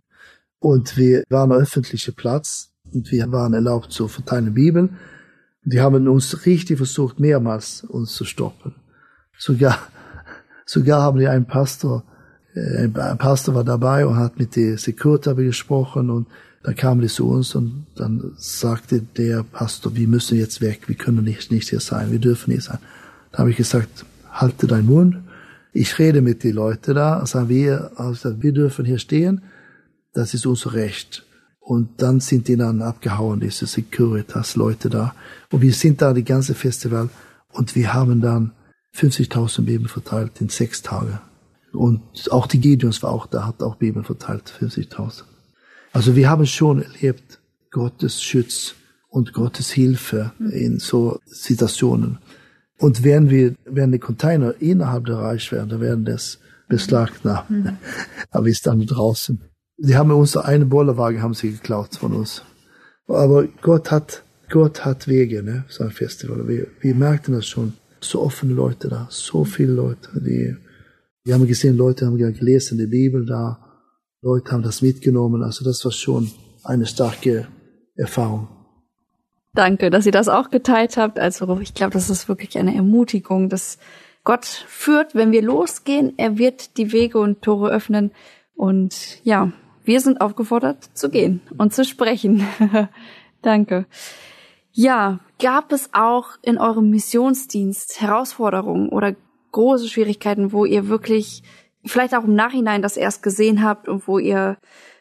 Und 0.59 0.97
wir 0.97 1.23
waren 1.29 1.51
ein 1.51 1.61
öffentlicher 1.61 2.11
Platz 2.11 2.71
und 2.93 3.11
wir 3.11 3.31
waren 3.31 3.53
erlaubt 3.53 3.91
zu 3.91 4.07
verteilen 4.07 4.53
Bibeln. 4.53 4.97
Die 5.63 5.79
haben 5.79 6.07
uns 6.07 6.45
richtig 6.45 6.77
versucht, 6.77 7.19
mehrmals 7.19 7.83
uns 7.83 8.15
zu 8.15 8.25
stoppen. 8.25 8.75
Sogar, 9.37 9.77
sogar 10.65 11.01
haben 11.01 11.19
die 11.19 11.27
einen 11.27 11.47
Pastor, 11.47 12.03
äh, 12.53 12.85
ein 12.85 13.17
Pastor 13.17 13.55
war 13.55 13.63
dabei 13.63 14.05
und 14.05 14.17
hat 14.17 14.37
mit 14.39 14.55
der 14.55 14.77
Security 14.77 15.33
gesprochen 15.35 16.09
und 16.09 16.27
da 16.65 16.73
kamen 16.73 17.01
die 17.01 17.07
zu 17.07 17.29
uns 17.29 17.53
und 17.53 17.85
dann 17.93 18.33
sagte 18.37 18.99
der 18.99 19.43
Pastor, 19.43 19.95
wir 19.95 20.07
müssen 20.07 20.35
jetzt 20.35 20.61
weg, 20.61 20.87
wir 20.87 20.95
können 20.95 21.23
nicht, 21.23 21.51
nicht 21.51 21.69
hier 21.69 21.79
sein, 21.79 22.11
wir 22.11 22.17
dürfen 22.17 22.51
nicht 22.51 22.63
sein. 22.63 22.79
Da 23.31 23.39
habe 23.39 23.51
ich 23.51 23.57
gesagt, 23.57 24.03
halte 24.31 24.65
deinen 24.65 24.87
Mund. 24.87 25.17
Ich 25.73 25.99
rede 25.99 26.23
mit 26.23 26.43
den 26.43 26.55
Leuten 26.55 26.95
da, 26.95 27.23
sagen 27.27 27.49
wir, 27.49 27.91
also 27.97 28.41
wir 28.41 28.51
dürfen 28.51 28.83
hier 28.83 28.97
stehen, 28.97 29.43
das 30.13 30.33
ist 30.33 30.47
unser 30.47 30.73
Recht. 30.73 31.23
Und 31.59 32.01
dann 32.01 32.19
sind 32.19 32.47
die 32.47 32.57
dann 32.57 32.81
abgehauen, 32.81 33.41
diese 33.41 33.67
Securitas-Leute 33.67 34.89
da. 34.89 35.13
Und 35.51 35.61
wir 35.61 35.73
sind 35.73 36.01
da 36.01 36.13
die 36.13 36.23
ganze 36.23 36.55
Festival 36.55 37.09
und 37.49 37.75
wir 37.75 37.93
haben 37.93 38.21
dann 38.21 38.53
50.000 38.95 39.61
Bibeln 39.61 39.87
verteilt 39.87 40.41
in 40.41 40.49
sechs 40.49 40.81
Tagen. 40.81 41.19
Und 41.73 42.31
auch 42.31 42.47
die 42.47 42.59
Gideons 42.59 43.03
war 43.03 43.11
auch 43.11 43.27
da, 43.27 43.45
hat 43.45 43.61
auch 43.61 43.75
Bibeln 43.75 44.03
verteilt, 44.03 44.51
50.000. 44.59 45.25
Also 45.95 46.13
wir 46.17 46.29
haben 46.29 46.45
schon 46.45 46.81
erlebt 46.81 47.39
Gottes 47.71 48.21
Schutz 48.21 48.75
und 49.07 49.31
Gottes 49.31 49.71
Hilfe 49.71 50.33
in 50.51 50.77
so 50.77 51.21
Situationen. 51.25 52.17
Und 52.79 53.05
wenn 53.05 53.29
wir, 53.29 53.55
wenn 53.63 53.93
die 53.93 53.99
Container 53.99 54.55
innerhalb 54.59 55.05
der 55.05 55.19
Reich 55.19 55.49
wären, 55.53 55.69
dann 55.69 55.79
wären 55.79 56.03
das 56.03 56.39
beschlagnahmt. 56.67 57.49
Mhm. 57.49 57.77
Aber 58.31 58.45
wir 58.45 58.53
sind 58.53 58.65
dann 58.65 58.85
draußen. 58.85 59.41
Die 59.77 59.95
haben 59.95 60.11
uns 60.11 60.35
eine 60.35 60.65
Bollerwagen 60.65 61.21
haben 61.21 61.33
sie 61.33 61.53
geklaut 61.53 61.95
von 61.95 62.11
uns. 62.11 62.41
Aber 63.07 63.47
Gott 63.61 63.89
hat, 63.89 64.21
Gott 64.49 64.83
hat 64.83 65.07
Wege, 65.07 65.43
ne, 65.43 65.63
so 65.69 65.85
ein 65.85 65.91
Festival. 65.91 66.45
Wir, 66.45 66.67
wir 66.81 66.93
merkten 66.93 67.35
das 67.35 67.47
schon. 67.47 67.71
So 68.01 68.21
offene 68.21 68.53
Leute 68.53 68.89
da, 68.89 69.07
so 69.09 69.45
viele 69.45 69.71
Leute, 69.71 70.09
die, 70.15 70.57
wir 71.23 71.33
haben 71.33 71.47
gesehen, 71.47 71.77
Leute 71.77 72.05
haben 72.05 72.17
gelesen 72.17 72.77
die 72.77 72.85
Bibel 72.85 73.25
da, 73.25 73.64
Leute 74.25 74.51
haben 74.51 74.63
das 74.63 74.81
mitgenommen. 74.81 75.43
Also 75.43 75.63
das 75.63 75.85
war 75.85 75.91
schon 75.91 76.31
eine 76.63 76.87
starke 76.87 77.47
Erfahrung. 77.95 78.47
Danke, 79.53 79.91
dass 79.91 80.07
ihr 80.07 80.11
das 80.11 80.27
auch 80.29 80.49
geteilt 80.49 80.97
habt. 80.97 81.19
Also 81.19 81.59
ich 81.59 81.75
glaube, 81.75 81.93
das 81.93 82.09
ist 82.09 82.27
wirklich 82.27 82.57
eine 82.57 82.75
Ermutigung, 82.75 83.49
dass 83.49 83.77
Gott 84.23 84.45
führt, 84.45 85.13
wenn 85.13 85.31
wir 85.31 85.43
losgehen. 85.43 86.15
Er 86.17 86.39
wird 86.39 86.77
die 86.77 86.91
Wege 86.91 87.19
und 87.19 87.43
Tore 87.43 87.69
öffnen. 87.69 88.11
Und 88.55 89.23
ja, 89.23 89.51
wir 89.83 90.01
sind 90.01 90.19
aufgefordert 90.19 90.83
zu 90.95 91.11
gehen 91.11 91.41
und 91.59 91.75
zu 91.75 91.85
sprechen. 91.85 92.47
Danke. 93.43 93.85
Ja, 94.71 95.19
gab 95.39 95.71
es 95.71 95.91
auch 95.93 96.29
in 96.41 96.57
eurem 96.57 96.89
Missionsdienst 96.89 98.01
Herausforderungen 98.01 98.89
oder 98.89 99.15
große 99.51 99.87
Schwierigkeiten, 99.87 100.51
wo 100.51 100.65
ihr 100.65 100.87
wirklich 100.87 101.43
vielleicht 101.85 102.15
auch 102.15 102.23
im 102.23 102.35
Nachhinein 102.35 102.81
das 102.81 102.97
erst 102.97 103.23
gesehen 103.23 103.63
habt 103.63 103.87
und 103.87 104.07
wo 104.07 104.19
ihr 104.19 104.57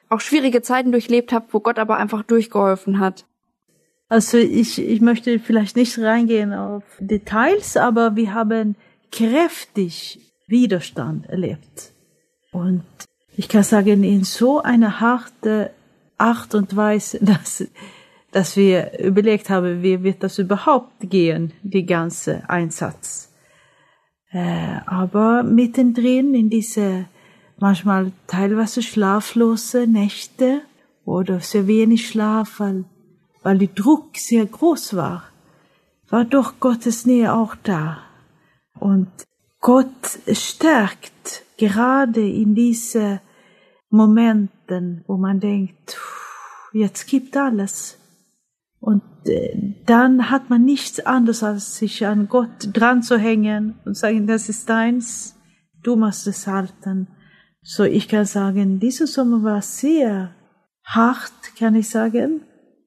auch 0.09 0.21
schwierige 0.21 0.63
Zeiten 0.63 0.93
durchlebt 0.93 1.33
habt, 1.33 1.53
wo 1.55 1.61
Gott 1.61 1.79
aber 1.79 1.97
einfach 1.97 2.23
durchgeholfen 2.23 2.99
hat? 2.99 3.27
Also 4.09 4.37
ich, 4.37 4.79
ich 4.79 5.01
möchte 5.01 5.39
vielleicht 5.39 5.77
nicht 5.77 5.99
reingehen 5.99 6.53
auf 6.53 6.85
Details, 7.01 7.77
aber 7.77 8.17
wir 8.17 8.35
haben 8.35 8.77
kräftig 9.11 10.21
Widerstand 10.47 11.27
erlebt. 11.29 11.93
Und 12.53 12.85
ich 13.37 13.49
kann 13.49 13.65
sagen, 13.65 14.05
in 14.05 14.25
so 14.25 14.63
einer 14.63 15.01
harte 15.01 15.71
Art 16.19 16.55
und 16.55 16.77
Weise, 16.77 17.19
dass, 17.23 17.67
dass 18.31 18.57
wir 18.57 18.99
überlegt 18.99 19.51
haben, 19.51 19.83
wie 19.83 20.03
wird 20.03 20.23
das 20.23 20.39
überhaupt 20.39 20.93
gehen, 21.01 21.53
die 21.63 21.87
ganze 21.87 22.49
Einsatz. 22.49 23.34
Äh, 24.35 24.81
aber 24.87 25.45
mittendrin 25.45 26.35
in 26.35 26.51
diese 26.51 27.07
manchmal 27.57 28.11
teilweise 28.27 28.83
schlaflose 28.83 29.87
Nächte 29.87 30.63
oder 31.05 31.39
sehr 31.39 31.69
wenig 31.69 32.09
Schlaf, 32.09 32.59
weil, 32.59 32.85
weil 33.45 33.59
der 33.59 33.69
Druck 33.69 34.17
sehr 34.17 34.45
groß 34.45 34.97
war, 34.97 35.23
war 36.09 36.25
doch 36.25 36.59
Gottes 36.59 37.07
Nähe 37.07 37.33
auch 37.33 37.55
da. 37.63 37.99
Und 38.81 39.07
Gott 39.61 40.19
stärkt 40.33 41.45
gerade 41.57 42.29
in 42.29 42.57
diese 42.57 43.21
Momenten, 43.89 45.05
wo 45.07 45.17
man 45.17 45.39
denkt, 45.39 45.97
jetzt 46.73 47.07
gibt 47.07 47.37
alles. 47.37 47.99
Und 48.85 49.03
äh, 49.25 49.57
dann 49.87 50.31
hat 50.31 50.51
man 50.51 50.63
nichts 50.63 51.01
anderes, 51.01 51.43
als 51.43 51.79
sich 51.79 52.07
an 52.07 52.29
Gott 52.29 52.69
dran 52.75 53.03
zu 53.03 53.17
hängen 53.17 53.77
und 53.87 53.97
sagen, 53.97 54.27
das 54.27 54.51
ist 54.51 54.69
deins, 54.69 55.37
du 55.83 55.97
musst 55.97 56.27
es 56.27 56.47
halten. 56.47 57.09
So, 57.63 57.85
ich 57.85 58.09
kann 58.09 58.27
sagen, 58.27 58.81
dieser 58.81 59.07
Sommer 59.07 59.43
war 59.43 59.63
sehr 59.63 60.35
hart, 60.85 61.33
kann 61.59 61.77
ich 61.77 61.89
sagen. 61.89 62.43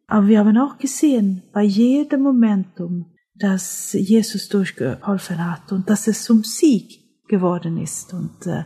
Aber 0.06 0.28
wir 0.28 0.38
haben 0.38 0.56
auch 0.60 0.78
gesehen, 0.78 1.42
bei 1.52 1.64
jedem 1.64 2.22
Momentum, 2.22 3.16
dass 3.34 3.94
Jesus 3.94 4.50
durchgeholfen 4.50 5.44
hat 5.44 5.72
und 5.72 5.90
dass 5.90 6.06
es 6.06 6.24
zum 6.24 6.44
Sieg 6.44 7.28
geworden 7.28 7.82
ist. 7.82 8.14
Und 8.14 8.46
äh, 8.46 8.66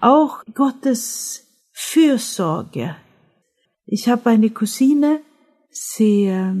auch 0.00 0.44
Gottes 0.54 1.48
Fürsorge. 1.72 2.94
Ich 3.86 4.08
habe 4.08 4.30
eine 4.30 4.50
Cousine, 4.50 5.20
sie 5.70 6.26
äh, 6.26 6.54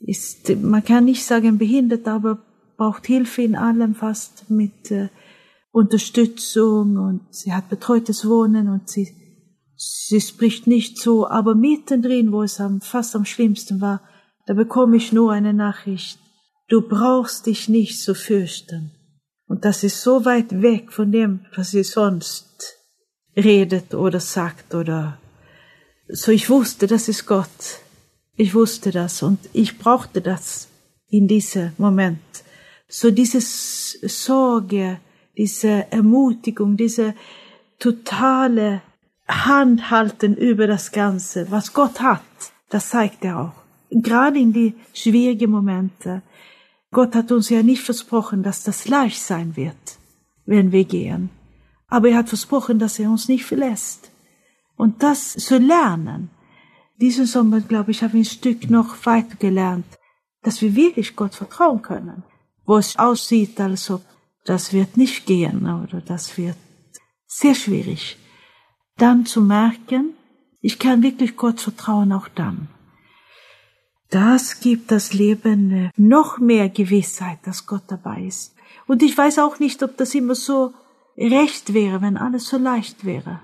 ist, 0.00 0.48
man 0.56 0.84
kann 0.84 1.06
nicht 1.06 1.24
sagen 1.24 1.58
behindert, 1.58 2.06
aber 2.08 2.38
braucht 2.76 3.06
Hilfe 3.06 3.42
in 3.42 3.56
allem 3.56 3.94
fast 3.94 4.50
mit 4.50 4.90
äh, 4.90 5.08
Unterstützung 5.70 6.96
und 6.96 7.20
sie 7.30 7.52
hat 7.52 7.68
betreutes 7.68 8.28
Wohnen 8.28 8.68
und 8.68 8.88
sie, 8.88 9.08
sie 9.76 10.20
spricht 10.20 10.66
nicht 10.66 10.98
so, 10.98 11.28
aber 11.28 11.54
mittendrin, 11.54 12.32
wo 12.32 12.42
es 12.42 12.60
am, 12.60 12.80
fast 12.80 13.16
am 13.16 13.24
schlimmsten 13.24 13.80
war, 13.80 14.00
da 14.46 14.54
bekomme 14.54 14.96
ich 14.96 15.12
nur 15.12 15.32
eine 15.32 15.54
Nachricht. 15.54 16.18
Du 16.68 16.82
brauchst 16.82 17.46
dich 17.46 17.68
nicht 17.68 18.00
zu 18.00 18.14
fürchten. 18.14 18.92
Und 19.46 19.64
das 19.64 19.84
ist 19.84 20.02
so 20.02 20.24
weit 20.24 20.62
weg 20.62 20.92
von 20.92 21.12
dem, 21.12 21.46
was 21.54 21.72
sie 21.72 21.84
sonst 21.84 22.74
redet 23.36 23.94
oder 23.94 24.20
sagt 24.20 24.74
oder 24.74 25.18
so. 26.08 26.32
Ich 26.32 26.48
wusste, 26.48 26.86
das 26.86 27.08
ist 27.08 27.26
Gott. 27.26 27.80
Ich 28.36 28.54
wusste 28.54 28.90
das 28.90 29.22
und 29.22 29.38
ich 29.52 29.78
brauchte 29.78 30.20
das 30.20 30.68
in 31.08 31.28
diesem 31.28 31.72
Moment. 31.78 32.18
So 32.88 33.10
diese 33.10 33.40
Sorge, 33.40 34.98
diese 35.36 35.90
Ermutigung, 35.92 36.76
diese 36.76 37.14
totale 37.78 38.82
Handhalten 39.28 40.36
über 40.36 40.66
das 40.66 40.90
Ganze, 40.90 41.50
was 41.50 41.72
Gott 41.72 42.00
hat, 42.00 42.22
das 42.68 42.90
zeigt 42.90 43.24
er 43.24 43.40
auch. 43.40 43.64
Gerade 43.90 44.38
in 44.40 44.52
die 44.52 44.74
schwierigen 44.92 45.50
Momente. 45.50 46.22
Gott 46.90 47.14
hat 47.14 47.30
uns 47.30 47.48
ja 47.48 47.62
nicht 47.62 47.82
versprochen, 47.82 48.42
dass 48.42 48.64
das 48.64 48.88
leicht 48.88 49.22
sein 49.22 49.56
wird, 49.56 49.98
wenn 50.46 50.72
wir 50.72 50.84
gehen. 50.84 51.30
Aber 51.88 52.08
er 52.08 52.18
hat 52.18 52.28
versprochen, 52.28 52.78
dass 52.78 52.98
er 52.98 53.10
uns 53.10 53.28
nicht 53.28 53.44
verlässt. 53.44 54.10
Und 54.76 55.02
das 55.02 55.34
zu 55.34 55.58
lernen, 55.58 56.30
diesen 57.00 57.26
Sommer, 57.26 57.60
glaube 57.60 57.90
ich, 57.90 58.02
habe 58.02 58.18
ich 58.18 58.28
ein 58.28 58.38
Stück 58.38 58.70
noch 58.70 59.06
weiter 59.06 59.36
gelernt, 59.36 59.86
dass 60.42 60.62
wir 60.62 60.74
wirklich 60.76 61.16
Gott 61.16 61.34
vertrauen 61.34 61.82
können. 61.82 62.22
Wo 62.64 62.76
es 62.76 62.96
aussieht, 62.96 63.60
als 63.60 63.90
ob 63.90 64.02
das 64.44 64.72
wird 64.72 64.96
nicht 64.96 65.26
gehen 65.26 65.66
oder 65.66 66.00
das 66.00 66.36
wird 66.38 66.56
sehr 67.26 67.54
schwierig. 67.54 68.18
Dann 68.96 69.26
zu 69.26 69.40
merken, 69.40 70.14
ich 70.60 70.78
kann 70.78 71.02
wirklich 71.02 71.36
Gott 71.36 71.60
vertrauen 71.60 72.12
auch 72.12 72.28
dann. 72.28 72.68
Das 74.10 74.60
gibt 74.60 74.90
das 74.90 75.12
Leben 75.12 75.90
noch 75.96 76.38
mehr 76.38 76.68
Gewissheit, 76.68 77.38
dass 77.44 77.66
Gott 77.66 77.82
dabei 77.88 78.22
ist. 78.22 78.54
Und 78.86 79.02
ich 79.02 79.16
weiß 79.16 79.40
auch 79.40 79.58
nicht, 79.58 79.82
ob 79.82 79.96
das 79.96 80.14
immer 80.14 80.34
so 80.34 80.72
recht 81.16 81.74
wäre, 81.74 82.00
wenn 82.00 82.16
alles 82.16 82.48
so 82.48 82.58
leicht 82.58 83.04
wäre. 83.04 83.40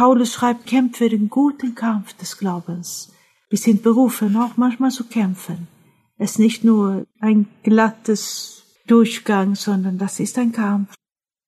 Paulus 0.00 0.32
schreibt, 0.32 0.64
kämpfe 0.64 1.10
den 1.10 1.28
guten 1.28 1.74
Kampf 1.74 2.14
des 2.14 2.38
Glaubens. 2.38 3.12
Wir 3.50 3.58
sind 3.58 3.82
berufen, 3.82 4.34
auch 4.34 4.56
manchmal 4.56 4.90
zu 4.90 5.04
kämpfen. 5.04 5.68
Es 6.16 6.30
ist 6.30 6.38
nicht 6.38 6.64
nur 6.64 7.06
ein 7.20 7.48
glattes 7.62 8.62
Durchgang, 8.86 9.56
sondern 9.56 9.98
das 9.98 10.18
ist 10.18 10.38
ein 10.38 10.52
Kampf. 10.52 10.94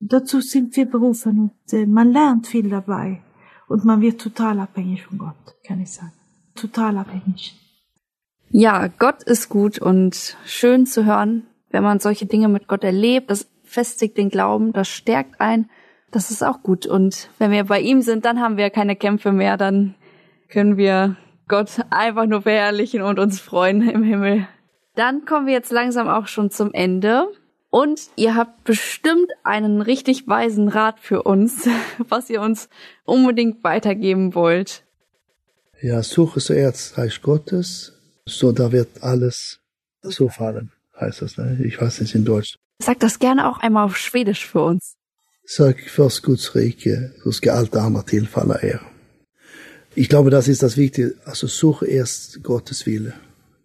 Dazu 0.00 0.42
sind 0.42 0.76
wir 0.76 0.84
berufen 0.84 1.38
und 1.38 1.72
äh, 1.72 1.86
man 1.86 2.12
lernt 2.12 2.46
viel 2.46 2.68
dabei. 2.68 3.22
Und 3.68 3.86
man 3.86 4.02
wird 4.02 4.20
total 4.20 4.60
abhängig 4.60 5.02
von 5.06 5.16
Gott, 5.16 5.54
kann 5.66 5.80
ich 5.80 5.90
sagen. 5.90 6.12
Total 6.54 6.98
abhängig. 6.98 7.58
Ja, 8.50 8.88
Gott 8.88 9.22
ist 9.22 9.48
gut 9.48 9.78
und 9.78 10.36
schön 10.44 10.84
zu 10.84 11.06
hören, 11.06 11.46
wenn 11.70 11.82
man 11.82 12.00
solche 12.00 12.26
Dinge 12.26 12.48
mit 12.48 12.68
Gott 12.68 12.84
erlebt. 12.84 13.30
Das 13.30 13.48
festigt 13.64 14.18
den 14.18 14.28
Glauben, 14.28 14.74
das 14.74 14.88
stärkt 14.88 15.40
ein. 15.40 15.70
Das 16.12 16.30
ist 16.30 16.44
auch 16.44 16.62
gut. 16.62 16.86
Und 16.86 17.30
wenn 17.38 17.50
wir 17.50 17.64
bei 17.64 17.80
ihm 17.80 18.02
sind, 18.02 18.24
dann 18.24 18.40
haben 18.40 18.56
wir 18.56 18.70
keine 18.70 18.94
Kämpfe 18.94 19.32
mehr. 19.32 19.56
Dann 19.56 19.94
können 20.48 20.76
wir 20.76 21.16
Gott 21.48 21.80
einfach 21.90 22.26
nur 22.26 22.42
verherrlichen 22.42 23.02
und 23.02 23.18
uns 23.18 23.40
freuen 23.40 23.88
im 23.88 24.04
Himmel. 24.04 24.46
Dann 24.94 25.24
kommen 25.24 25.46
wir 25.46 25.54
jetzt 25.54 25.72
langsam 25.72 26.08
auch 26.08 26.26
schon 26.26 26.50
zum 26.50 26.72
Ende. 26.74 27.28
Und 27.70 28.10
ihr 28.16 28.34
habt 28.34 28.64
bestimmt 28.64 29.30
einen 29.42 29.80
richtig 29.80 30.28
weisen 30.28 30.68
Rat 30.68 31.00
für 31.00 31.22
uns, 31.22 31.66
was 31.98 32.28
ihr 32.28 32.42
uns 32.42 32.68
unbedingt 33.04 33.64
weitergeben 33.64 34.34
wollt. 34.34 34.84
Ja, 35.80 36.02
suche 36.02 36.40
zuerst 36.40 36.98
Reich 36.98 37.22
Gottes, 37.22 37.98
so 38.26 38.52
da 38.52 38.70
wird 38.70 39.02
alles 39.02 39.60
so 40.02 40.28
fallen, 40.28 40.70
heißt 41.00 41.22
das. 41.22 41.38
Ne? 41.38 41.58
Ich 41.64 41.80
weiß 41.80 42.02
nicht 42.02 42.14
in 42.14 42.26
Deutsch. 42.26 42.56
Sag 42.78 43.00
das 43.00 43.18
gerne 43.18 43.48
auch 43.48 43.58
einmal 43.58 43.86
auf 43.86 43.96
Schwedisch 43.96 44.46
für 44.46 44.62
uns. 44.62 44.96
Sök 45.46 45.88
först 45.88 46.22
Guds 46.22 46.54
rike, 46.54 47.10
så 47.24 47.32
ska 47.32 47.52
allt 47.52 47.76
annat 47.76 48.06
tillfalla 48.06 48.54
er. 48.54 48.80
Ich 49.94 50.08
glaube, 50.08 50.30
das 50.30 50.48
ist 50.48 50.62
das 50.62 50.76
Wichtige. 50.76 51.14
Also 51.24 51.46
suche 51.46 51.86
erst 51.86 52.42
Gottes 52.42 52.86
Wille 52.86 53.12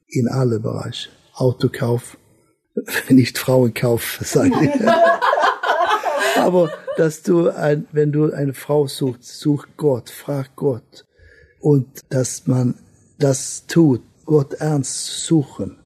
in 0.08 0.28
alle 0.28 0.60
Bereiche. 0.60 1.10
Autokauf, 1.34 2.18
nicht 3.10 3.38
Frauenkauf, 3.38 4.20
ich. 4.22 4.82
Aber 6.36 6.70
dass 6.98 7.24
du, 7.24 7.50
ein, 7.50 7.88
wenn 7.92 8.12
du 8.12 8.32
eine 8.32 8.54
Frau 8.54 8.88
suchst, 8.88 9.40
such 9.40 9.68
Gott, 9.78 10.10
frag 10.10 10.56
Gott. 10.56 11.06
Und 11.60 11.88
dass 12.10 12.48
man 12.48 12.76
das 13.20 13.66
tut, 13.68 14.02
Gott 14.26 14.54
ernst 14.56 15.26
suchen. 15.26 15.84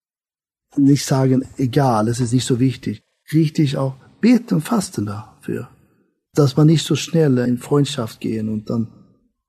Nicht 0.75 1.05
sagen, 1.05 1.47
egal, 1.57 2.07
es 2.07 2.19
ist 2.19 2.33
nicht 2.33 2.45
so 2.45 2.59
wichtig. 2.59 3.03
Richtig 3.33 3.77
auch 3.77 3.95
beten 4.21 4.55
und 4.55 4.61
fasten 4.61 5.05
dafür. 5.05 5.69
Dass 6.33 6.55
man 6.55 6.67
nicht 6.67 6.85
so 6.85 6.95
schnell 6.95 7.37
in 7.39 7.57
Freundschaft 7.57 8.19
gehen 8.19 8.49
und 8.49 8.69
dann 8.69 8.87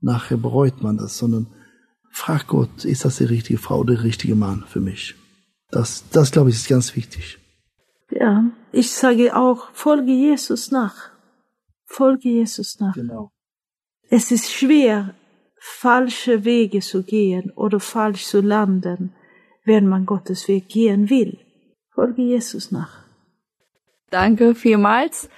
nachher 0.01 0.37
bereut 0.37 0.83
man 0.83 0.97
das, 0.97 1.16
sondern 1.16 1.47
frag 2.11 2.47
Gott, 2.49 2.85
ist 2.85 3.05
das 3.05 3.18
die 3.18 3.24
richtige 3.24 3.59
Frau 3.59 3.80
oder 3.80 3.95
der 3.95 4.05
richtige 4.05 4.35
Mann 4.35 4.64
für 4.66 4.80
mich? 4.80 5.14
Das, 5.70 6.05
das 6.11 6.33
glaube 6.33 6.51
ich, 6.51 6.57
ist 6.57 6.68
ganz 6.68 6.95
wichtig. 6.97 7.39
Ja, 8.11 8.45
ich 8.72 8.91
sage 8.91 9.35
auch, 9.35 9.70
folge 9.72 10.12
Jesus 10.12 10.70
nach. 10.70 11.11
Folge 11.87 12.28
Jesus 12.28 12.78
nach. 12.80 12.95
Genau. 12.95 13.33
Es 14.11 14.30
ist 14.30 14.51
schwer, 14.51 15.14
falsche 15.59 16.45
Wege 16.45 16.80
zu 16.80 17.03
gehen 17.03 17.51
oder 17.53 17.80
falsch 17.80 18.26
zu 18.26 18.41
landen, 18.41 19.14
wenn 19.64 19.89
man 19.89 20.05
Gottes 20.05 20.49
Weg 20.49 20.68
gehen 20.68 21.09
will. 21.09 21.39
Folge 21.95 22.22
Jesus 22.22 22.70
nach. 22.72 23.05
Danke 24.11 24.55
vielmals 24.55 25.30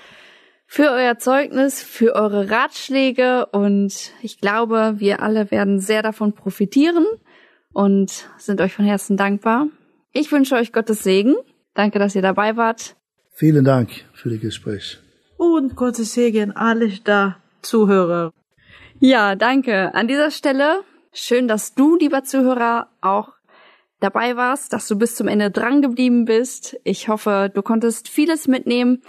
für 0.74 0.90
euer 0.90 1.18
Zeugnis, 1.18 1.84
für 1.84 2.16
eure 2.16 2.50
Ratschläge 2.50 3.46
und 3.52 4.10
ich 4.22 4.40
glaube, 4.40 4.94
wir 4.96 5.22
alle 5.22 5.52
werden 5.52 5.78
sehr 5.78 6.02
davon 6.02 6.32
profitieren 6.32 7.06
und 7.72 8.28
sind 8.38 8.60
euch 8.60 8.74
von 8.74 8.84
Herzen 8.84 9.16
dankbar. 9.16 9.68
Ich 10.10 10.32
wünsche 10.32 10.56
euch 10.56 10.72
Gottes 10.72 11.04
Segen. 11.04 11.36
Danke, 11.74 12.00
dass 12.00 12.16
ihr 12.16 12.22
dabei 12.22 12.56
wart. 12.56 12.96
Vielen 13.30 13.64
Dank 13.64 13.90
für 14.14 14.30
das 14.30 14.40
Gespräch. 14.40 14.98
Und 15.36 15.76
Gottes 15.76 16.12
Segen 16.12 16.50
alle 16.50 16.88
da 17.04 17.36
Zuhörer. 17.62 18.32
Ja, 18.98 19.36
danke. 19.36 19.94
An 19.94 20.08
dieser 20.08 20.32
Stelle 20.32 20.80
schön, 21.12 21.46
dass 21.46 21.76
du, 21.76 21.94
lieber 21.96 22.24
Zuhörer, 22.24 22.88
auch 23.00 23.28
dabei 24.00 24.36
warst, 24.36 24.72
dass 24.72 24.88
du 24.88 24.98
bis 24.98 25.14
zum 25.14 25.28
Ende 25.28 25.52
dran 25.52 25.82
geblieben 25.82 26.24
bist. 26.24 26.76
Ich 26.82 27.06
hoffe, 27.06 27.48
du 27.54 27.62
konntest 27.62 28.08
vieles 28.08 28.48
mitnehmen. 28.48 29.02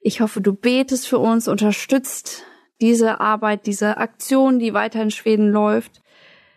Ich 0.00 0.20
hoffe, 0.20 0.40
du 0.40 0.52
betest 0.52 1.08
für 1.08 1.18
uns, 1.18 1.48
unterstützt 1.48 2.44
diese 2.80 3.20
Arbeit, 3.20 3.66
diese 3.66 3.96
Aktion, 3.96 4.58
die 4.58 4.74
weiter 4.74 5.02
in 5.02 5.10
Schweden 5.10 5.50
läuft. 5.50 6.02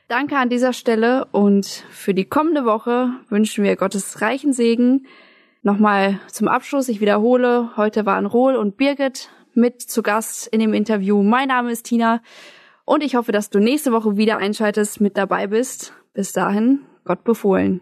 Danke 0.07 0.37
an 0.37 0.49
dieser 0.49 0.73
Stelle 0.73 1.25
und 1.31 1.65
für 1.65 2.13
die 2.13 2.25
kommende 2.25 2.65
Woche 2.65 3.11
wünschen 3.29 3.63
wir 3.63 3.75
Gottes 3.75 4.21
reichen 4.21 4.53
Segen. 4.53 5.07
Nochmal 5.63 6.19
zum 6.27 6.47
Abschluss, 6.47 6.89
ich 6.89 7.01
wiederhole, 7.01 7.75
heute 7.77 8.05
waren 8.05 8.25
Rohl 8.25 8.55
und 8.55 8.77
Birgit 8.77 9.29
mit 9.53 9.81
zu 9.81 10.03
Gast 10.03 10.47
in 10.47 10.59
dem 10.59 10.73
Interview. 10.73 11.23
Mein 11.23 11.47
Name 11.47 11.71
ist 11.71 11.85
Tina 11.85 12.21
und 12.85 13.03
ich 13.03 13.15
hoffe, 13.15 13.31
dass 13.31 13.49
du 13.49 13.59
nächste 13.59 13.91
Woche 13.91 14.17
wieder 14.17 14.37
einschaltest, 14.37 15.01
mit 15.01 15.17
dabei 15.17 15.47
bist. 15.47 15.93
Bis 16.13 16.33
dahin, 16.33 16.81
Gott 17.05 17.23
befohlen. 17.23 17.81